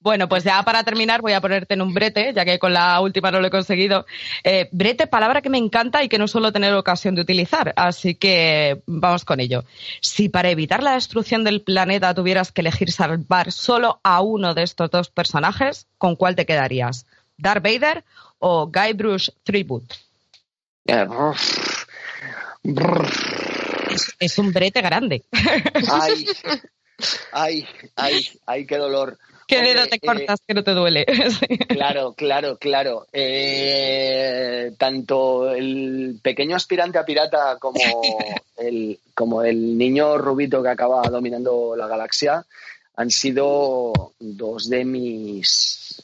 Bueno, 0.00 0.28
pues 0.28 0.44
ya 0.44 0.62
para 0.62 0.82
terminar 0.84 1.22
voy 1.22 1.32
a 1.32 1.40
ponerte 1.40 1.72
en 1.74 1.80
un 1.82 1.94
brete, 1.94 2.32
ya 2.34 2.44
que 2.44 2.58
con 2.58 2.74
la 2.74 3.00
última 3.00 3.30
no 3.30 3.40
lo 3.40 3.46
he 3.46 3.50
conseguido. 3.50 4.04
Eh, 4.42 4.68
brete, 4.70 5.06
palabra 5.06 5.40
que 5.40 5.48
me 5.48 5.56
encanta 5.58 6.02
y 6.02 6.08
que 6.10 6.18
no 6.18 6.28
suelo 6.28 6.52
tener 6.52 6.74
ocasión 6.74 7.14
de 7.14 7.22
utilizar, 7.22 7.72
así 7.76 8.14
que 8.14 8.82
vamos 8.86 9.24
con 9.24 9.40
ello. 9.40 9.64
Si 10.02 10.28
para 10.28 10.50
evitar 10.50 10.82
la 10.82 10.92
destrucción 10.92 11.42
del 11.42 11.62
planeta 11.62 12.14
tuvieras 12.14 12.52
que 12.52 12.60
elegir 12.60 12.92
salvar 12.92 13.50
solo 13.50 14.00
a 14.02 14.20
uno 14.20 14.52
de 14.54 14.62
estos 14.64 14.90
dos 14.90 15.08
personajes, 15.08 15.86
¿con 15.96 16.16
cuál 16.16 16.36
te 16.36 16.44
quedarías? 16.46 17.06
¿Darth 17.38 17.62
Vader 17.64 18.04
o 18.38 18.66
Guybrush 18.70 19.30
Threepwood? 19.42 19.84
Eh, 20.86 21.06
Es, 23.90 24.14
es 24.18 24.38
un 24.38 24.52
brete 24.52 24.80
grande. 24.80 25.22
Ay, 25.90 26.26
ay, 27.32 27.66
ay, 27.96 28.26
ay, 28.46 28.66
qué 28.66 28.76
dolor. 28.78 29.18
¿Qué 29.46 29.58
Hombre, 29.58 29.74
dedo 29.74 29.86
te 29.88 29.96
eh, 29.96 30.00
cortas 30.00 30.40
que 30.46 30.54
no 30.54 30.64
te 30.64 30.70
duele? 30.72 31.04
Claro, 31.68 32.14
claro, 32.14 32.56
claro. 32.56 33.06
Eh, 33.12 34.72
tanto 34.78 35.50
el 35.50 36.18
pequeño 36.22 36.56
aspirante 36.56 36.98
a 36.98 37.04
pirata 37.04 37.58
como 37.58 37.78
el, 38.56 38.98
como 39.14 39.42
el 39.42 39.76
niño 39.76 40.16
rubito 40.16 40.62
que 40.62 40.70
acaba 40.70 41.02
dominando 41.10 41.74
la 41.76 41.86
galaxia 41.86 42.44
han 42.96 43.10
sido 43.10 43.92
dos 44.18 44.70
de 44.70 44.84
mis 44.84 46.00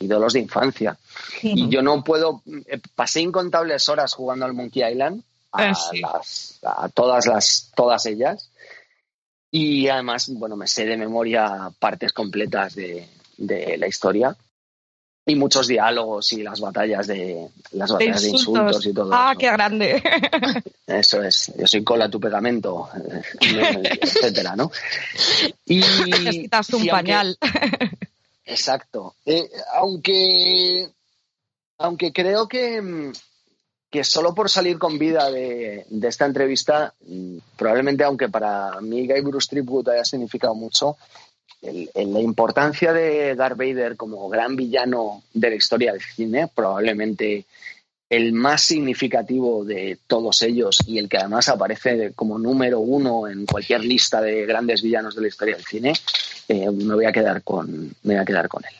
ídolos 0.00 0.32
de 0.32 0.40
infancia. 0.40 0.96
Y 1.42 1.68
yo 1.68 1.82
no 1.82 2.02
puedo. 2.02 2.42
eh, 2.66 2.80
Pasé 2.94 3.20
incontables 3.20 3.88
horas 3.88 4.14
jugando 4.14 4.46
al 4.46 4.54
Monkey 4.54 4.82
Island, 4.90 5.22
a, 5.52 5.70
Ah, 5.70 5.74
sí. 5.74 6.00
las- 6.00 6.58
a 6.62 6.88
todas, 6.88 7.26
las, 7.26 7.70
todas 7.74 8.04
ellas. 8.06 8.50
Y 9.50 9.88
además, 9.88 10.28
bueno, 10.28 10.56
me 10.56 10.66
sé 10.68 10.84
de 10.86 10.96
memoria 10.96 11.70
partes 11.78 12.12
completas 12.12 12.74
de, 12.74 13.08
de 13.36 13.76
la 13.78 13.88
historia. 13.88 14.36
Y 15.26 15.34
muchos 15.36 15.66
diálogos 15.68 16.32
y 16.32 16.42
las 16.42 16.60
batallas 16.60 17.06
de 17.06 17.48
las 17.72 17.88
De 17.90 17.92
batallas 17.94 18.22
de 18.22 18.28
insultos 18.30 18.86
y 18.86 18.92
todo 18.94 19.10
Ah, 19.12 19.30
eso. 19.32 19.38
qué 19.38 19.46
grande. 19.52 20.02
Eso 20.86 21.22
es, 21.22 21.52
yo 21.56 21.66
soy 21.68 21.84
cola 21.84 22.08
tu 22.08 22.18
pegamento, 22.18 22.88
eh, 22.96 23.22
etcétera, 24.02 24.56
¿no? 24.56 24.72
Y 25.66 25.78
Necesitas 25.80 26.70
un 26.70 26.84
y 26.84 26.88
aunque- 26.88 26.90
pañal. 26.90 27.38
Exacto. 28.44 29.14
Eh, 29.24 29.48
aunque, 29.74 30.88
aunque 31.78 32.12
creo 32.12 32.48
que, 32.48 32.80
mm, 32.82 33.12
que 33.90 34.04
solo 34.04 34.34
por 34.34 34.48
salir 34.48 34.78
con 34.78 34.98
vida 34.98 35.30
de, 35.30 35.84
esta 36.02 36.24
entrevista, 36.26 36.94
mm, 37.06 37.38
probablemente 37.56 38.04
aunque 38.04 38.28
para 38.28 38.80
mí 38.80 39.06
Guy 39.06 39.20
Bruce 39.20 39.48
Tripwood 39.50 39.88
haya 39.88 40.04
significado 40.04 40.54
mucho, 40.54 40.96
el- 41.62 41.90
la 41.94 42.20
importancia 42.20 42.92
de 42.92 43.34
Darth 43.34 43.58
Vader 43.58 43.96
como 43.96 44.28
gran 44.28 44.56
villano 44.56 45.22
de 45.34 45.50
la 45.50 45.56
historia 45.56 45.92
del 45.92 46.00
cine, 46.02 46.48
probablemente 46.54 47.44
el 48.08 48.32
más 48.32 48.62
significativo 48.62 49.64
de 49.64 49.98
todos 50.06 50.42
ellos 50.42 50.78
y 50.86 50.98
el 50.98 51.08
que 51.08 51.18
además 51.18 51.48
aparece 51.48 52.12
como 52.14 52.38
número 52.38 52.80
uno 52.80 53.28
en 53.28 53.46
cualquier 53.46 53.84
lista 53.84 54.20
de 54.20 54.46
grandes 54.46 54.82
villanos 54.82 55.14
de 55.14 55.22
la 55.22 55.28
historia 55.28 55.54
del 55.56 55.64
cine, 55.64 55.92
eh, 56.48 56.70
me 56.70 56.94
voy 56.94 57.04
a 57.04 57.12
quedar 57.12 57.42
con 57.42 57.94
me 58.02 58.14
voy 58.14 58.22
a 58.22 58.24
quedar 58.24 58.48
con 58.48 58.64
él. 58.64 58.74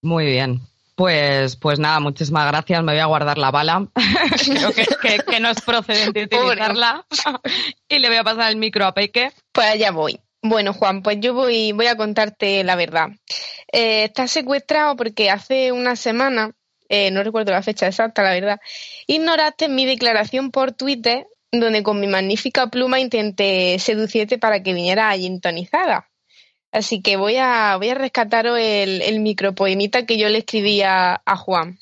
Muy 0.00 0.26
bien. 0.26 0.60
Pues, 0.98 1.54
pues 1.54 1.78
nada, 1.78 2.00
muchísimas 2.00 2.48
gracias. 2.48 2.82
Me 2.82 2.90
voy 2.90 3.00
a 3.00 3.06
guardar 3.06 3.38
la 3.38 3.52
bala. 3.52 3.86
Creo 4.44 4.72
que, 4.72 4.84
que- 5.00 5.18
que 5.30 5.38
no 5.38 5.48
es 5.48 5.60
procedente 5.60 6.24
utilizarla. 6.24 7.06
y 7.88 8.00
le 8.00 8.08
voy 8.08 8.16
a 8.16 8.24
pasar 8.24 8.50
el 8.50 8.56
micro 8.56 8.84
a 8.84 8.92
Peque. 8.94 9.30
Pues 9.52 9.68
allá 9.68 9.92
voy. 9.92 10.18
Bueno, 10.42 10.72
Juan, 10.72 11.04
pues 11.04 11.18
yo 11.20 11.34
voy, 11.34 11.70
voy 11.70 11.86
a 11.86 11.96
contarte 11.96 12.64
la 12.64 12.74
verdad. 12.74 13.10
Eh, 13.70 14.02
está 14.04 14.26
secuestrado 14.26 14.96
porque 14.96 15.30
hace 15.30 15.70
una 15.70 15.94
semana, 15.94 16.50
eh, 16.88 17.12
no 17.12 17.22
recuerdo 17.22 17.52
la 17.52 17.62
fecha 17.62 17.86
exacta, 17.86 18.24
la 18.24 18.32
verdad, 18.32 18.58
ignoraste 19.06 19.68
mi 19.68 19.86
declaración 19.86 20.50
por 20.50 20.72
Twitter 20.72 21.28
donde 21.52 21.84
con 21.84 22.00
mi 22.00 22.08
magnífica 22.08 22.66
pluma 22.66 22.98
intenté 22.98 23.78
seducirte 23.78 24.36
para 24.36 24.64
que 24.64 24.74
viniera 24.74 25.16
intonizada. 25.16 26.08
Así 26.72 27.00
que 27.00 27.16
voy 27.16 27.36
a, 27.38 27.76
voy 27.76 27.88
a 27.88 27.94
rescataros 27.94 28.58
el, 28.58 29.00
el 29.02 29.20
micropoemita 29.20 30.04
que 30.06 30.18
yo 30.18 30.28
le 30.28 30.38
escribí 30.38 30.82
a, 30.82 31.20
a 31.24 31.36
Juan. 31.36 31.78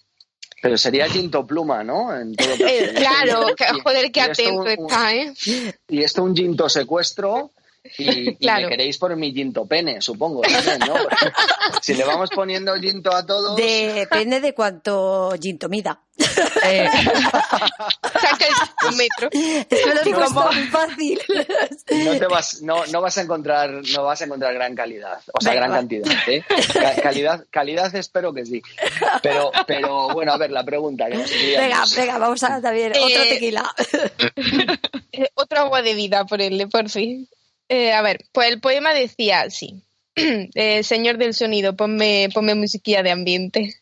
Pero 0.63 0.79
sería 0.79 1.09
Ginto 1.09 1.47
Pluma, 1.47 1.85
¿no? 1.85 2.17
En 2.17 2.35
todo. 2.35 2.49
Eh, 2.67 2.93
claro, 2.97 3.47
que- 3.57 3.67
joder, 3.83 4.11
qué 4.13 4.21
atento 4.23 4.61
un- 4.63 4.69
está, 4.69 5.15
¿eh? 5.15 5.33
Y 5.89 6.03
esto 6.03 6.23
un 6.23 6.35
Ginto 6.37 6.69
secuestro 6.69 7.51
y, 7.99 8.37
me 8.47 8.69
queréis 8.69 8.99
por 8.99 9.15
mi 9.17 9.33
Ginto 9.33 9.67
pene, 9.67 10.01
supongo. 10.01 10.43
también, 10.43 10.79
¿no? 10.81 10.95
si 11.83 11.95
le 11.95 12.05
vamos 12.05 12.31
poniendo 12.31 12.75
Ginto 12.77 13.15
a 13.15 13.25
todos, 13.25 13.57
Depende 13.57 14.41
de 14.41 14.55
cuánto 14.55 15.33
ginto 15.41 15.69
mida. 15.69 16.01
Eh, 16.65 16.89
Saca 18.03 18.47
el 18.91 18.97
metro. 18.97 19.29
Es 19.31 19.87
me 19.87 19.95
lo 19.95 20.01
has 20.01 20.07
¿Y 20.07 20.13
puesto 20.13 20.35
cómo? 20.35 20.53
muy 20.53 20.63
fácil. 20.65 21.21
no 22.05 22.19
te 22.19 22.27
vas, 22.27 22.63
no, 22.63 22.87
no 22.87 23.01
vas 23.01 23.19
a 23.19 23.23
encontrar, 23.23 23.71
no 23.93 24.05
vas 24.05 24.21
a 24.21 24.25
encontrar 24.25 24.53
gran 24.55 24.75
calidad, 24.75 25.19
o 25.33 25.41
sea, 25.41 25.53
Venga, 25.53 25.61
gran 25.67 25.71
va. 25.73 25.77
cantidad, 25.77 26.13
¿eh? 26.29 26.45
Ca- 26.73 26.97
calidad, 27.03 27.47
calidad 27.51 27.95
espero 27.95 28.33
que 28.33 28.45
sí. 28.47 28.63
Pero, 29.23 29.51
pero 29.67 30.09
bueno, 30.09 30.33
a 30.33 30.39
ver, 30.39 30.51
la 30.51 30.65
pregunta 30.65 31.07
que 31.09 31.17
nos 31.19 31.31
Venga, 31.31 31.85
venga, 31.97 32.19
vamos 32.19 32.43
a 32.43 32.61
también. 32.61 32.93
Eh, 32.95 32.99
Otro 33.01 33.23
tequila. 33.29 33.75
Eh, 35.19 35.31
otro 35.35 35.61
agua 35.61 35.81
de 35.81 35.95
vida 35.95 36.27
por 36.27 36.43
él, 36.43 36.69
por 36.71 36.91
fin. 36.91 37.27
Eh, 37.69 37.93
a 37.93 38.03
ver, 38.03 38.25
pues 38.33 38.49
el 38.49 38.61
poema 38.61 38.95
decía 38.95 39.41
así. 39.41 39.83
Eh, 40.55 40.83
señor 40.83 41.19
del 41.19 41.35
sonido, 41.35 41.77
ponme, 41.77 42.31
ponme 42.33 42.55
musiquilla 42.55 43.03
de 43.03 43.11
ambiente. 43.11 43.75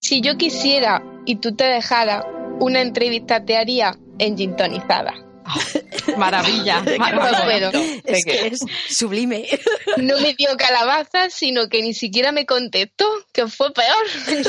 Si 0.00 0.20
yo 0.20 0.36
quisiera 0.36 1.02
y 1.24 1.36
tú 1.36 1.54
te 1.54 1.64
dejaras, 1.64 2.24
una 2.58 2.80
entrevista 2.80 3.44
te 3.44 3.56
haría 3.56 3.96
en 4.18 4.36
gintonizada. 4.36 5.14
maravilla. 6.16 6.82
No 6.82 6.98
maravilla. 6.98 7.70
puedo. 7.70 7.84
Es 8.04 8.24
que 8.24 8.46
es 8.48 8.60
sublime. 8.88 9.46
No 9.96 10.20
me 10.20 10.34
dio 10.34 10.54
calabaza, 10.58 11.30
sino 11.30 11.70
que 11.70 11.80
ni 11.80 11.94
siquiera 11.94 12.30
me 12.30 12.44
contestó, 12.44 13.06
que 13.32 13.48
fue 13.48 13.72
peor. 13.72 14.44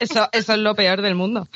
Eso, 0.00 0.28
eso 0.32 0.52
es 0.54 0.58
lo 0.58 0.74
peor 0.74 1.02
del 1.02 1.14
mundo. 1.14 1.46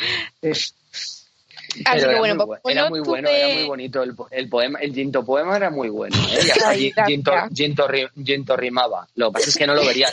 Así 1.84 2.00
que 2.00 2.10
era 2.10 2.18
bueno, 2.18 2.34
muy, 2.36 2.46
pues, 2.62 2.74
era 2.74 2.88
bueno, 2.88 3.28
era 3.28 3.54
muy 3.54 3.64
bonito 3.66 4.02
el, 4.02 4.14
el 4.30 4.48
poema, 4.48 4.78
el 4.80 4.94
Ginto 4.94 5.24
poema 5.24 5.56
era 5.56 5.70
muy 5.70 5.88
bueno, 5.88 6.16
¿eh? 6.32 6.40
Y 6.46 6.50
hasta 6.50 6.68
Ay, 6.70 6.92
Gi- 6.92 7.04
Ginto, 7.06 7.30
gracias. 7.32 7.58
Ginto 7.58 7.88
ri- 7.88 8.10
Ginto 8.24 8.56
rimaba. 8.56 9.08
Lo 9.14 9.28
que 9.28 9.32
pasa 9.34 9.50
es 9.50 9.56
que 9.56 9.66
no 9.66 9.74
lo 9.74 9.84
vería. 9.84 10.08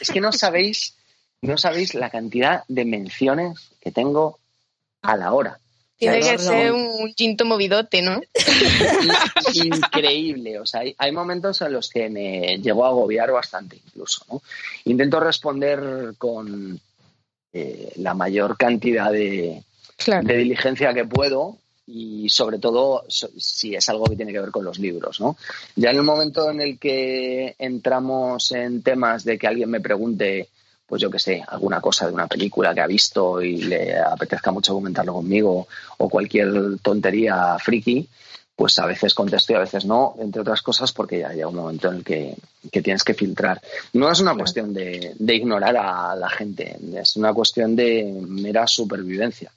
Es 0.00 0.10
que 0.10 0.20
no 0.20 0.32
sabéis, 0.32 0.94
no 1.40 1.56
sabéis 1.58 1.94
la 1.94 2.10
cantidad 2.10 2.64
de 2.68 2.84
menciones 2.84 3.58
que 3.80 3.90
tengo 3.90 4.38
a 5.02 5.16
la 5.16 5.32
hora. 5.32 5.58
Tiene 5.98 6.18
que 6.18 6.36
ser 6.38 6.72
un 6.72 7.14
ginto 7.16 7.44
movidote, 7.44 8.02
¿no? 8.02 8.20
in- 9.54 9.66
increíble. 9.74 10.58
O 10.58 10.66
sea, 10.66 10.80
hay, 10.80 10.94
hay 10.98 11.12
momentos 11.12 11.60
en 11.62 11.72
los 11.72 11.88
que 11.88 12.08
me 12.08 12.58
llegó 12.58 12.84
a 12.84 12.88
agobiar 12.88 13.30
bastante 13.30 13.76
incluso, 13.76 14.24
¿no? 14.30 14.42
Intento 14.84 15.20
responder 15.20 16.14
con 16.18 16.80
eh, 17.52 17.92
la 17.96 18.14
mayor 18.14 18.56
cantidad 18.56 19.12
de, 19.12 19.62
de 20.06 20.36
diligencia 20.36 20.94
que 20.94 21.04
puedo 21.04 21.58
y 21.86 22.28
sobre 22.28 22.58
todo 22.58 23.04
si 23.08 23.74
es 23.74 23.88
algo 23.88 24.04
que 24.04 24.16
tiene 24.16 24.32
que 24.32 24.40
ver 24.40 24.50
con 24.50 24.64
los 24.64 24.78
libros, 24.78 25.20
¿no? 25.20 25.36
Ya 25.76 25.90
en 25.90 25.96
el 25.96 26.02
momento 26.02 26.50
en 26.50 26.60
el 26.60 26.78
que 26.78 27.54
entramos 27.58 28.52
en 28.52 28.82
temas 28.82 29.24
de 29.24 29.38
que 29.38 29.48
alguien 29.48 29.70
me 29.70 29.80
pregunte, 29.80 30.48
pues 30.86 31.02
yo 31.02 31.10
qué 31.10 31.18
sé, 31.18 31.42
alguna 31.46 31.80
cosa 31.80 32.06
de 32.06 32.12
una 32.12 32.28
película 32.28 32.74
que 32.74 32.80
ha 32.80 32.86
visto 32.86 33.42
y 33.42 33.62
le 33.62 33.98
apetezca 33.98 34.52
mucho 34.52 34.74
comentarlo 34.74 35.14
conmigo 35.14 35.66
o 35.98 36.08
cualquier 36.08 36.78
tontería 36.80 37.56
friki, 37.58 38.08
pues 38.54 38.78
a 38.78 38.86
veces 38.86 39.12
contesto 39.14 39.52
y 39.52 39.56
a 39.56 39.60
veces 39.60 39.84
no, 39.84 40.14
entre 40.20 40.42
otras 40.42 40.62
cosas 40.62 40.92
porque 40.92 41.18
ya 41.18 41.32
llega 41.32 41.48
un 41.48 41.56
momento 41.56 41.88
en 41.88 41.96
el 41.96 42.04
que, 42.04 42.36
tienes 42.80 43.02
que 43.02 43.14
filtrar. 43.14 43.60
No 43.94 44.10
es 44.10 44.20
una 44.20 44.36
cuestión 44.36 44.72
de, 44.72 45.14
de 45.18 45.34
ignorar 45.34 45.76
a 45.76 46.14
la 46.14 46.30
gente, 46.30 46.76
es 46.94 47.16
una 47.16 47.34
cuestión 47.34 47.74
de 47.74 48.14
mera 48.28 48.66
supervivencia. 48.66 49.50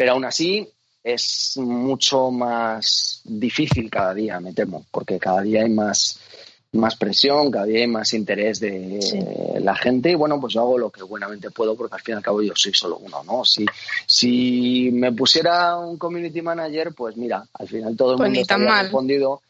Pero 0.00 0.12
aún 0.12 0.24
así, 0.24 0.66
es 1.04 1.58
mucho 1.58 2.30
más 2.30 3.20
difícil 3.22 3.90
cada 3.90 4.14
día, 4.14 4.40
me 4.40 4.54
temo, 4.54 4.86
porque 4.90 5.18
cada 5.18 5.42
día 5.42 5.60
hay 5.60 5.68
más, 5.68 6.18
más 6.72 6.96
presión, 6.96 7.50
cada 7.50 7.66
día 7.66 7.80
hay 7.80 7.86
más 7.86 8.14
interés 8.14 8.60
de 8.60 9.58
la 9.60 9.76
gente 9.76 10.10
y 10.10 10.14
bueno, 10.14 10.40
pues 10.40 10.54
yo 10.54 10.62
hago 10.62 10.78
lo 10.78 10.88
que 10.88 11.02
buenamente 11.02 11.50
puedo 11.50 11.76
porque 11.76 11.96
al 11.96 12.00
fin 12.00 12.14
y 12.14 12.16
al 12.16 12.22
cabo 12.22 12.40
yo 12.40 12.54
soy 12.56 12.72
solo 12.72 12.96
uno, 12.96 13.22
¿no? 13.24 13.44
Si, 13.44 13.66
si 14.06 14.88
me 14.90 15.12
pusiera 15.12 15.76
un 15.76 15.98
community 15.98 16.40
manager, 16.40 16.94
pues 16.94 17.18
mira, 17.18 17.44
al 17.52 17.68
final 17.68 17.94
todo 17.94 18.12
el 18.12 18.16
pues 18.16 18.28
mundo 18.30 18.40
estaría 18.40 18.82
respondido, 18.82 19.42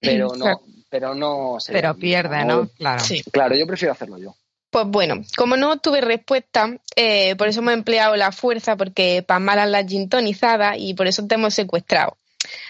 pero 0.00 0.32
no, 0.38 0.62
pero 0.88 1.14
no 1.14 1.58
Pero 1.70 1.94
pierde, 1.94 2.46
¿no? 2.46 2.66
Claro. 2.78 3.04
Claro, 3.30 3.56
yo 3.56 3.66
prefiero 3.66 3.92
hacerlo 3.92 4.16
yo. 4.16 4.34
Pues 4.70 4.86
bueno, 4.86 5.22
como 5.36 5.56
no 5.56 5.78
tuve 5.78 6.02
respuesta, 6.02 6.76
eh, 6.94 7.36
por 7.36 7.48
eso 7.48 7.60
hemos 7.60 7.72
empleado 7.72 8.16
la 8.16 8.32
fuerza, 8.32 8.76
porque 8.76 9.24
para 9.26 9.40
malas 9.40 9.70
las 9.70 9.86
gintonizadas 9.86 10.76
y 10.78 10.94
por 10.94 11.06
eso 11.06 11.26
te 11.26 11.36
hemos 11.36 11.54
secuestrado. 11.54 12.18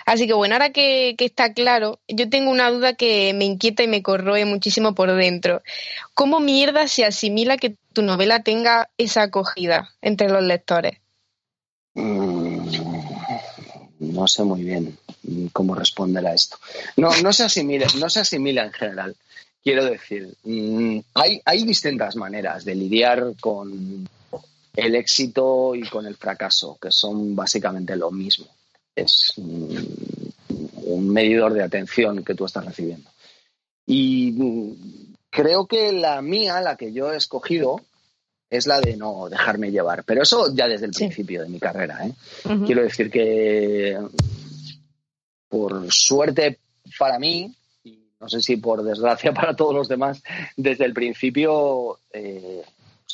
Así 0.07 0.27
que 0.27 0.33
bueno, 0.33 0.55
ahora 0.55 0.71
que, 0.71 1.15
está 1.19 1.53
claro, 1.53 2.01
yo 2.09 2.29
tengo 2.29 2.51
una 2.51 2.71
duda 2.71 2.95
que 2.95 3.33
me 3.35 3.45
inquieta 3.45 3.83
y 3.83 3.89
me 3.89 4.03
corroe 4.03 4.45
muchísimo 4.45 4.95
por 4.95 5.15
dentro. 5.15 5.63
¿Cómo 6.15 6.41
mierda 6.41 6.89
se 6.89 7.05
asimila 7.05 7.57
que 7.57 7.77
tu 7.93 8.03
novela 8.03 8.43
tenga 8.43 8.91
esa 8.97 9.23
acogida 9.23 9.91
entre 10.01 10.29
los 10.29 10.43
lectores? 10.43 10.99
Mm, 11.95 12.69
no 14.01 14.27
sé 14.27 14.45
muy 14.45 14.63
bien 14.63 14.97
cómo 15.53 15.75
responder 15.75 16.27
a 16.27 16.35
esto. 16.35 16.59
No, 16.97 17.11
no 17.23 17.33
se 17.33 17.45
asimila, 17.45 17.87
no 17.99 18.09
se 18.09 18.21
asimila 18.21 18.65
en 18.65 18.73
general. 18.73 19.17
Quiero 19.63 19.85
decir, 19.85 20.35
mm, 20.45 20.99
hay, 21.15 21.41
hay 21.45 21.65
distintas 21.65 22.17
maneras 22.17 22.65
de 22.65 22.75
lidiar 22.75 23.35
con 23.41 24.09
el 24.77 24.95
éxito 24.95 25.75
y 25.75 25.83
con 25.89 26.07
el 26.07 26.17
fracaso, 26.17 26.79
que 26.81 26.91
son 26.91 27.35
básicamente 27.35 27.97
lo 27.97 28.11
mismo. 28.11 28.47
Es 28.95 29.33
un 29.37 31.11
medidor 31.11 31.53
de 31.53 31.63
atención 31.63 32.25
que 32.25 32.35
tú 32.35 32.45
estás 32.45 32.65
recibiendo. 32.65 33.11
Y 33.87 34.33
mm, 34.33 35.15
creo 35.31 35.67
que 35.67 35.93
la 35.93 36.23
mía, 36.23 36.61
la 36.61 36.77
que 36.77 36.93
yo 36.93 37.13
he 37.13 37.17
escogido, 37.17 37.81
es 38.51 38.67
la 38.67 38.81
de 38.81 38.97
no 38.97 39.29
dejarme 39.29 39.71
llevar. 39.71 40.05
Pero 40.05 40.23
eso 40.23 40.55
ya 40.55 40.67
desde 40.69 40.87
el 40.87 40.93
principio 40.93 41.43
de 41.43 41.49
mi 41.49 41.59
carrera. 41.59 42.07
¿eh? 42.07 42.15
Quiero 42.65 42.83
decir 42.83 43.11
que, 43.11 43.99
por 45.49 45.93
suerte 45.93 46.59
para 46.99 47.19
mí, 47.19 47.55
no 48.21 48.29
sé 48.29 48.41
si 48.41 48.57
por 48.57 48.83
desgracia 48.83 49.33
para 49.35 49.55
todos 49.55 49.75
los 49.75 49.89
demás, 49.89 50.23
desde 50.57 50.85
el 50.85 50.93
principio 50.93 51.99
eh, 52.13 52.63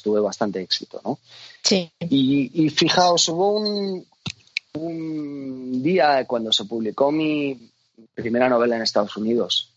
tuve 0.02 0.20
bastante 0.20 0.60
éxito, 0.60 1.00
¿no? 1.02 1.18
Sí. 1.62 1.90
Y, 1.98 2.68
fijaos, 2.68 3.26
hubo 3.28 3.58
un, 3.58 4.06
un 4.74 5.82
día 5.82 6.24
cuando 6.26 6.52
se 6.52 6.66
publicó 6.66 7.10
mi 7.10 7.70
primera 8.14 8.48
novela 8.48 8.76
en 8.76 8.82
Estados 8.82 9.16
Unidos, 9.16 9.70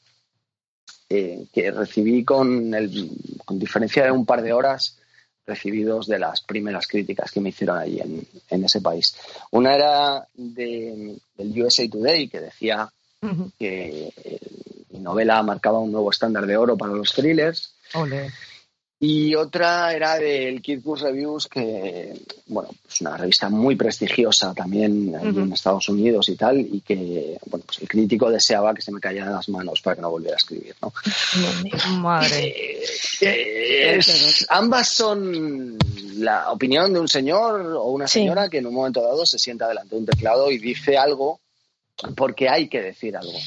eh, 1.10 1.46
que 1.54 1.72
recibí 1.72 2.26
con, 2.26 2.74
el, 2.74 3.10
con 3.46 3.58
diferencia 3.58 4.04
de 4.04 4.12
un 4.12 4.26
par 4.26 4.42
de 4.42 4.52
horas 4.52 4.98
recibidos 5.46 6.08
de 6.08 6.20
las 6.20 6.42
primeras 6.42 6.88
críticas 6.88 7.32
que 7.32 7.40
me 7.40 7.50
hicieron 7.50 7.78
allí 7.78 8.02
en, 8.02 8.28
en 8.50 8.66
ese 8.66 8.82
país. 8.82 9.16
Una 9.52 9.74
era 9.74 10.28
de, 10.34 11.18
del 11.38 11.63
USA 11.63 11.90
Today, 11.90 12.28
que 12.28 12.42
decía 12.42 12.92
que 13.58 14.13
mi 14.97 15.03
novela 15.03 15.41
marcaba 15.43 15.79
un 15.79 15.91
nuevo 15.91 16.12
estándar 16.12 16.45
de 16.45 16.57
oro 16.57 16.77
para 16.77 16.93
los 16.93 17.13
thrillers. 17.13 17.73
Y 18.99 19.36
otra 19.36 19.93
era 19.93 20.17
del 20.17 20.60
Kid 20.60 20.81
Bus 20.81 21.01
Reviews, 21.01 21.47
que, 21.47 22.19
bueno, 22.47 22.69
es 22.89 22.99
una 23.01 23.15
revista 23.15 23.47
muy 23.47 23.75
prestigiosa 23.75 24.55
también 24.55 25.13
en 25.13 25.53
Estados 25.53 25.88
Unidos 25.89 26.29
y 26.29 26.36
tal, 26.36 26.60
y 26.60 26.81
que, 26.81 27.38
bueno, 27.45 27.63
pues 27.63 27.77
el 27.79 27.88
crítico 27.88 28.31
deseaba 28.31 28.73
que 28.73 28.81
se 28.81 28.91
me 28.91 28.99
cayeran 28.99 29.33
las 29.33 29.49
manos 29.49 29.81
para 29.81 29.97
que 29.97 30.01
no 30.01 30.10
volviera 30.10 30.33
a 30.33 30.38
escribir, 30.38 30.75
¿no? 30.81 30.91
Madre. 31.99 32.55
Eh, 33.19 33.99
ambas 34.49 34.89
son 34.89 35.75
la 36.17 36.51
opinión 36.51 36.93
de 36.93 36.99
un 36.99 37.07
señor 37.07 37.62
o 37.62 37.86
una 37.86 38.07
señora 38.07 38.47
que 38.47 38.60
en 38.60 38.67
un 38.67 38.75
momento 38.75 39.01
dado 39.01 39.25
se 39.25 39.39
sienta 39.39 39.67
delante 39.67 39.95
de 39.95 40.01
un 40.01 40.05
teclado 40.05 40.51
y 40.51 40.60
dice 40.60 40.97
algo 40.97 41.39
porque 42.15 42.47
hay 42.47 42.67
que 42.69 42.81
decir 42.81 43.17
algo. 43.17 43.39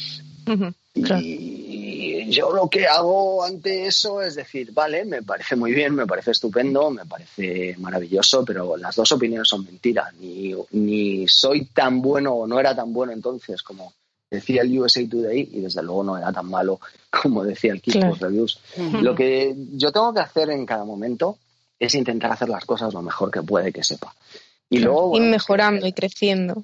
Y 0.95 2.31
yo 2.31 2.53
lo 2.53 2.69
que 2.69 2.87
hago 2.87 3.45
ante 3.45 3.87
eso 3.87 4.23
es 4.23 4.35
decir, 4.35 4.73
vale, 4.73 5.05
me 5.05 5.23
parece 5.23 5.57
muy 5.57 5.73
bien, 5.73 5.95
me 5.95 6.07
parece 6.07 6.33
estupendo, 6.33 6.91
me 6.91 7.05
parece 7.07 7.77
maravilloso, 7.79 8.45
pero 8.45 8.77
las 8.77 8.97
dos 8.97 9.13
opiniones 9.13 9.49
son 9.49 9.65
mentiras. 9.65 10.15
Ni, 10.15 10.55
ni 10.73 11.29
soy 11.29 11.67
tan 11.67 12.01
bueno 12.01 12.35
o 12.35 12.47
no 12.47 12.59
era 12.59 12.75
tan 12.75 12.93
bueno 12.93 13.13
entonces 13.13 13.63
como 13.63 13.93
decía 14.31 14.63
el 14.63 14.79
USA 14.79 15.07
Today 15.09 15.49
y 15.53 15.61
desde 15.61 15.83
luego 15.83 16.05
no 16.05 16.17
era 16.17 16.33
tan 16.33 16.47
malo 16.47 16.81
como 17.23 17.45
decía 17.45 17.73
el 17.73 17.83
Keep 17.83 18.21
Reviews. 18.21 18.61
Lo 19.01 19.15
que 19.15 19.55
yo 19.73 19.93
tengo 19.93 20.15
que 20.15 20.21
hacer 20.21 20.51
en 20.51 20.65
cada 20.65 20.85
momento 20.85 21.39
es 21.79 21.95
intentar 21.95 22.31
hacer 22.33 22.49
las 22.49 22.65
cosas 22.65 22.95
lo 22.95 23.03
mejor 23.03 23.31
que 23.31 23.43
puede 23.43 23.73
que 23.73 23.83
sepa. 23.83 24.15
Y 24.69 24.79
luego... 24.79 25.17
ir 25.17 25.23
mejorando 25.23 25.87
y 25.87 25.93
creciendo 25.93 26.63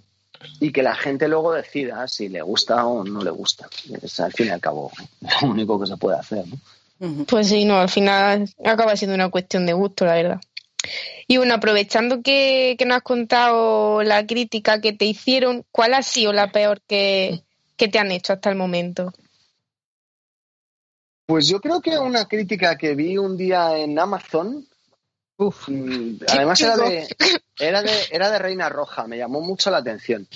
y 0.61 0.73
que 0.73 0.83
la 0.83 0.95
gente 0.95 1.29
luego 1.29 1.53
decida 1.53 2.07
si 2.09 2.29
le 2.29 2.43
gusta 2.43 2.87
o 2.87 3.05
no 3.05 3.23
le 3.23 3.31
gusta. 3.31 3.69
Es 4.03 4.21
al 4.21 4.33
fin 4.33 4.47
y 4.47 4.51
al 4.51 4.61
cabo 4.61 4.91
lo 5.43 5.49
único 5.49 5.79
que 5.81 5.87
se 5.87 5.97
puede 5.97 6.19
hacer. 6.19 6.45
Pues 7.29 7.49
sí, 7.49 7.65
no, 7.65 7.79
al 7.79 7.91
final 7.91 8.49
acaba 8.65 8.97
siendo 8.97 9.15
una 9.15 9.29
cuestión 9.29 9.67
de 9.67 9.75
gusto, 9.75 10.07
la 10.07 10.15
verdad. 10.15 10.41
Y 11.27 11.37
bueno, 11.37 11.55
aprovechando 11.55 12.23
que, 12.23 12.77
que 12.79 12.87
nos 12.87 12.99
has 12.99 13.03
contado 13.03 14.03
la 14.03 14.27
crítica 14.27 14.81
que 14.81 14.93
te 14.93 15.05
hicieron, 15.05 15.65
¿cuál 15.73 15.95
ha 15.95 16.03
sido 16.03 16.33
la 16.33 16.53
peor 16.53 16.81
que, 16.87 17.43
que 17.77 17.89
te 17.89 17.99
han 17.99 18.13
hecho 18.13 18.33
hasta 18.33 18.51
el 18.51 18.57
momento? 18.57 19.13
Pues 21.27 21.49
yo 21.49 21.61
creo 21.61 21.81
que 21.81 21.99
una 21.99 22.27
crítica 22.27 22.79
que 22.79 22.95
vi 22.95 23.19
un 23.19 23.37
día 23.37 23.77
en 23.77 23.99
Amazon 23.99 24.65
Uf, 25.39 25.69
mm, 25.69 26.19
además 26.29 26.61
era 26.61 26.77
de, 26.77 27.09
era 27.59 27.83
de, 27.83 27.93
era 28.11 28.31
de 28.31 28.39
Reina 28.39 28.69
Roja, 28.69 29.07
me 29.07 29.19
llamó 29.19 29.41
mucho 29.41 29.71
la 29.71 29.79
atención. 29.79 30.27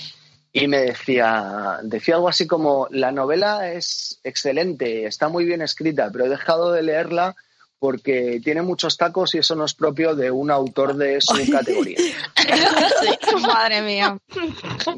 Y 0.53 0.67
me 0.67 0.79
decía, 0.79 1.79
decía 1.83 2.17
algo 2.17 2.29
así 2.29 2.47
como, 2.47 2.89
la 2.91 3.13
novela 3.13 3.73
es 3.73 4.21
excelente, 4.25 5.07
está 5.07 5.29
muy 5.29 5.45
bien 5.45 5.63
escrita, 5.63 6.11
pero 6.11 6.27
he 6.27 6.29
dejado 6.29 6.73
de 6.73 6.83
leerla 6.83 7.37
porque 7.81 8.41
tiene 8.45 8.61
muchos 8.61 8.99
tacos 8.99 9.35
y 9.35 9.39
eso 9.39 9.57
no 9.57 9.65
es 9.65 9.73
propio 9.73 10.15
de 10.15 10.31
un 10.31 10.51
autor 10.51 10.95
de 10.95 11.19
su 11.21 11.51
categoría. 11.51 11.97
madre 13.41 13.81
mía. 13.81 14.19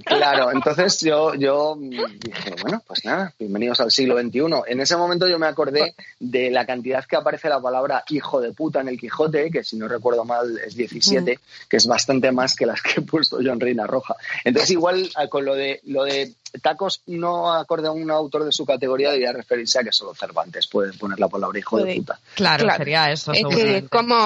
Claro, 0.04 0.50
entonces 0.50 1.00
yo, 1.00 1.34
yo 1.34 1.76
dije, 1.78 2.56
bueno, 2.60 2.82
pues 2.86 3.04
nada, 3.04 3.32
bienvenidos 3.38 3.80
al 3.80 3.92
siglo 3.92 4.20
XXI. 4.20 4.40
En 4.66 4.80
ese 4.80 4.96
momento 4.96 5.28
yo 5.28 5.38
me 5.38 5.46
acordé 5.46 5.94
de 6.18 6.50
la 6.50 6.66
cantidad 6.66 7.04
que 7.04 7.16
aparece 7.16 7.48
la 7.48 7.60
palabra 7.60 8.02
hijo 8.08 8.40
de 8.40 8.52
puta 8.52 8.80
en 8.80 8.88
el 8.88 8.98
Quijote, 8.98 9.50
que 9.50 9.62
si 9.62 9.76
no 9.76 9.86
recuerdo 9.86 10.24
mal 10.24 10.58
es 10.58 10.74
17, 10.74 11.36
mm. 11.36 11.68
que 11.68 11.76
es 11.76 11.86
bastante 11.86 12.32
más 12.32 12.56
que 12.56 12.66
las 12.66 12.82
que 12.82 13.00
he 13.00 13.02
puesto 13.02 13.40
yo 13.40 13.52
en 13.52 13.60
Reina 13.60 13.86
Roja. 13.86 14.16
Entonces 14.44 14.70
igual 14.72 15.08
eh, 15.20 15.28
con 15.28 15.44
lo 15.44 15.54
de, 15.54 15.80
lo 15.84 16.02
de 16.02 16.32
tacos 16.60 17.02
no 17.06 17.52
acorde 17.52 17.88
a 17.88 17.92
un 17.92 18.10
autor 18.10 18.44
de 18.44 18.52
su 18.52 18.64
categoría 18.64 19.10
debería 19.10 19.32
referirse 19.32 19.78
a 19.78 19.84
que 19.84 19.92
solo 19.92 20.14
Cervantes 20.14 20.66
puede 20.66 20.92
poner 20.92 21.18
la 21.18 21.28
palabra 21.28 21.58
hijo 21.58 21.78
de 21.78 21.96
puta. 21.96 22.18
Claro, 22.34 22.68
sería 22.76 23.10
eso. 23.10 23.32
Es 23.32 23.44
que, 23.44 23.86
¿cómo 23.90 24.16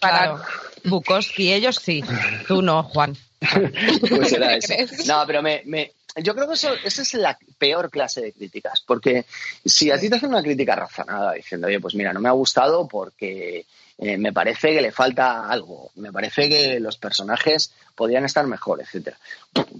claro. 0.00 0.40
Bukowski, 0.84 1.52
ellos 1.52 1.76
sí. 1.76 2.02
Tú 2.46 2.62
no, 2.62 2.82
Juan. 2.82 3.16
pues 4.08 4.32
era 4.32 4.56
eso. 4.56 4.74
No, 5.06 5.24
pero 5.26 5.42
me, 5.42 5.62
me, 5.64 5.92
yo 6.16 6.34
creo 6.34 6.48
que 6.48 6.54
eso, 6.54 6.72
esa 6.84 7.02
es 7.02 7.14
la 7.14 7.38
peor 7.58 7.90
clase 7.90 8.20
de 8.20 8.32
críticas, 8.32 8.82
porque 8.86 9.24
si 9.64 9.90
a 9.90 9.98
ti 9.98 10.08
te 10.08 10.16
hacen 10.16 10.30
una 10.30 10.42
crítica 10.42 10.74
razonada 10.74 11.32
diciendo, 11.32 11.68
oye, 11.68 11.80
pues 11.80 11.94
mira, 11.94 12.12
no 12.12 12.20
me 12.20 12.28
ha 12.28 12.32
gustado 12.32 12.88
porque 12.88 13.64
eh, 14.02 14.16
me 14.16 14.32
parece 14.32 14.72
que 14.72 14.80
le 14.80 14.92
falta 14.92 15.46
algo, 15.46 15.90
me 15.96 16.10
parece 16.10 16.48
que 16.48 16.80
los 16.80 16.96
personajes 16.96 17.70
podrían 17.94 18.24
estar 18.24 18.46
mejor, 18.46 18.80
etcétera. 18.80 19.18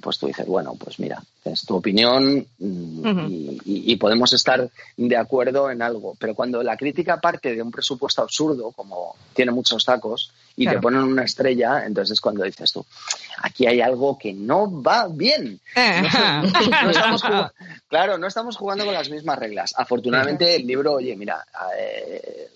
Pues 0.02 0.18
tú 0.18 0.26
dices, 0.26 0.46
bueno, 0.46 0.74
pues 0.74 1.00
mira, 1.00 1.22
es 1.42 1.64
tu 1.64 1.76
opinión 1.76 2.46
mm, 2.58 3.30
y, 3.64 3.96
podemos 3.96 4.30
estar 4.34 4.68
de 4.98 5.16
acuerdo 5.16 5.70
en 5.70 5.80
algo. 5.80 6.16
Pero 6.18 6.34
cuando 6.34 6.62
la 6.62 6.76
crítica 6.76 7.18
parte 7.18 7.54
de 7.54 7.62
un 7.62 7.70
presupuesto 7.70 8.20
absurdo, 8.20 8.72
como 8.72 9.16
tiene 9.32 9.52
muchos 9.52 9.86
tacos, 9.86 10.32
y 10.54 10.66
te 10.66 10.78
ponen 10.78 11.00
una 11.00 11.24
estrella, 11.24 11.86
entonces 11.86 12.12
es 12.12 12.20
cuando 12.20 12.44
dices 12.44 12.70
tú, 12.74 12.84
aquí 13.38 13.66
hay 13.66 13.80
algo 13.80 14.18
que 14.18 14.34
no 14.34 14.82
va 14.82 15.08
bien. 15.08 15.58
No, 16.80 16.90
estamos 16.90 17.22
jugando, 17.22 17.52
claro, 17.88 18.18
no 18.18 18.26
estamos 18.26 18.56
jugando 18.56 18.84
con 18.84 18.92
las 18.92 19.08
mismas 19.08 19.38
reglas. 19.38 19.72
Afortunadamente 19.76 20.56
el 20.56 20.66
libro, 20.66 20.94
oye, 20.94 21.16
mira, 21.16 21.44
eh, 21.78 22.48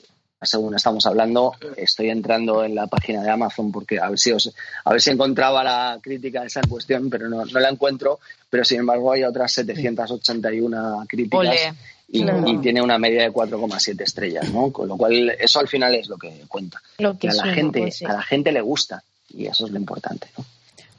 según 0.45 0.75
estamos 0.75 1.07
hablando, 1.07 1.55
estoy 1.77 2.11
entrando 2.11 2.65
en 2.65 2.75
la 2.75 2.87
página 2.87 3.23
de 3.23 3.31
Amazon 3.31 3.73
porque 3.73 3.99
a 3.99 4.09
ver 4.09 4.19
si 4.19 4.33
os, 4.33 4.53
a 4.85 4.91
ver 4.91 5.01
si 5.01 5.11
encontraba 5.11 5.65
la 5.65 5.99
crítica 6.01 6.41
de 6.41 6.49
esa 6.49 6.61
cuestión, 6.63 7.11
pero 7.11 7.29
no, 7.29 7.45
no 7.45 7.61
la 7.61 7.69
encuentro. 7.69 8.19
Pero 8.51 8.65
sin 8.65 8.81
embargo 8.81 9.13
hay 9.13 9.25
otras 9.25 9.53
781 9.53 11.05
críticas. 11.09 11.75
Y, 12.07 12.23
tiene 12.59 12.81
una 12.83 12.99
media 12.99 13.23
de 13.23 13.33
4,7 13.33 14.01
estrellas, 14.03 14.49
¿no? 14.51 14.71
Con 14.71 14.89
lo 14.89 14.97
cual, 14.97 15.31
eso 15.39 15.59
al 15.59 15.67
final 15.67 15.95
es 15.95 16.09
lo 16.09 16.17
que 16.17 16.45
cuenta. 16.47 16.81
que, 17.19 17.29
a 17.29 17.33
la 17.33 17.47
gente, 17.47 17.81
pues 17.81 18.03
a 18.03 18.13
la 18.13 18.23
gente 18.23 18.53
le 18.53 18.61
gusta 18.61 19.03
y 19.31 19.47
eso 19.47 19.67
es 19.67 19.73
lo 19.73 19.79
importante, 19.79 20.29
¿no? 20.39 20.45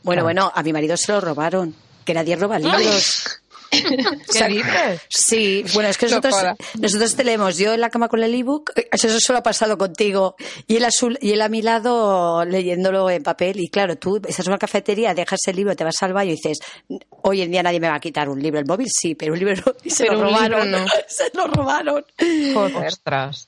Bueno, 0.03 0.23
bueno, 0.23 0.51
a 0.53 0.61
mi 0.61 0.73
marido 0.73 0.97
se 0.97 1.11
lo 1.13 1.21
robaron, 1.21 1.73
que 2.03 2.13
nadie 2.13 2.35
roba 2.35 2.59
libros. 2.59 3.39
¿Qué 4.31 4.47
dices? 4.47 5.01
Sí, 5.09 5.63
bueno, 5.73 5.89
es 5.89 5.97
que 5.97 6.07
nosotros, 6.07 6.35
nosotros 6.79 7.15
te 7.15 7.23
leemos 7.23 7.57
yo 7.57 7.73
en 7.73 7.81
la 7.81 7.89
cama 7.89 8.07
con 8.07 8.23
el 8.23 8.33
ebook, 8.33 8.71
eso 8.91 9.19
solo 9.19 9.39
ha 9.39 9.43
pasado 9.43 9.77
contigo, 9.77 10.35
y 10.67 10.77
él, 10.77 10.85
azul, 10.85 11.17
y 11.21 11.31
él 11.31 11.41
a 11.41 11.49
mi 11.49 11.61
lado 11.61 12.45
leyéndolo 12.45 13.09
en 13.09 13.23
papel, 13.23 13.59
y 13.59 13.69
claro, 13.69 13.97
tú 13.97 14.17
estás 14.17 14.45
en 14.45 14.51
una 14.51 14.57
cafetería, 14.57 15.13
dejas 15.13 15.39
el 15.47 15.55
libro, 15.55 15.75
te 15.75 15.83
vas 15.83 16.01
al 16.01 16.13
baño 16.13 16.31
y 16.31 16.35
dices, 16.35 16.59
hoy 17.09 17.41
en 17.41 17.51
día 17.51 17.63
nadie 17.63 17.79
me 17.79 17.89
va 17.89 17.95
a 17.95 17.99
quitar 17.99 18.29
un 18.29 18.41
libro, 18.41 18.59
el 18.59 18.65
móvil 18.65 18.87
sí, 18.89 19.15
pero 19.15 19.33
un 19.33 19.39
libro 19.39 19.75
y 19.83 19.89
se 19.91 20.05
lo 20.05 20.21
robaron, 20.21 20.71
no. 20.71 20.85
se 21.07 21.31
lo 21.33 21.47
robaron. 21.47 22.05
Ostras. 22.85 23.45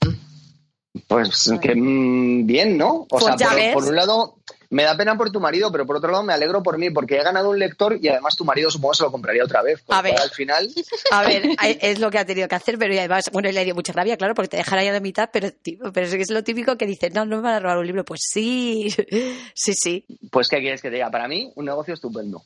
Pues 1.08 1.52
que 1.62 1.76
mm, 1.76 2.46
bien, 2.46 2.78
¿no? 2.78 2.94
O 3.02 3.08
pues 3.08 3.26
sea, 3.38 3.74
por, 3.74 3.86
un 3.86 3.96
lado, 3.96 4.38
me 4.70 4.84
da 4.84 4.98
pena 4.98 5.18
por 5.18 5.32
tu 5.32 5.40
marido, 5.40 5.72
pero 5.72 5.86
por 5.86 5.98
otro 5.98 6.12
lado 6.12 6.24
me 6.24 6.34
alegro 6.34 6.62
por 6.64 6.78
mí, 6.78 6.90
porque 6.90 7.16
he 7.16 7.24
ganado 7.24 7.50
un 7.50 7.60
lector 7.60 7.98
y 8.02 8.08
además 8.10 8.36
tu 8.36 8.46
marido 8.46 8.70
supongo 8.70 8.94
se 8.94 9.04
lo 9.04 9.12
compraría 9.12 9.44
otra 9.44 9.62
vez. 9.62 9.84
A 9.88 10.02
ver, 10.02 10.20
al 10.20 10.30
final. 10.32 10.70
A 11.12 11.24
ver, 11.24 11.56
es 11.62 12.00
lo 12.00 12.12
que 12.12 12.20
ha 12.20 12.26
tenido 12.26 12.48
que 12.48 12.56
hacer, 12.56 12.78
pero 12.78 12.94
además, 12.94 13.30
bueno, 13.32 13.52
le 13.52 13.66
dio 13.66 13.76
mucha 13.76 13.94
rabia, 13.94 14.18
claro, 14.18 14.34
porque 14.34 14.50
te 14.50 14.58
dejará 14.58 14.84
ya 14.84 14.94
de 14.94 15.02
mitad, 15.02 15.30
pero, 15.32 15.50
pero 15.94 16.08
es 16.08 16.30
lo 16.30 16.44
típico 16.44 16.78
que 16.78 16.86
dice, 16.86 17.10
no, 17.10 17.26
no 17.26 17.38
me 17.38 17.44
van 17.44 17.54
a 17.56 17.60
robar 17.60 17.78
un 17.78 17.88
libro. 17.88 18.04
Pues 18.04 18.22
sí, 18.24 18.94
sí, 19.54 19.74
sí. 19.74 20.06
Pues, 20.32 20.48
¿qué 20.48 20.60
quieres 20.60 20.82
que 20.82 20.90
te 20.90 20.96
diga? 20.96 21.10
Para 21.10 21.28
mí, 21.28 21.52
un 21.56 21.66
negocio 21.66 21.94
estupendo. 21.94 22.44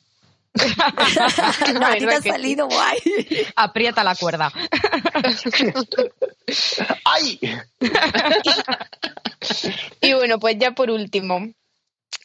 a 0.54 1.94
ti 1.94 2.06
te 2.06 2.14
ha 2.14 2.22
salido 2.22 2.68
guay. 2.68 2.98
Aprieta 3.56 4.04
la 4.04 4.14
cuerda. 4.14 4.52
¡Ay! 7.04 7.40
y 10.02 10.12
bueno, 10.12 10.38
pues 10.38 10.58
ya 10.58 10.72
por 10.72 10.90
último, 10.90 11.48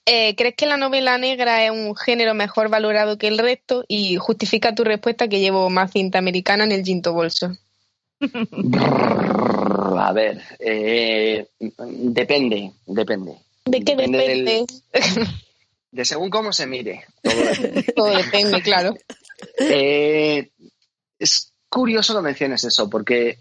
eh, 0.10 0.36
¿crees 0.36 0.56
que 0.56 0.66
la 0.66 0.78
novela 0.78 1.18
negra 1.18 1.66
es 1.66 1.72
un 1.72 1.94
género 1.94 2.34
mejor 2.34 2.70
valorado 2.70 3.18
que 3.18 3.28
el 3.28 3.38
resto? 3.38 3.84
Y 3.90 4.16
justifica 4.16 4.74
tu 4.74 4.86
respuesta 4.86 5.28
que 5.28 5.42
llevo 5.42 5.70
más 5.70 5.92
cinta 5.92 6.18
americana 6.18 6.64
en 6.64 6.72
el 6.72 6.86
Ginto 6.86 7.12
Bolso. 7.12 7.52
A 9.98 10.14
ver, 10.14 10.42
eh, 10.60 11.48
depende, 11.60 12.72
depende. 12.86 13.36
¿De 13.66 13.82
qué 13.82 13.98
depende? 13.98 14.66
de 15.92 16.06
según 16.06 16.30
cómo 16.30 16.54
se 16.54 16.68
mire. 16.68 17.04
Todo 17.94 18.08
depende, 18.16 18.62
claro. 18.62 18.96
Eh, 19.60 20.52
es 21.20 21.52
curioso 21.68 22.16
que 22.16 22.22
menciones 22.22 22.64
eso, 22.64 22.90
porque 22.90 23.40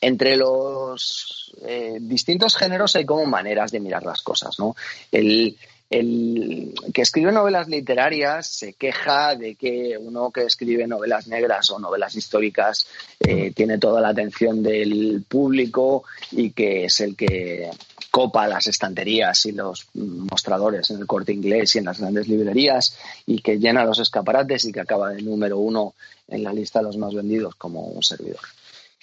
entre 0.00 0.36
los 0.36 1.54
distintos 2.00 2.56
géneros 2.56 2.96
hay 2.96 3.04
como 3.04 3.26
maneras 3.26 3.70
de 3.70 3.78
mirar 3.80 4.02
las 4.02 4.22
cosas, 4.22 4.58
¿no? 4.58 4.74
El, 5.12 5.56
el 5.90 6.72
que 6.94 7.02
escribe 7.02 7.32
novelas 7.32 7.68
literarias 7.68 8.46
se 8.46 8.74
queja 8.74 9.34
de 9.34 9.56
que 9.56 9.98
uno 9.98 10.30
que 10.30 10.44
escribe 10.44 10.86
novelas 10.86 11.26
negras 11.26 11.68
o 11.70 11.80
novelas 11.80 12.14
históricas 12.14 12.86
eh, 13.18 13.50
tiene 13.52 13.76
toda 13.78 14.00
la 14.00 14.10
atención 14.10 14.62
del 14.62 15.24
público 15.28 16.04
y 16.30 16.52
que 16.52 16.84
es 16.84 17.00
el 17.00 17.16
que 17.16 17.70
copa 18.12 18.46
las 18.46 18.68
estanterías 18.68 19.44
y 19.46 19.52
los 19.52 19.88
mostradores 19.94 20.90
en 20.90 20.98
el 20.98 21.06
corte 21.06 21.32
inglés 21.32 21.74
y 21.74 21.78
en 21.78 21.86
las 21.86 21.98
grandes 21.98 22.28
librerías 22.28 22.96
y 23.26 23.40
que 23.40 23.58
llena 23.58 23.84
los 23.84 23.98
escaparates 23.98 24.64
y 24.66 24.72
que 24.72 24.80
acaba 24.80 25.10
de 25.10 25.22
número 25.22 25.58
uno 25.58 25.94
en 26.28 26.44
la 26.44 26.52
lista 26.52 26.78
de 26.78 26.86
los 26.86 26.96
más 26.96 27.14
vendidos 27.14 27.56
como 27.56 27.82
un 27.82 28.02
servidor. 28.02 28.40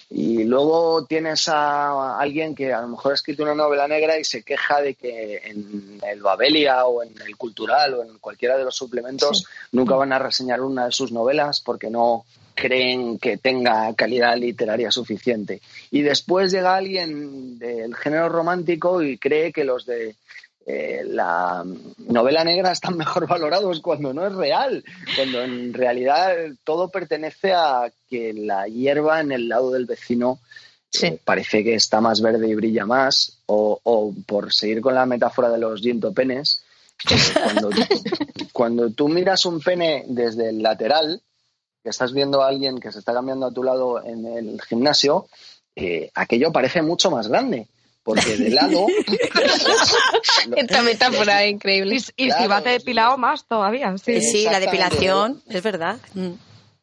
Y 0.10 0.46
luego 0.46 1.06
tienes 1.06 1.50
a 1.50 2.18
alguien 2.18 2.56
que 2.56 2.74
a 2.74 2.82
lo 2.82 2.88
mejor 2.88 3.12
ha 3.12 3.16
escrito 3.16 3.44
una 3.44 3.56
novela 3.56 3.88
negra 3.90 4.18
y 4.18 4.24
se 4.24 4.42
queja 4.42 4.82
de 4.82 4.96
que 4.96 5.42
en 5.44 6.00
el 6.10 6.22
Babelia 6.22 6.86
o 6.86 7.04
en 7.04 7.14
el 7.26 7.36
Cultural 7.36 7.94
o 7.96 8.04
en 8.04 8.18
cualquiera 8.20 8.58
de 8.58 8.64
los 8.64 8.76
suplementos 8.76 9.46
nunca 9.74 9.96
van 9.96 10.14
a 10.14 10.20
reseñar 10.20 10.62
una 10.62 10.86
de 10.86 10.92
sus 10.94 11.12
novelas 11.12 11.60
porque 11.60 11.90
no 11.90 12.24
creen 12.56 13.20
que 13.20 13.38
tenga 13.38 13.94
calidad 13.94 14.38
literaria 14.38 14.92
suficiente. 14.92 15.62
Y 15.92 16.02
después 16.02 16.52
llega 16.52 16.76
alguien 16.76 17.60
del 17.60 17.94
género 17.96 18.30
romántico 18.30 19.04
y 19.04 19.18
cree 19.18 19.52
que 19.52 19.64
los 19.64 19.86
de 19.86 20.16
eh, 20.70 21.02
la 21.06 21.64
novela 22.10 22.44
negra 22.44 22.74
están 22.74 22.98
mejor 22.98 23.26
valorados 23.30 23.80
cuando 23.80 24.14
no 24.14 24.28
es 24.28 24.34
real, 24.34 24.84
cuando 25.16 25.42
en 25.42 25.74
realidad 25.74 26.36
todo 26.66 26.90
pertenece 26.90 27.54
a 27.54 27.90
que 28.10 28.34
la 28.34 28.68
hierba 28.68 29.22
en 29.22 29.32
el 29.32 29.48
lado 29.48 29.72
del 29.72 29.86
vecino 29.86 30.40
eh, 31.02 31.22
parece 31.24 31.64
que 31.64 31.76
está 31.76 32.02
más 32.02 32.20
verde 32.20 32.50
y 32.50 32.56
brilla 32.56 32.86
más, 32.86 33.40
o, 33.46 34.14
por 34.26 34.52
seguir 34.52 34.82
con 34.82 34.94
la 34.94 35.06
metáfora 35.06 35.50
de 35.50 35.58
los 35.58 35.82
penes, 36.14 36.66
eh, 37.10 37.16
cuando, 37.44 37.70
cuando 38.52 38.90
tú 38.90 39.08
miras 39.08 39.46
un 39.46 39.62
pene 39.62 40.04
desde 40.10 40.50
el 40.50 40.62
lateral, 40.62 41.22
que 41.82 41.92
estás 41.92 42.12
viendo 42.12 42.42
a 42.42 42.50
alguien 42.50 42.82
que 42.82 42.92
se 42.92 43.00
está 43.00 43.14
cambiando 43.14 43.46
a 43.46 43.54
tu 43.54 43.64
lado 43.64 44.04
en 44.04 44.26
el 44.26 44.62
gimnasio, 44.64 45.28
aquello 46.14 46.52
parece 46.52 46.82
mucho 46.82 47.10
más 47.10 47.30
grande 47.30 47.68
porque 48.08 48.38
de 48.38 48.50
lado. 48.52 48.88
Esta 50.56 50.82
metáfora 50.82 51.44
es 51.44 51.52
increíble. 51.52 51.98
Y, 52.16 52.32
si 52.32 52.48
va 52.48 52.62
depilado 52.62 53.18
más 53.18 53.46
todavía. 53.46 53.98
Sí, 53.98 54.22
sí 54.22 54.46
la 54.46 54.62
depilación, 54.62 55.44
es 55.46 55.62
verdad. 55.62 55.98
Mm. 56.14 56.32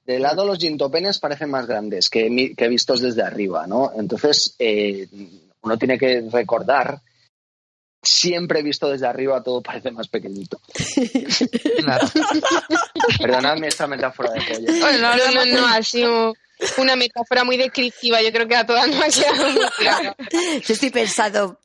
De 0.04 0.18
lado 0.18 0.44
los 0.44 0.58
gintopenes 0.58 1.18
parecen 1.18 1.48
más 1.48 1.66
grandes 1.66 2.10
que, 2.10 2.52
que 2.54 2.68
vistos 2.68 3.00
desde 3.00 3.22
arriba, 3.22 3.66
¿no? 3.66 3.90
Entonces, 3.96 4.54
eh, 4.58 5.08
uno 5.62 5.78
tiene 5.78 5.98
que 5.98 6.28
recordar 6.30 7.00
siempre 8.02 8.62
visto 8.62 8.90
desde 8.90 9.06
arriba 9.06 9.42
todo 9.42 9.62
parece 9.62 9.92
más 9.92 10.08
pequeñito. 10.08 10.60
Perdonadme 13.18 13.68
esta 13.68 13.86
metáfora 13.86 14.32
de 14.32 14.42
pollo. 14.42 14.70
no, 15.00 15.16
no, 15.16 15.30
no, 15.32 15.46
no, 15.46 15.82
sido 15.82 16.34
una 16.78 16.96
metáfora 16.96 17.44
muy 17.44 17.56
descriptiva. 17.56 18.22
Yo 18.22 18.32
creo 18.32 18.48
que 18.48 18.56
a 18.56 18.66
todas 18.66 18.88
nos 18.88 19.02
ha 19.02 19.08
quedado 19.08 19.50
muy 19.50 19.66
claro. 19.78 20.16
Yo 20.30 20.74
estoy 20.74 20.90
pensando, 20.90 21.58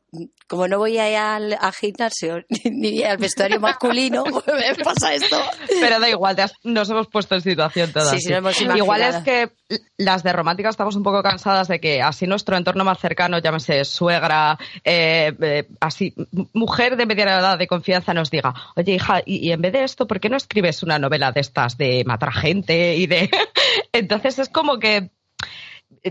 como 0.47 0.67
no 0.67 0.79
voy 0.79 0.97
a 0.97 1.35
al, 1.35 1.57
gimnasio 1.79 2.43
ni 2.71 3.03
al 3.03 3.17
vestuario 3.17 3.59
masculino, 3.59 4.23
me 4.25 4.83
pasa 4.83 5.13
esto. 5.13 5.37
Pero 5.79 5.99
da 5.99 6.09
igual, 6.09 6.35
nos 6.63 6.89
hemos 6.89 7.07
puesto 7.07 7.35
en 7.35 7.41
situación 7.41 7.91
todas. 7.91 8.09
Sí, 8.09 8.21
sí, 8.21 8.33
hemos 8.33 8.59
igual 8.59 9.01
es 9.01 9.17
que 9.17 9.51
las 9.97 10.23
de 10.23 10.33
romántica 10.33 10.69
estamos 10.69 10.95
un 10.95 11.03
poco 11.03 11.21
cansadas 11.21 11.67
de 11.67 11.79
que 11.79 12.01
así 12.01 12.25
nuestro 12.25 12.57
entorno 12.57 12.83
más 12.83 12.99
cercano, 12.99 13.37
llámese 13.39 13.85
suegra, 13.85 14.57
eh, 14.83 15.33
eh, 15.39 15.67
así, 15.79 16.15
mujer 16.53 16.97
de 16.97 17.05
mediana 17.05 17.39
edad 17.39 17.57
de 17.57 17.67
confianza 17.67 18.13
nos 18.13 18.31
diga, 18.31 18.53
oye 18.75 18.93
hija, 18.93 19.21
y, 19.25 19.51
en 19.51 19.61
vez 19.61 19.73
de 19.73 19.83
esto, 19.83 20.07
¿por 20.07 20.19
qué 20.19 20.29
no 20.29 20.37
escribes 20.37 20.81
una 20.81 20.97
novela 20.97 21.31
de 21.31 21.41
estas 21.41 21.77
de 21.77 22.03
matar 22.05 22.33
gente 22.33 22.95
y 22.95 23.07
de... 23.07 23.29
Entonces 23.93 24.39
es 24.39 24.49
como 24.49 24.79
que 24.79 25.11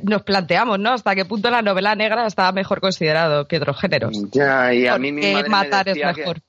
nos 0.03 0.22
planteamos, 0.22 0.79
¿no? 0.79 0.92
Hasta 0.92 1.14
qué 1.14 1.24
punto 1.24 1.51
la 1.51 1.62
novela 1.62 1.94
negra 1.94 2.27
está 2.27 2.51
mejor 2.53 2.81
considerado 2.81 3.46
que 3.46 3.57
otros 3.57 3.81
géneros. 3.81 4.16
Ya, 4.33 4.72
y 4.72 4.87
a 4.87 4.98
mí 4.98 5.12
mi 5.12 5.33
madre 5.33 5.48
matar 5.48 5.87
me 5.87 5.92
es 5.92 6.17
mejor. 6.17 6.40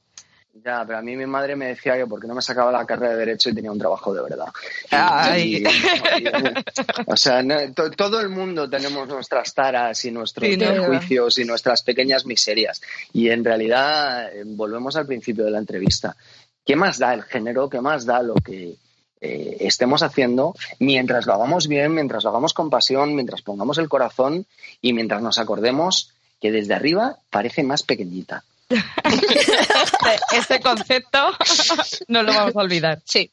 ya, 0.64 0.84
pero 0.86 1.00
a 1.00 1.02
mí 1.02 1.16
mi 1.16 1.26
madre 1.26 1.56
me 1.56 1.68
decía 1.68 1.96
que 1.98 2.06
porque 2.06 2.28
no 2.28 2.36
me 2.36 2.42
sacaba 2.42 2.72
la 2.72 2.86
carrera 2.86 3.14
de 3.14 3.20
Derecho 3.20 3.50
y 3.50 3.56
tenía 3.56 3.72
un 3.72 3.80
trabajo 3.80 4.14
de 4.14 4.22
verdad. 4.22 4.48
o 7.06 7.16
sea, 7.16 7.44
todo 7.96 8.22
el 8.22 8.30
mundo 8.30 8.70
tenemos 8.70 9.08
nuestras 9.08 9.54
taras 9.54 10.04
y 10.06 10.12
nuestros 10.12 10.48
prejuicios 10.48 11.38
y 11.40 11.46
nuestras 11.46 11.82
pequeñas 11.84 12.26
miserias. 12.26 12.82
Y 13.14 13.30
en 13.30 13.44
realidad, 13.44 14.34
eh, 14.34 14.44
volvemos 14.46 14.96
al 14.96 15.06
principio 15.06 15.46
de 15.46 15.52
la 15.52 15.60
entrevista. 15.60 16.16
¿Qué 16.66 16.76
más 16.76 17.00
da 17.00 17.14
el 17.14 17.24
género? 17.24 17.70
¿Qué 17.70 17.82
más 17.82 18.06
da 18.06 18.22
lo 18.22 18.36
que, 18.36 18.76
eh, 19.22 19.58
estemos 19.62 20.02
haciendo 20.04 20.56
mientras 20.80 21.26
lo 21.26 21.34
hagamos 21.34 21.68
bien, 21.68 21.94
mientras 21.94 22.24
lo 22.24 22.30
hagamos 22.30 22.54
con 22.54 22.70
pasión, 22.70 23.16
mientras 23.16 23.42
pongamos 23.42 23.78
el 23.78 23.90
corazón 23.90 24.46
y 24.82 24.94
mientras 24.94 25.22
nos 25.22 25.38
acordemos 25.38 26.12
que 26.40 26.52
desde 26.52 26.74
arriba 26.74 27.18
parece 27.30 27.64
más 27.64 27.84
pequeñita. 27.84 28.44
Ese 30.32 30.60
concepto 30.60 31.32
no 32.08 32.24
lo 32.24 32.34
vamos 32.34 32.56
a 32.56 32.60
olvidar. 32.60 33.02
Sí. 33.04 33.32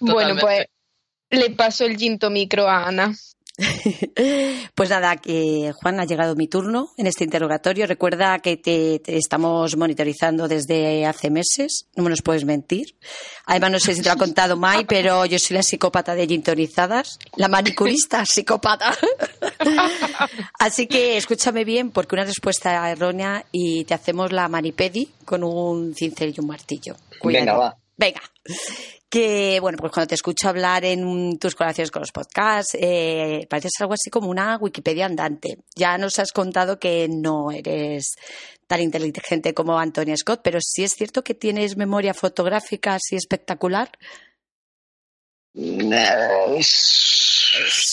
bueno, 0.00 0.36
pues 0.40 0.66
le 1.30 1.50
paso 1.50 1.84
el 1.84 1.96
ginto 1.96 2.30
micro 2.30 2.68
a 2.68 2.84
Ana. 2.84 3.14
Pues 4.74 4.90
nada, 4.90 5.16
que 5.16 5.72
Juan, 5.74 5.98
ha 6.00 6.04
llegado 6.04 6.36
mi 6.36 6.46
turno 6.46 6.90
en 6.96 7.06
este 7.06 7.24
interrogatorio. 7.24 7.86
Recuerda 7.86 8.38
que 8.38 8.56
te, 8.56 9.00
estamos 9.06 9.76
monitorizando 9.76 10.46
desde 10.46 11.04
hace 11.06 11.30
meses, 11.30 11.86
no 11.96 12.04
me 12.04 12.10
nos 12.10 12.22
puedes 12.22 12.44
mentir. 12.44 12.96
Además, 13.46 13.72
no 13.72 13.80
sé 13.80 13.94
si 13.94 14.02
te 14.02 14.08
lo 14.08 14.12
ha 14.12 14.16
contado 14.16 14.56
Mai, 14.56 14.84
pero 14.84 15.26
yo 15.26 15.38
soy 15.38 15.56
la 15.56 15.62
psicópata 15.62 16.14
de 16.14 16.26
Gintonizadas, 16.26 17.18
la 17.36 17.48
manicurista 17.48 18.24
psicópata. 18.26 18.96
Así 20.58 20.86
que 20.86 21.16
escúchame 21.16 21.64
bien, 21.64 21.90
porque 21.90 22.14
una 22.14 22.24
respuesta 22.24 22.90
errónea 22.90 23.44
y 23.50 23.84
te 23.84 23.94
hacemos 23.94 24.32
la 24.32 24.48
manipedi 24.48 25.10
con 25.24 25.42
un 25.42 25.94
cincel 25.94 26.34
y 26.36 26.40
un 26.40 26.46
martillo. 26.46 26.96
Venga, 27.22 27.54
va. 27.54 27.76
Venga 27.96 28.20
que, 29.08 29.58
bueno, 29.60 29.78
pues 29.78 29.92
cuando 29.92 30.08
te 30.08 30.14
escucho 30.14 30.48
hablar 30.48 30.84
en 30.84 31.38
tus 31.38 31.54
colaboraciones 31.54 31.90
con 31.90 32.00
los 32.00 32.12
podcasts, 32.12 32.76
eh, 32.78 33.46
pareces 33.48 33.72
algo 33.80 33.94
así 33.94 34.10
como 34.10 34.28
una 34.28 34.58
Wikipedia 34.58 35.06
andante. 35.06 35.58
Ya 35.74 35.96
nos 35.96 36.18
has 36.18 36.32
contado 36.32 36.78
que 36.78 37.08
no 37.08 37.50
eres 37.50 38.16
tan 38.66 38.80
inteligente 38.80 39.54
como 39.54 39.78
Antonia 39.78 40.16
Scott, 40.16 40.40
pero 40.44 40.58
sí 40.60 40.84
es 40.84 40.92
cierto 40.92 41.24
que 41.24 41.34
tienes 41.34 41.76
memoria 41.76 42.12
fotográfica 42.12 42.94
así 42.96 43.16
espectacular. 43.16 43.90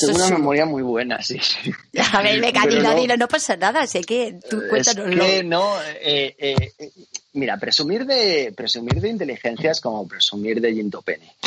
tengo 0.05 0.17
una 0.17 0.29
memoria 0.37 0.65
muy 0.65 0.83
buena, 0.83 1.21
sí. 1.23 1.39
A 2.11 2.21
ver, 2.21 2.41
venga, 2.41 2.65
dilo, 2.67 3.15
no, 3.15 3.29
pasa 3.29 3.55
nada, 3.55 3.87
sé 3.87 4.01
que 4.01 4.37
tú 4.49 4.61
cuéntanoslo. 4.69 5.23
Es 5.23 5.31
que 5.31 5.43
no, 5.45 5.81
eh, 6.01 6.35
eh, 6.37 6.73
Mira, 7.35 7.57
presumir 7.57 8.05
de, 8.05 8.53
presumir 8.55 9.01
de 9.01 9.09
inteligencia 9.09 9.71
es 9.71 9.81
como 9.81 10.07
presumir 10.07 10.61
de 10.61 10.73
gintopene. 10.73 11.35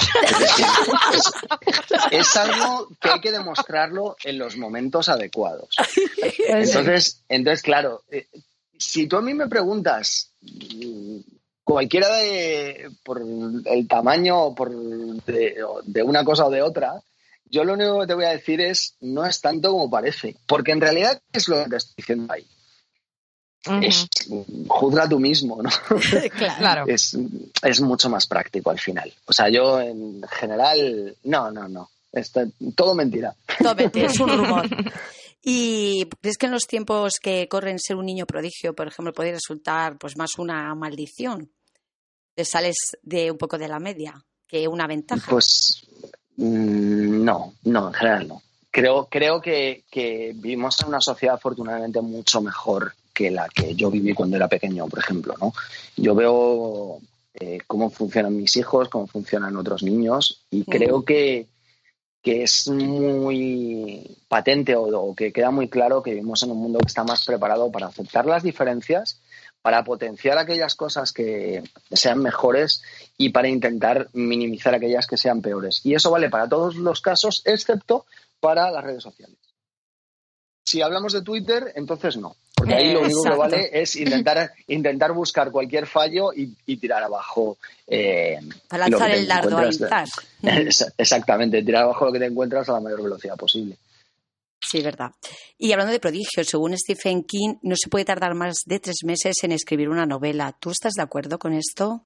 Es, 2.11 2.37
algo 2.37 2.89
que 3.01 3.09
hay 3.09 3.21
que 3.21 3.33
demostrarlo 3.33 4.17
en 4.23 4.39
los 4.39 4.57
momentos 4.57 5.09
adecuados. 5.09 5.75
Entonces, 6.47 7.23
entonces 7.29 7.63
claro, 7.63 8.03
eh, 8.11 8.27
si 8.77 9.07
tú 9.07 9.17
a 9.17 9.23
mí 9.23 9.35
me 9.35 9.49
preguntas 9.49 10.31
cualquiera 11.65 12.09
de 12.17 12.91
por 13.03 13.23
el 13.23 13.89
tamaño 13.89 14.55
por 14.55 14.71
de, 14.71 16.03
una 16.03 16.25
cosa 16.25 16.47
o 16.47 16.51
de 16.51 16.63
otra, 16.63 17.03
yo 17.47 17.65
lo 17.65 17.75
único 17.75 18.01
que 18.01 18.07
te 18.07 18.15
voy 18.15 18.27
a 18.27 18.31
decir 18.31 18.61
es 18.61 18.95
no 19.01 19.25
es 19.25 19.41
tanto 19.41 19.73
como 19.73 19.91
parece, 19.91 20.37
porque 20.47 20.73
en 20.73 20.81
realidad 20.81 21.21
es 21.33 21.49
lo 21.49 21.63
que 21.65 21.71
te 21.71 21.77
estoy 21.77 21.95
diciendo 21.97 22.33
ahí 22.33 22.47
es, 23.83 24.09
juzga 24.69 25.09
tú 25.09 25.19
mismo, 25.19 25.63
¿no? 25.63 25.71
claro. 26.59 26.85
Es, 26.87 27.17
es, 27.63 27.81
mucho 27.81 28.09
más 28.09 28.27
práctico 28.27 28.71
al 28.71 28.79
final. 28.79 29.13
O 29.27 29.33
sea, 29.33 29.49
yo 29.49 29.81
en 29.81 30.23
general, 30.31 31.17
no, 31.25 31.51
no, 31.51 31.69
no. 31.69 31.91
Esto, 32.13 32.41
todo 32.75 32.95
mentira. 32.95 33.35
Todo 33.59 33.75
mentira, 33.75 34.07
es 34.11 34.21
un 34.21 34.31
rumor. 34.31 34.67
¿Y 35.43 36.07
crees 36.21 36.37
que 36.37 36.47
en 36.47 36.53
los 36.53 36.67
tiempos 36.67 37.19
que 37.23 37.49
corren 37.49 37.79
ser 37.79 37.97
un 37.97 38.07
niño 38.07 38.27
prodigio, 38.27 38.75
por 38.75 38.89
ejemplo, 38.89 39.13
puede 39.13 39.33
resultar 39.33 39.97
pues 39.99 40.17
más 40.17 40.39
una 40.39 40.75
maldición? 40.75 41.51
¿Te 42.35 42.45
sales 42.45 42.77
de 43.03 43.31
un 43.31 43.39
poco 43.39 43.59
de 43.59 43.69
la 43.69 43.79
media 43.79 44.15
que 44.47 44.69
una 44.69 44.87
ventaja? 44.87 45.31
Pues 45.31 45.87
mm, 46.37 47.25
no, 47.25 47.55
no, 47.65 47.89
en 47.89 47.95
general 47.95 48.29
no. 48.29 48.43
Creo, 48.71 49.09
creo 49.11 49.41
que, 49.41 49.85
que 49.91 50.33
vivimos 50.35 50.81
en 50.81 50.89
una 50.89 51.01
sociedad 51.01 51.37
afortunadamente 51.37 52.01
mucho 52.01 52.41
mejor 52.41 52.95
que 53.19 53.33
la 53.33 53.49
que 53.49 53.75
yo 53.75 53.91
viví 53.91 54.15
cuando 54.15 54.37
era 54.37 54.47
pequeño, 54.47 54.87
por 54.87 55.01
ejemplo. 55.01 55.35
¿no? 55.41 55.53
Yo 55.97 56.15
veo 56.15 57.01
eh, 57.35 57.59
cómo 57.67 57.91
funcionan 57.91 58.37
mis 58.37 58.57
hijos, 58.57 58.89
cómo 58.89 59.09
funcionan 59.09 59.57
otros 59.57 59.83
niños 59.83 60.45
y 60.53 60.63
creo 60.63 61.05
que, 61.05 61.49
que, 62.23 62.45
es 62.45 62.69
muy 62.69 64.17
patente 64.29 64.77
o, 64.77 65.17
que 65.17 65.33
queda 65.33 65.51
muy 65.51 65.69
claro 65.69 66.01
que 66.01 66.13
vivimos 66.13 66.45
en 66.45 66.53
un 66.53 66.59
mundo 66.59 66.79
que 66.79 66.87
está 66.87 67.03
más 67.03 67.25
preparado 67.25 67.73
para 67.73 67.89
aceptar 67.89 68.25
las 68.25 68.45
diferencias, 68.45 69.21
para 69.63 69.83
potenciar 69.83 70.39
aquellas 70.39 70.77
cosas 70.77 71.13
que 71.13 71.65
sean 71.91 72.21
mejores 72.21 72.83
y 73.17 73.31
para 73.31 73.49
intentar 73.49 74.11
minimizar 74.13 74.77
aquellas 74.77 75.09
que 75.09 75.17
sean 75.17 75.43
peores. 75.43 75.81
Y 75.85 75.95
eso 75.97 76.13
vale 76.13 76.31
para 76.31 76.49
todos 76.49 76.77
los 76.77 77.01
casos, 77.01 77.43
excepto 77.45 78.07
para 78.39 78.71
las 78.71 78.85
redes 78.85 79.03
sociales. 79.03 79.39
Si 80.65 80.83
hablamos 80.83 81.15
de 81.15 81.23
Twitter, 81.23 81.73
entonces 81.75 82.17
no. 82.17 82.37
Porque 82.59 82.75
ahí 82.75 82.93
lo 82.93 83.03
único 83.03 83.23
que 83.23 83.37
vale 83.37 83.71
es 83.73 83.97
intentar, 83.97 84.53
intentar 84.67 85.13
buscar 85.13 85.51
cualquier 85.51 85.87
fallo 85.87 86.31
y, 86.35 86.77
tirar 86.77 87.03
abajo. 87.03 87.59
Eh, 87.87 88.39
Para 88.69 88.89
lanzar 88.89 89.11
el 89.11 89.27
dardo 89.27 89.59
a 89.59 90.05
Exactamente, 90.99 91.63
tirar 91.63 91.85
abajo 91.85 92.07
lo 92.07 92.13
que 92.13 92.19
te 92.19 92.27
encuentras 92.27 92.69
a 92.69 92.73
la 92.73 92.81
mayor 92.81 93.03
velocidad 93.03 93.37
posible. 93.37 93.77
Sí, 94.61 94.83
verdad. 94.83 95.13
Y 95.57 95.73
hablando 95.73 95.93
de 95.93 96.01
prodigios, 96.01 96.47
según 96.47 96.77
Stephen 96.77 97.23
King, 97.23 97.55
no 97.63 97.75
se 97.77 97.89
puede 97.89 98.05
tardar 98.05 98.35
más 98.35 98.59
de 98.67 98.81
tres 98.81 98.99
meses 99.05 99.37
en 99.43 99.53
escribir 99.53 99.89
una 99.89 100.05
novela. 100.05 100.55
¿Tú 100.59 100.71
estás 100.71 100.93
de 100.95 101.03
acuerdo 101.03 101.39
con 101.39 101.55
esto? 101.55 102.05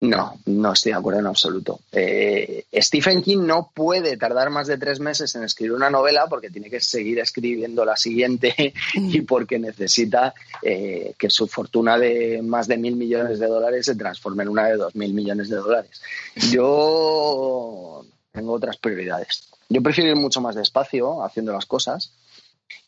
No, 0.00 0.38
no 0.46 0.72
estoy 0.72 0.92
de 0.92 0.98
acuerdo 0.98 1.18
en 1.18 1.26
absoluto. 1.26 1.80
Eh, 1.90 2.66
Stephen 2.74 3.20
King 3.20 3.38
no 3.44 3.72
puede 3.74 4.16
tardar 4.16 4.48
más 4.48 4.68
de 4.68 4.78
tres 4.78 5.00
meses 5.00 5.34
en 5.34 5.42
escribir 5.42 5.72
una 5.72 5.90
novela 5.90 6.26
porque 6.28 6.50
tiene 6.50 6.70
que 6.70 6.78
seguir 6.78 7.18
escribiendo 7.18 7.84
la 7.84 7.96
siguiente 7.96 8.54
y 8.94 9.22
porque 9.22 9.58
necesita 9.58 10.34
eh, 10.62 11.14
que 11.18 11.30
su 11.30 11.48
fortuna 11.48 11.98
de 11.98 12.42
más 12.42 12.68
de 12.68 12.76
mil 12.76 12.94
millones 12.94 13.40
de 13.40 13.48
dólares 13.48 13.86
se 13.86 13.96
transforme 13.96 14.44
en 14.44 14.50
una 14.50 14.68
de 14.68 14.76
dos 14.76 14.94
mil 14.94 15.12
millones 15.12 15.48
de 15.48 15.56
dólares. 15.56 16.00
Yo 16.52 18.04
tengo 18.30 18.52
otras 18.52 18.76
prioridades. 18.76 19.48
Yo 19.68 19.82
prefiero 19.82 20.10
ir 20.10 20.16
mucho 20.16 20.40
más 20.40 20.54
despacio 20.54 21.24
haciendo 21.24 21.52
las 21.52 21.66
cosas. 21.66 22.12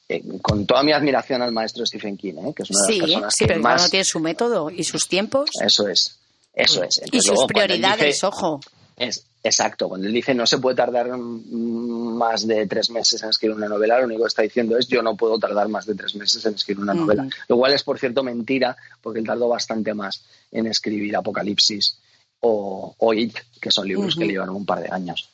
Eh, 0.08 0.22
con 0.42 0.64
toda 0.64 0.84
mi 0.84 0.92
admiración 0.92 1.42
al 1.42 1.52
maestro 1.52 1.84
Stephen 1.84 2.16
King, 2.16 2.52
que 2.54 2.62
es 2.62 2.70
una 2.70 2.86
de 2.86 2.92
las 2.92 3.00
personas 3.00 3.34
sí, 3.36 3.44
pero 3.46 3.60
más... 3.60 3.90
tiene 3.90 4.04
su 4.04 4.20
método 4.20 4.70
y 4.70 4.84
sus 4.84 5.08
tiempos. 5.08 5.50
Eso 5.60 5.88
es. 5.88 6.19
Eso 6.62 6.82
es. 6.82 7.00
y 7.10 7.20
sus 7.20 7.44
prioridades, 7.46 8.22
ojo. 8.24 8.60
Es, 8.96 9.24
exacto, 9.42 9.88
cuando 9.88 10.06
él 10.06 10.12
dice 10.12 10.34
no 10.34 10.46
se 10.46 10.58
puede 10.58 10.76
tardar 10.76 11.08
más 11.16 12.46
de 12.46 12.66
tres 12.66 12.90
meses 12.90 13.22
en 13.22 13.30
escribir 13.30 13.56
una 13.56 13.68
novela, 13.68 13.98
lo 13.98 14.04
único 14.04 14.24
que 14.24 14.28
está 14.28 14.42
diciendo 14.42 14.76
es 14.76 14.88
yo 14.88 15.00
no 15.00 15.16
puedo 15.16 15.38
tardar 15.38 15.68
más 15.68 15.86
de 15.86 15.94
tres 15.94 16.14
meses 16.14 16.44
en 16.44 16.54
escribir 16.54 16.82
una 16.82 16.92
novela. 16.92 17.26
Lo 17.48 17.56
cual 17.56 17.72
es, 17.72 17.82
por 17.82 17.98
cierto, 17.98 18.22
mentira, 18.22 18.76
porque 19.00 19.20
él 19.20 19.26
tardó 19.26 19.48
bastante 19.48 19.94
más 19.94 20.22
en 20.52 20.66
escribir 20.66 21.16
Apocalipsis 21.16 21.98
o, 22.40 22.94
o 22.98 23.14
It, 23.14 23.38
que 23.60 23.70
son 23.70 23.88
libros 23.88 24.16
que 24.16 24.26
le 24.26 24.32
llevaron 24.32 24.56
un 24.56 24.66
par 24.66 24.82
de 24.82 24.90
años. 24.90 25.30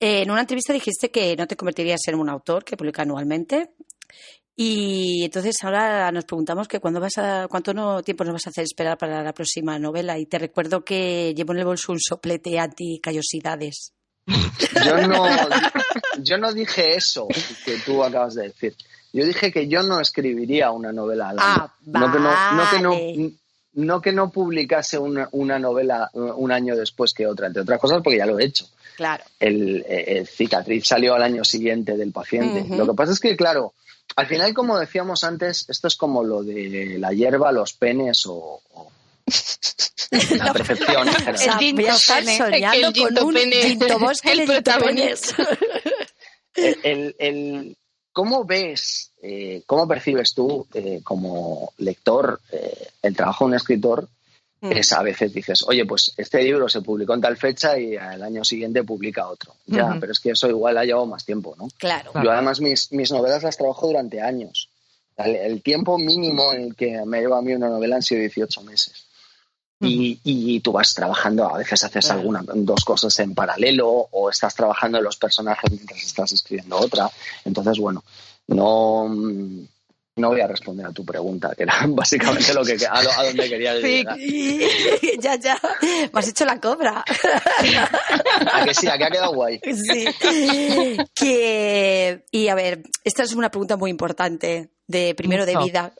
en 0.00 0.30
una 0.30 0.40
entrevista 0.40 0.72
dijiste 0.72 1.12
que 1.12 1.36
no 1.36 1.46
te 1.46 1.56
convertirías 1.56 2.00
en 2.08 2.16
un 2.16 2.28
autor 2.28 2.64
que 2.64 2.76
publica 2.76 3.02
anualmente. 3.02 3.70
Y 4.54 5.24
entonces 5.24 5.56
ahora 5.62 6.12
nos 6.12 6.24
preguntamos 6.24 6.68
que 6.68 6.78
cuándo 6.78 7.00
vas 7.00 7.16
a, 7.16 7.46
cuánto 7.48 7.72
no, 7.72 8.02
tiempo 8.02 8.24
nos 8.24 8.34
vas 8.34 8.46
a 8.46 8.50
hacer 8.50 8.64
esperar 8.64 8.98
para 8.98 9.22
la 9.22 9.32
próxima 9.32 9.78
novela. 9.78 10.18
Y 10.18 10.26
te 10.26 10.38
recuerdo 10.38 10.84
que 10.84 11.32
llevo 11.34 11.52
en 11.52 11.60
el 11.60 11.64
bolso 11.64 11.92
un 11.92 12.00
soplete 12.00 12.58
anti-callosidades. 12.58 13.92
Yo 14.86 15.06
no, 15.08 15.26
yo 16.22 16.38
no 16.38 16.52
dije 16.52 16.94
eso 16.94 17.26
que 17.64 17.78
tú 17.84 18.04
acabas 18.04 18.34
de 18.34 18.44
decir. 18.44 18.74
Yo 19.12 19.24
dije 19.26 19.52
que 19.52 19.68
yo 19.68 19.82
no 19.82 20.00
escribiría 20.00 20.70
una 20.70 20.92
novela 20.92 21.30
al 21.30 21.36
Ah, 21.38 21.74
no, 21.84 22.12
que 22.12 22.18
no, 22.18 23.32
no, 23.74 24.00
que 24.00 24.12
no, 24.12 24.30
publicase 24.30 24.96
una, 24.98 25.28
una, 25.32 25.58
novela 25.58 26.08
un 26.14 26.50
año 26.50 26.76
después 26.76 27.12
que 27.12 27.26
otra, 27.26 27.48
entre 27.48 27.62
otras 27.62 27.80
cosas 27.80 28.00
porque 28.02 28.18
ya 28.18 28.26
lo 28.26 28.38
he 28.38 28.44
hecho. 28.44 28.66
Claro. 28.96 29.24
El, 29.38 29.84
cicatriz 30.26 30.86
salió 30.86 31.14
al 31.14 31.22
año 31.22 31.44
siguiente 31.44 31.96
del 31.96 32.12
paciente. 32.12 32.64
Lo 32.74 32.86
que 32.86 32.94
pasa 32.94 33.12
es 33.12 33.20
que, 33.20 33.36
claro, 33.36 33.74
al 34.16 34.26
final, 34.26 34.54
como 34.54 34.78
decíamos 34.78 35.24
antes, 35.24 35.64
esto 35.68 35.88
es 35.88 35.96
como 35.96 36.22
lo 36.24 36.42
de 36.42 36.96
la 36.98 37.12
hierba, 37.12 37.52
los 37.52 37.72
penes 37.72 38.24
o, 38.26 38.60
la 40.36 40.52
percepción. 40.52 41.08
El 41.60 41.80
estar 41.80 42.24
soñando 42.24 42.92
con 42.92 43.24
un 43.24 43.36
el 44.24 44.44
protagonista. 44.46 45.36
el, 46.54 47.14
el, 47.18 47.76
¿Cómo 48.12 48.44
ves, 48.44 49.10
eh, 49.22 49.62
cómo 49.66 49.88
percibes 49.88 50.34
tú 50.34 50.66
eh, 50.74 51.00
como 51.02 51.72
lector 51.78 52.40
eh, 52.52 52.88
el 53.00 53.16
trabajo 53.16 53.44
de 53.44 53.48
un 53.48 53.54
escritor. 53.54 54.08
Es 54.62 54.92
a 54.92 55.02
veces 55.02 55.32
dices, 55.32 55.64
oye, 55.66 55.84
pues 55.84 56.12
este 56.16 56.42
libro 56.42 56.68
se 56.68 56.82
publicó 56.82 57.14
en 57.14 57.20
tal 57.20 57.36
fecha 57.36 57.76
y 57.78 57.96
al 57.96 58.22
año 58.22 58.44
siguiente 58.44 58.84
publica 58.84 59.28
otro. 59.28 59.54
Ya, 59.66 59.96
pero 59.98 60.12
es 60.12 60.20
que 60.20 60.30
eso 60.30 60.48
igual 60.48 60.78
ha 60.78 60.84
llevado 60.84 61.06
más 61.06 61.24
tiempo, 61.24 61.54
¿no? 61.58 61.68
Claro. 61.78 62.12
Yo 62.22 62.30
además 62.30 62.60
mis, 62.60 62.92
mis 62.92 63.10
novelas 63.10 63.42
las 63.42 63.56
trabajo 63.56 63.88
durante 63.88 64.20
años. 64.20 64.68
El, 65.16 65.62
tiempo 65.62 65.98
mínimo 65.98 66.52
en 66.52 66.62
el 66.62 66.74
que 66.76 67.04
me 67.04 67.20
lleva 67.20 67.38
a 67.38 67.42
mí 67.42 67.52
una 67.52 67.68
novela 67.68 67.96
han 67.96 68.02
sido 68.02 68.20
18 68.20 68.62
meses. 68.62 69.06
Y, 69.80 70.20
y, 70.22 70.60
tú 70.60 70.70
vas 70.70 70.94
trabajando, 70.94 71.44
a 71.44 71.58
veces 71.58 71.82
haces 71.82 72.08
alguna, 72.12 72.44
dos 72.54 72.84
cosas 72.84 73.18
en 73.18 73.34
paralelo 73.34 73.88
o 73.88 74.30
estás 74.30 74.54
trabajando 74.54 74.98
en 74.98 75.04
los 75.04 75.16
personajes 75.16 75.72
mientras 75.72 76.00
estás 76.04 76.30
escribiendo 76.30 76.78
otra. 76.78 77.10
Entonces, 77.44 77.80
bueno, 77.80 78.04
no, 78.46 79.12
no 80.16 80.28
voy 80.28 80.40
a 80.40 80.46
responder 80.46 80.86
a 80.86 80.92
tu 80.92 81.04
pregunta, 81.04 81.54
que 81.56 81.62
era 81.62 81.84
básicamente 81.88 82.52
lo 82.52 82.64
que 82.64 82.76
a, 82.88 83.02
donde 83.24 83.48
quería 83.48 83.74
llegar. 83.74 84.18
ya, 85.20 85.36
ya. 85.36 85.58
Me 86.12 86.20
has 86.20 86.28
hecho 86.28 86.44
la 86.44 86.60
cobra. 86.60 87.04
a 88.52 88.64
que 88.64 88.74
sí, 88.74 88.88
a 88.88 88.98
que 88.98 89.04
ha 89.04 89.10
quedado 89.10 89.34
guay. 89.34 89.60
Sí. 89.62 90.06
Que, 91.14 92.24
y 92.30 92.48
a 92.48 92.54
ver, 92.54 92.82
esta 93.04 93.22
es 93.22 93.32
una 93.32 93.50
pregunta 93.50 93.76
muy 93.76 93.90
importante 93.90 94.70
de 94.86 95.14
primero 95.14 95.46
de 95.46 95.56
vida. 95.56 95.94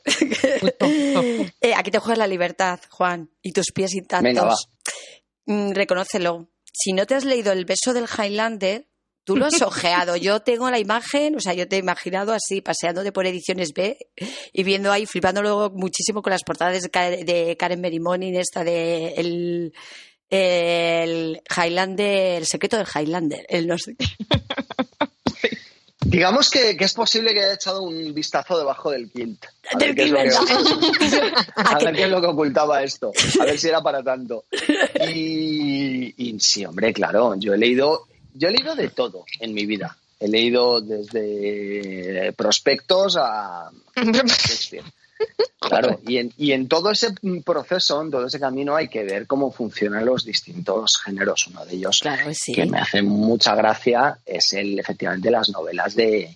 Eh, 1.61 1.73
aquí 1.75 1.89
te 1.89 1.99
juegas 1.99 2.19
la 2.19 2.27
libertad, 2.27 2.79
Juan, 2.89 3.31
y 3.41 3.51
tus 3.51 3.71
pies 3.73 3.93
intactos. 3.95 4.23
Venga, 4.23 4.43
va. 4.43 4.55
Mm, 5.45 5.71
reconócelo. 5.71 6.49
Si 6.71 6.93
no 6.93 7.05
te 7.05 7.15
has 7.15 7.25
leído 7.25 7.51
El 7.51 7.65
beso 7.65 7.93
del 7.93 8.05
Highlander, 8.05 8.87
Tú 9.23 9.37
lo 9.37 9.45
has 9.45 9.61
ojeado. 9.61 10.17
Yo 10.17 10.41
tengo 10.41 10.69
la 10.69 10.79
imagen, 10.79 11.35
o 11.37 11.39
sea, 11.39 11.53
yo 11.53 11.67
te 11.67 11.77
he 11.77 11.79
imaginado 11.79 12.33
así, 12.33 12.61
paseándote 12.61 13.13
por 13.13 13.25
ediciones 13.25 13.73
B 13.73 13.97
y 14.51 14.63
viendo 14.63 14.91
ahí, 14.91 15.05
flipando 15.05 15.41
luego 15.41 15.69
muchísimo 15.69 16.21
con 16.21 16.31
las 16.31 16.43
portadas 16.43 16.81
de, 16.81 17.55
Karen 17.57 17.79
Merimonin, 17.79 18.35
esta 18.35 18.65
de 18.65 19.13
el, 19.15 19.73
el 20.29 21.41
Highlander, 21.55 22.41
el 22.41 22.45
secreto 22.45 22.77
del 22.77 22.87
Highlander, 22.93 23.45
el 23.47 23.67
no 23.67 23.77
sé. 23.77 23.95
Digamos 26.01 26.49
que, 26.49 26.75
es 26.77 26.93
posible 26.93 27.33
que 27.33 27.43
haya 27.43 27.53
echado 27.53 27.81
un 27.81 28.13
vistazo 28.13 28.57
debajo 28.57 28.91
del 28.91 29.09
quilt. 29.09 29.45
A 29.73 29.77
ver, 29.77 29.95
qué 29.95 30.03
es, 30.03 30.11
lo 30.11 30.17
que, 30.19 30.29
a 31.55 31.79
ver 31.79 31.95
qué 31.95 32.03
es 32.03 32.09
lo 32.09 32.19
que 32.19 32.27
ocultaba 32.27 32.83
esto. 32.83 33.13
A 33.39 33.45
ver 33.45 33.57
si 33.57 33.69
era 33.69 33.81
para 33.81 34.03
tanto. 34.03 34.43
Y, 35.07 36.13
y 36.17 36.39
sí, 36.39 36.65
hombre, 36.65 36.93
claro, 36.93 37.35
yo 37.37 37.53
he 37.53 37.57
leído 37.57 38.05
yo 38.33 38.47
he 38.47 38.51
leído 38.51 38.75
de 38.75 38.89
todo 38.89 39.25
en 39.39 39.53
mi 39.53 39.65
vida. 39.65 39.97
He 40.19 40.27
leído 40.27 40.79
desde 40.81 42.33
prospectos 42.33 43.17
a 43.17 43.69
Claro, 45.59 45.99
y 46.05 46.17
en, 46.17 46.33
y 46.37 46.51
en 46.51 46.67
todo 46.67 46.91
ese 46.91 47.13
proceso, 47.45 48.01
en 48.01 48.11
todo 48.11 48.27
ese 48.27 48.39
camino, 48.39 48.75
hay 48.75 48.89
que 48.89 49.03
ver 49.03 49.25
cómo 49.25 49.51
funcionan 49.51 50.05
los 50.05 50.25
distintos 50.25 50.97
géneros. 50.97 51.47
Uno 51.47 51.65
de 51.65 51.75
ellos 51.75 52.01
que 52.53 52.65
me 52.65 52.79
hace 52.79 53.01
mucha 53.01 53.55
gracia 53.55 54.19
es 54.25 54.51
el, 54.53 54.77
efectivamente, 54.79 55.31
las 55.31 55.49
novelas 55.49 55.95
de 55.95 56.35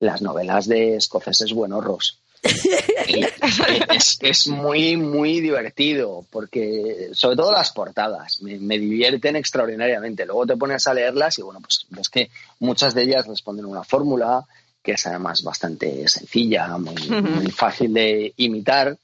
las 0.00 0.22
novelas 0.22 0.66
de 0.66 0.96
escoceses 0.96 1.52
buenorros 1.52 2.21
es, 2.42 4.18
es, 4.20 4.48
muy, 4.48 4.96
muy 4.96 5.40
divertido, 5.40 6.24
porque 6.30 7.10
sobre 7.12 7.36
todo 7.36 7.52
las 7.52 7.72
portadas 7.72 8.42
me, 8.42 8.78
divierten 8.78 9.36
extraordinariamente. 9.36 10.26
Luego 10.26 10.46
te 10.46 10.56
pones 10.56 10.86
a 10.86 10.94
leerlas 10.94 11.38
y 11.38 11.42
bueno, 11.42 11.60
pues 11.60 11.86
ves 11.90 12.08
que 12.08 12.30
muchas 12.60 12.94
de 12.94 13.02
ellas 13.04 13.26
responden 13.26 13.66
a 13.66 13.68
una 13.68 13.84
fórmula 13.84 14.44
que 14.82 14.92
es 14.92 15.06
además 15.06 15.42
bastante 15.44 16.08
sencilla, 16.08 16.76
muy, 16.76 17.50
fácil 17.52 17.94
de 17.94 18.32
imitar 18.36 18.98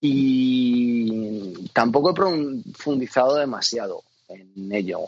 y 0.00 1.68
tampoco 1.72 2.10
he 2.10 2.14
profundizado 2.14 3.34
demasiado 3.34 4.04
en 4.28 4.72
ello, 4.72 5.00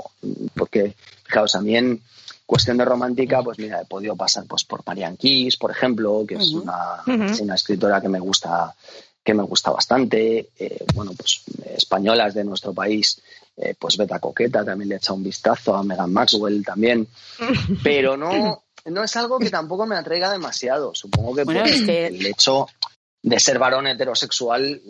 porque 0.55 0.95
fijaos, 1.25 1.53
también 1.53 2.01
Cuestión 2.49 2.79
de 2.79 2.87
romántica, 2.87 3.43
pues 3.43 3.59
mira, 3.59 3.83
he 3.83 3.85
podido 3.85 4.17
pasar 4.17 4.47
pues 4.47 4.65
por 4.65 4.81
Marianne 4.87 5.19
Keys, 5.19 5.59
por 5.59 5.71
ejemplo, 5.71 6.25
que 6.27 6.37
es 6.37 6.55
una, 6.55 7.03
una, 7.07 7.55
escritora 7.55 8.01
que 8.01 8.09
me 8.09 8.21
gusta 8.21 8.75
que 9.23 9.35
me 9.35 9.43
gusta 9.43 9.71
bastante. 9.71 10.49
Eh, 10.59 10.87
bueno, 10.95 11.13
pues 11.15 11.43
españolas 11.77 12.33
de 12.33 12.45
nuestro 12.45 12.73
país, 12.73 13.21
eh, 13.55 13.75
pues 13.79 13.99
Beta 13.99 14.19
Coqueta 14.19 14.65
también 14.65 14.89
le 14.89 14.95
he 14.95 14.97
echado 14.97 15.17
un 15.17 15.25
vistazo, 15.25 15.75
a 15.75 15.83
Megan 15.83 16.11
Maxwell 16.11 16.65
también. 16.65 17.07
Pero 17.85 18.17
no, 18.17 18.65
no 18.87 19.05
es 19.05 19.17
algo 19.17 19.39
que 19.39 19.51
tampoco 19.51 19.85
me 19.85 19.97
atraiga 19.97 20.33
demasiado. 20.33 20.95
Supongo 20.95 21.35
que 21.35 21.45
por 21.45 21.55
el 21.55 22.27
hecho 22.27 22.67
de 23.23 23.39
ser 23.39 23.59
varón 23.59 23.89
heterosexual 23.89 24.81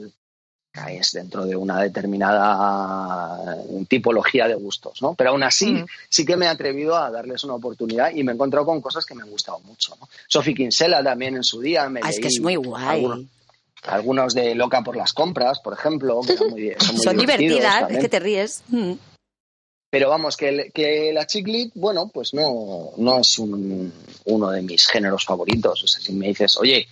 caes 0.79 1.13
dentro 1.13 1.45
de 1.45 1.57
una 1.57 1.81
determinada 1.81 3.57
tipología 3.89 4.47
de 4.47 4.55
gustos, 4.55 5.03
¿no? 5.03 5.15
Pero 5.15 5.31
aún 5.31 5.43
así 5.43 5.85
sí 6.09 6.25
que 6.25 6.37
me 6.37 6.47
he 6.47 6.49
atrevido 6.49 6.97
a 6.97 7.11
darles 7.11 7.45
una 7.45 7.55
oportunidad 7.55 8.11
y 8.15 8.23
me 8.23 8.33
he 8.33 8.35
encontrado 8.35 8.67
con 8.67 8.81
cosas 8.81 9.05
que 9.05 9.15
me 9.15 9.23
han 9.23 9.31
gustado 9.31 9.59
mucho, 9.61 9.97
¿no? 10.01 10.09
Sophie 10.29 10.55
Kinsella 10.55 11.03
también 11.03 11.37
en 11.37 11.45
su 11.45 11.61
día 11.61 11.89
me 11.89 12.01
ah, 12.03 12.11
es 12.11 12.21
que 12.21 12.29
es 12.29 12.41
muy 12.41 12.57
guay. 12.57 13.29
Algunos, 13.83 14.35
de 14.35 14.57
Loca 14.57 14.83
por 14.83 14.97
las 14.97 15.13
compras, 15.13 15.61
por 15.61 15.73
ejemplo, 15.73 16.21
que 16.23 16.37
son, 16.37 17.17
divertidas, 17.17 17.91
es 17.91 17.99
que 17.99 18.09
te 18.09 18.19
ríes. 18.19 18.63
Mm. 18.69 18.95
Pero 19.91 20.11
vamos, 20.11 20.37
que, 20.37 20.71
que 20.75 21.13
la 21.13 21.27
chick 21.27 21.71
bueno, 21.75 22.11
pues 22.13 22.35
no, 22.35 22.91
no 22.97 23.21
es 23.21 23.39
uno 23.39 24.51
de 24.51 24.63
mis 24.63 24.87
géneros 24.87 25.25
favoritos. 25.25 25.85
O 25.85 25.87
sea, 25.87 26.03
si 26.03 26.13
me 26.13 26.27
dices, 26.27 26.57
oye, 26.57 26.89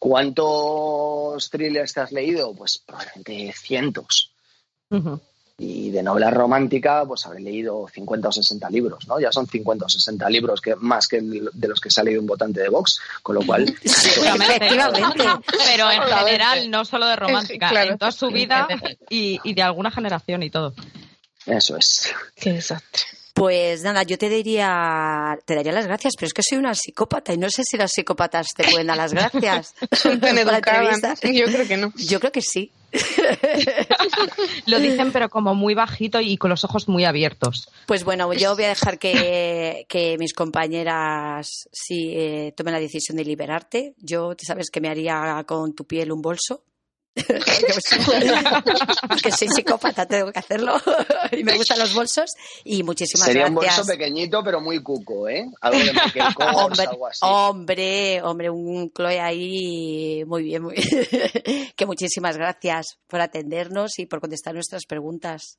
¿Cuántos 0.00 1.50
thrillers 1.50 1.92
te 1.92 2.00
has 2.00 2.10
leído? 2.10 2.54
Pues 2.54 2.78
probablemente 2.78 3.52
cientos. 3.52 4.32
Y 5.58 5.90
de 5.90 6.02
novela 6.02 6.30
romántica, 6.30 7.04
pues 7.06 7.26
habré 7.26 7.40
leído 7.40 7.86
50 7.86 8.28
o 8.28 8.32
60 8.32 8.70
libros, 8.70 9.06
¿no? 9.06 9.20
Ya 9.20 9.30
son 9.30 9.46
50 9.46 9.84
o 9.84 9.88
60 9.90 10.30
libros 10.30 10.62
que, 10.62 10.74
más 10.76 11.06
que 11.06 11.20
de 11.20 11.68
los 11.68 11.78
que 11.82 11.90
se 11.90 12.00
ha 12.00 12.04
leído 12.04 12.22
un 12.22 12.26
votante 12.26 12.60
de 12.60 12.70
Vox, 12.70 12.98
con 13.22 13.34
lo 13.34 13.42
cual... 13.42 13.68
Efectivamente. 13.84 15.26
Pero 15.66 15.90
en 15.90 16.02
general, 16.02 16.70
no 16.70 16.86
solo 16.86 17.06
de 17.06 17.16
romántica, 17.16 17.84
en 17.84 17.98
toda 17.98 18.10
su 18.10 18.28
vida 18.28 18.68
y, 19.10 19.38
y 19.44 19.52
de 19.52 19.62
alguna 19.62 19.90
generación 19.90 20.42
y 20.42 20.48
todo. 20.48 20.72
Eso 21.44 21.76
es. 21.76 22.10
Qué 22.36 22.54
desastre. 22.54 23.02
Pues 23.34 23.82
nada, 23.82 24.02
yo 24.02 24.18
te 24.18 24.28
diría, 24.28 25.38
te 25.44 25.54
daría 25.54 25.72
las 25.72 25.86
gracias, 25.86 26.14
pero 26.16 26.26
es 26.26 26.34
que 26.34 26.42
soy 26.42 26.58
una 26.58 26.74
psicópata 26.74 27.32
y 27.32 27.38
no 27.38 27.48
sé 27.50 27.62
si 27.64 27.76
las 27.76 27.92
psicópatas 27.92 28.48
te 28.56 28.64
pueden 28.64 28.86
dar 28.86 28.96
las 28.96 29.12
gracias. 29.12 29.74
Son 29.92 30.20
tan 30.20 30.36
educadas. 30.38 31.20
Yo 31.22 31.46
creo 31.46 31.66
que 31.66 31.76
no. 31.76 31.92
Yo 31.96 32.20
creo 32.20 32.32
que 32.32 32.42
sí. 32.42 32.72
Lo 34.66 34.80
dicen, 34.80 35.12
pero 35.12 35.28
como 35.28 35.54
muy 35.54 35.74
bajito 35.74 36.20
y 36.20 36.36
con 36.36 36.50
los 36.50 36.64
ojos 36.64 36.88
muy 36.88 37.04
abiertos. 37.04 37.70
Pues 37.86 38.02
bueno, 38.02 38.32
yo 38.32 38.54
voy 38.56 38.64
a 38.64 38.68
dejar 38.68 38.98
que, 38.98 40.16
mis 40.18 40.34
compañeras 40.34 41.68
sí 41.72 42.12
eh, 42.16 42.52
tomen 42.56 42.74
la 42.74 42.80
decisión 42.80 43.16
de 43.16 43.24
liberarte. 43.24 43.94
Yo, 43.98 44.34
te 44.34 44.44
sabes 44.44 44.70
que 44.70 44.80
me 44.80 44.88
haría 44.88 45.44
con 45.46 45.74
tu 45.74 45.84
piel 45.84 46.10
un 46.10 46.20
bolso 46.20 46.64
que 49.22 49.32
soy 49.32 49.48
psicópata, 49.48 50.06
tengo 50.06 50.32
que 50.32 50.38
hacerlo. 50.38 50.80
y 51.32 51.42
me 51.42 51.56
gustan 51.56 51.78
los 51.78 51.94
bolsos. 51.94 52.30
Y 52.64 52.82
muchísimas 52.82 53.26
gracias. 53.26 53.44
Sería 53.44 53.48
un 53.48 53.54
bolso 53.54 53.84
pequeñito, 53.84 54.42
pero 54.44 54.60
muy 54.60 54.82
cuco, 54.82 55.28
¿eh? 55.28 55.46
Algo 55.60 55.78
de 55.78 55.90
hombre, 56.54 56.84
algo 56.84 57.06
así. 57.06 57.20
Hombre, 57.22 58.22
hombre, 58.22 58.50
un 58.50 58.92
Chloe 58.92 59.20
ahí 59.20 60.24
muy 60.26 60.44
bien, 60.44 60.62
muy 60.62 60.76
que 61.76 61.86
muchísimas 61.86 62.36
gracias 62.36 62.98
por 63.06 63.20
atendernos 63.20 63.98
y 63.98 64.06
por 64.06 64.20
contestar 64.20 64.54
nuestras 64.54 64.86
preguntas. 64.86 65.58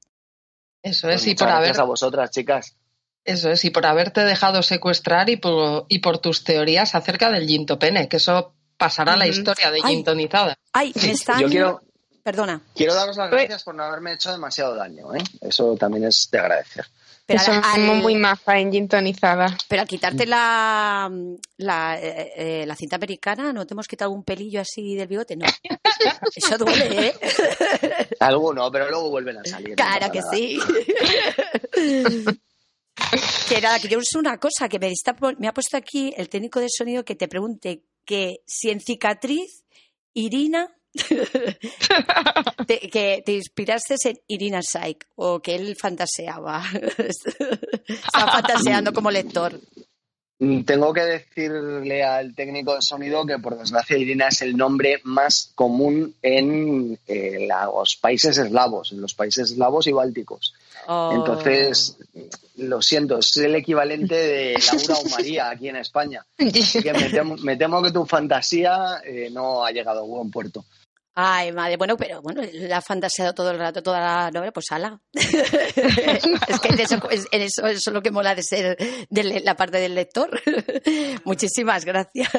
Eso 0.82 1.10
es, 1.10 1.22
pues 1.22 1.28
y 1.28 1.36
por 1.36 1.50
haber. 1.50 1.80
a 1.80 1.84
vosotras, 1.84 2.32
chicas. 2.32 2.76
Eso 3.24 3.52
es, 3.52 3.64
y 3.66 3.70
por 3.70 3.86
haberte 3.86 4.24
dejado 4.24 4.64
secuestrar 4.64 5.30
y 5.30 5.38
por, 5.38 5.86
y 5.90 6.00
por 6.00 6.18
tus 6.18 6.44
teorías 6.44 6.96
acerca 6.96 7.30
del 7.30 7.46
Pene, 7.80 8.08
que 8.08 8.18
eso 8.18 8.56
pasará 8.82 9.16
la 9.16 9.28
historia 9.28 9.70
de 9.70 9.80
Gintonizada. 9.80 10.58
Ay, 10.74 10.92
me 10.96 11.12
están... 11.12 11.40
Yo 11.40 11.48
quiero, 11.48 11.82
Perdona. 12.24 12.62
Quiero 12.76 12.96
daros 12.96 13.16
las 13.16 13.30
gracias 13.30 13.64
por 13.64 13.76
no 13.76 13.84
haberme 13.84 14.14
hecho 14.14 14.32
demasiado 14.32 14.76
daño. 14.76 15.14
¿eh? 15.16 15.24
Eso 15.40 15.76
también 15.76 16.06
es 16.06 16.28
de 16.32 16.40
agradecer. 16.40 16.86
Pero 17.28 17.40
Eso 17.40 17.54
muy 17.86 18.16
maja 18.16 18.58
en 18.60 18.72
Gintonizada. 18.72 19.56
Pero 19.68 19.84
al 19.84 19.88
quitarte 19.88 20.26
la, 20.26 21.12
la, 21.58 22.00
eh, 22.00 22.34
eh, 22.36 22.66
la, 22.66 22.76
cinta 22.76 22.96
americana, 22.96 23.54
¿no 23.54 23.68
te 23.68 23.76
hemos 23.76 23.88
quitado 23.88 24.10
un 24.12 24.24
pelillo 24.24 24.62
así 24.62 24.96
del 24.96 25.08
bigote? 25.08 25.36
No. 25.36 25.46
Eso 26.36 26.58
duele, 26.58 27.08
¿eh? 27.08 27.14
Alguno, 28.20 28.72
pero 28.72 28.90
luego 28.90 29.12
vuelven 29.12 29.38
a 29.38 29.44
salir. 29.46 29.76
Claro 29.76 30.12
que 30.12 30.22
sí. 30.32 30.60
que 33.48 33.62
nada, 33.62 33.80
que 33.80 33.88
yo 33.88 34.00
uso 34.00 34.20
una 34.20 34.38
cosa 34.38 34.68
que 34.68 34.80
me, 34.80 34.92
me 35.38 35.48
ha 35.48 35.54
puesto 35.54 35.78
aquí 35.78 36.14
el 36.18 36.28
técnico 36.30 36.60
de 36.60 36.68
sonido 36.70 37.06
que 37.06 37.16
te 37.16 37.28
pregunte 37.28 37.84
que 38.06 38.42
si 38.46 38.70
en 38.70 38.80
cicatriz, 38.80 39.64
Irina, 40.14 40.76
que 42.68 43.24
te 43.26 43.34
inspiraste 43.34 43.96
en 44.04 44.20
Irina 44.28 44.60
Saik 44.62 45.08
o 45.16 45.42
que 45.42 45.56
él 45.56 45.76
fantaseaba. 45.76 46.64
Estaba 47.88 48.32
fantaseando 48.34 48.94
como 48.94 49.10
lector. 49.10 49.60
Tengo 50.66 50.92
que 50.92 51.02
decirle 51.02 52.04
al 52.04 52.34
técnico 52.34 52.74
de 52.74 52.82
sonido 52.82 53.24
que, 53.28 53.38
por 53.38 53.60
desgracia, 53.60 53.96
Irina 53.96 54.30
es 54.30 54.42
el 54.42 54.58
nombre 54.58 55.00
más 55.04 55.52
común 55.54 56.16
en 56.24 56.98
eh, 57.08 57.48
los 57.48 57.96
países 57.98 58.40
eslavos, 58.40 58.92
en 58.92 59.02
los 59.02 59.14
países 59.14 59.52
eslavos 59.52 59.86
y 59.86 59.92
bálticos. 59.92 60.56
Oh. 60.88 61.12
Entonces, 61.14 61.96
lo 62.58 62.82
siento, 62.82 63.20
es 63.20 63.38
el 63.38 63.54
equivalente 63.54 64.16
de 64.16 64.54
Laura 64.54 64.96
o 64.96 65.10
María 65.10 65.50
aquí 65.52 65.70
en 65.70 65.76
España. 65.76 66.26
Así 66.40 66.82
que 66.82 66.92
me 66.92 67.56
temo, 67.56 67.84
que 67.84 67.92
tu 67.92 68.08
fantasía 68.08 69.00
eh, 69.06 69.30
no 69.32 69.64
ha 69.64 69.72
llegado 69.72 70.00
a 70.00 70.08
buen 70.08 70.32
puerto. 70.32 70.66
Ay, 71.14 71.52
madre, 71.52 71.76
bueno, 71.76 71.98
pero 71.98 72.22
bueno, 72.22 72.42
la 72.54 72.78
ha 72.78 72.82
fantaseado 72.82 73.34
todo 73.34 73.52
el 73.52 73.60
rato, 73.60 73.84
toda 73.84 74.00
la 74.00 74.32
novela, 74.32 74.52
pues 74.54 74.72
ala. 74.72 74.98
es 75.14 76.60
que 76.62 76.82
eso, 76.82 77.02
eso, 77.32 77.68
es 77.68 77.88
lo 77.88 78.02
que 78.02 78.12
mola 78.12 78.34
de 78.34 78.44
ser 78.44 78.78
de 79.10 79.42
la 79.42 79.56
parte 79.56 79.80
del 79.80 79.94
lector. 79.94 80.42
Muchísimas 81.26 81.84
gracias. 81.84 82.30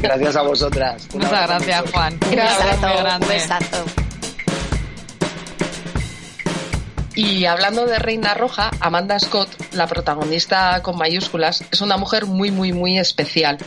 Gracias 0.00 0.36
a 0.36 0.42
vosotras. 0.42 1.08
Muchas 1.14 1.30
gracias, 1.30 1.80
mucho. 1.80 1.92
Juan. 1.92 2.18
Un 2.26 2.32
Un 2.32 2.40
abrazo 2.40 3.26
besazo, 3.28 3.84
un 3.84 4.07
Y 7.18 7.46
hablando 7.46 7.84
de 7.84 7.98
Reina 7.98 8.32
Roja, 8.34 8.70
Amanda 8.78 9.18
Scott, 9.18 9.48
la 9.72 9.88
protagonista 9.88 10.80
con 10.84 10.96
mayúsculas, 10.96 11.64
es 11.68 11.80
una 11.80 11.96
mujer 11.96 12.26
muy, 12.26 12.52
muy, 12.52 12.72
muy 12.72 12.96
especial. 12.96 13.58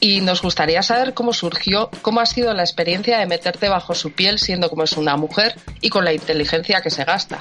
Y 0.00 0.22
nos 0.22 0.40
gustaría 0.40 0.82
saber 0.82 1.12
cómo 1.12 1.34
surgió, 1.34 1.90
cómo 2.00 2.20
ha 2.20 2.24
sido 2.24 2.54
la 2.54 2.62
experiencia 2.62 3.18
de 3.18 3.26
meterte 3.26 3.68
bajo 3.68 3.94
su 3.94 4.12
piel 4.12 4.38
siendo 4.38 4.70
como 4.70 4.84
es 4.84 4.92
una 4.92 5.18
mujer 5.18 5.54
y 5.82 5.90
con 5.90 6.02
la 6.02 6.14
inteligencia 6.14 6.80
que 6.80 6.88
se 6.88 7.04
gasta. 7.04 7.40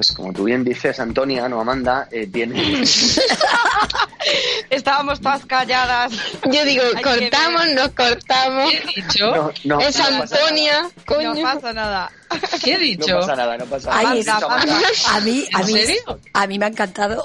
Pues 0.00 0.12
como 0.12 0.32
tú 0.32 0.44
bien 0.44 0.64
dices, 0.64 0.98
Antonia, 0.98 1.46
no 1.46 1.60
Amanda, 1.60 2.08
eh, 2.10 2.26
tiene... 2.26 2.82
Estábamos 4.70 5.20
todas 5.20 5.44
calladas. 5.44 6.10
Yo 6.50 6.64
digo, 6.64 6.82
Hay 6.96 7.02
cortamos, 7.02 7.68
nos 7.74 7.90
cortamos. 7.90 8.70
¿Qué 8.70 8.78
he 8.78 9.02
dicho? 9.02 9.26
No, 9.36 9.52
no, 9.64 9.80
es 9.80 9.98
no 9.98 10.04
pasa 10.20 10.36
Antonia, 10.38 10.82
No 10.84 10.90
coño. 11.04 11.42
pasa 11.42 11.72
nada. 11.74 12.10
¿Qué 12.64 12.72
he 12.74 12.78
dicho? 12.78 13.12
No 13.12 13.20
pasa 13.20 13.36
nada, 13.36 13.58
no 13.58 13.66
pasa 13.66 13.90
nada. 13.90 14.00
Ay, 14.10 14.22
Amanda. 14.26 14.48
a 15.08 15.20
mí, 15.20 15.46
a 15.52 15.60
¿En 15.60 15.66
mí, 15.66 15.72
serio? 15.74 16.18
a 16.32 16.46
mí 16.46 16.58
me 16.58 16.64
ha 16.64 16.68
encantado. 16.68 17.22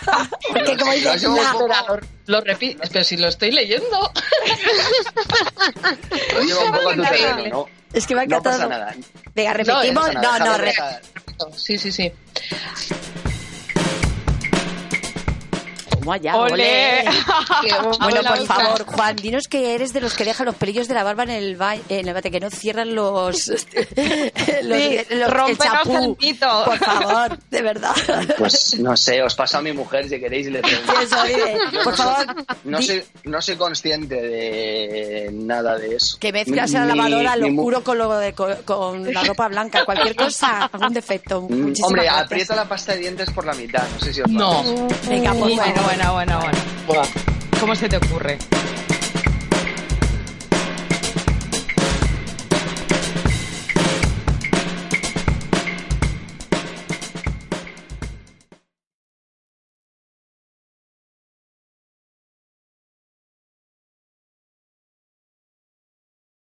Porque 0.52 0.76
como 0.76 0.90
No, 0.90 0.96
dices, 0.96 1.22
no, 1.22 1.36
la- 1.68 2.00
lo, 2.26 2.40
repito, 2.40 2.82
pero 2.92 3.04
si 3.04 3.16
lo 3.16 3.28
estoy 3.28 3.52
leyendo. 3.52 3.86
Lo 6.34 6.40
lleva 6.42 6.64
un 6.64 6.72
poco 6.72 6.90
a 6.90 6.94
tu 6.96 7.02
terreno, 7.02 7.46
¿no? 7.48 7.66
es 7.92 8.06
que 8.08 8.14
me 8.16 8.22
ha 8.22 8.26
No 8.26 8.38
encantado. 8.38 8.56
pasa 8.56 8.68
nada. 8.68 8.92
Venga, 9.36 9.50
No, 9.52 9.56
repetimos. 9.58 10.14
No, 10.14 10.38
no, 10.40 10.58
re- 10.58 10.74
pasar. 10.76 11.00
Sí, 11.56 11.78
sí, 11.78 11.92
sí. 11.92 12.12
¡Ole! 16.08 17.04
Bueno, 18.00 18.20
por 18.22 18.46
favor, 18.46 18.84
Juan, 18.86 19.16
dinos 19.16 19.48
que 19.48 19.74
eres 19.74 19.92
de 19.92 20.00
los 20.00 20.14
que 20.14 20.24
dejan 20.24 20.46
los 20.46 20.54
pelillos 20.54 20.88
de 20.88 20.94
la 20.94 21.02
barba 21.04 21.24
en 21.24 21.30
el 21.30 21.56
ba- 21.56 21.76
en 21.88 22.08
el 22.08 22.14
bate, 22.14 22.30
que 22.30 22.40
no 22.40 22.50
cierran 22.50 22.94
los, 22.94 23.48
los, 23.48 23.60
Sí, 23.60 24.98
los- 25.10 25.48
el 25.48 25.58
chapú. 25.58 26.16
Por 26.64 26.78
favor, 26.78 27.38
de 27.50 27.62
verdad. 27.62 27.94
Pues 28.38 28.78
no 28.78 28.96
sé, 28.96 29.22
os 29.22 29.34
paso 29.34 29.58
a 29.58 29.62
mi 29.62 29.72
mujer 29.72 30.08
si 30.08 30.18
queréis 30.20 30.46
y 30.46 30.50
le 30.50 30.60
pregunto. 30.62 30.92
Yo 31.72 31.82
por 31.84 31.92
no 31.92 31.96
soy- 31.96 32.06
favor, 32.06 32.46
no 32.64 32.82
soy, 32.82 33.04
no 33.24 33.42
soy 33.42 33.56
consciente 33.56 34.14
de 34.20 35.30
nada 35.32 35.76
de 35.76 35.96
eso. 35.96 36.16
que 36.18 36.32
mezclas 36.32 36.70
la 36.72 36.84
lavadora 36.86 37.36
ni 37.36 37.42
lo 37.42 37.48
mu- 37.50 37.60
oscuro 37.62 37.84
con, 37.84 37.98
lo 37.98 38.18
de, 38.18 38.32
con, 38.32 38.54
con 38.64 39.12
la 39.12 39.22
ropa 39.24 39.48
blanca, 39.48 39.84
cualquier 39.84 40.14
cosa, 40.16 40.64
algún 40.72 40.92
defecto. 40.94 41.42
Mm, 41.42 41.60
Muchísimas 41.62 41.88
Hombre, 41.88 42.04
gracias. 42.04 42.24
aprieto 42.24 42.54
la 42.54 42.64
pasta 42.68 42.92
de 42.92 42.98
dientes 42.98 43.30
por 43.30 43.44
la 43.44 43.54
mitad, 43.54 43.82
no 43.94 44.00
sé 44.00 44.12
si 44.14 44.20
os 44.20 44.30
No. 44.30 44.62
pasa. 44.62 45.08
Venga, 45.08 45.30
por 45.32 45.40
Bueno, 45.40 45.62
favor. 45.62 45.97
Bueno, 46.06 46.40
bueno. 46.86 47.02
¿Cómo 47.60 47.74
se 47.74 47.88
te 47.88 47.96
ocurre? 47.96 48.38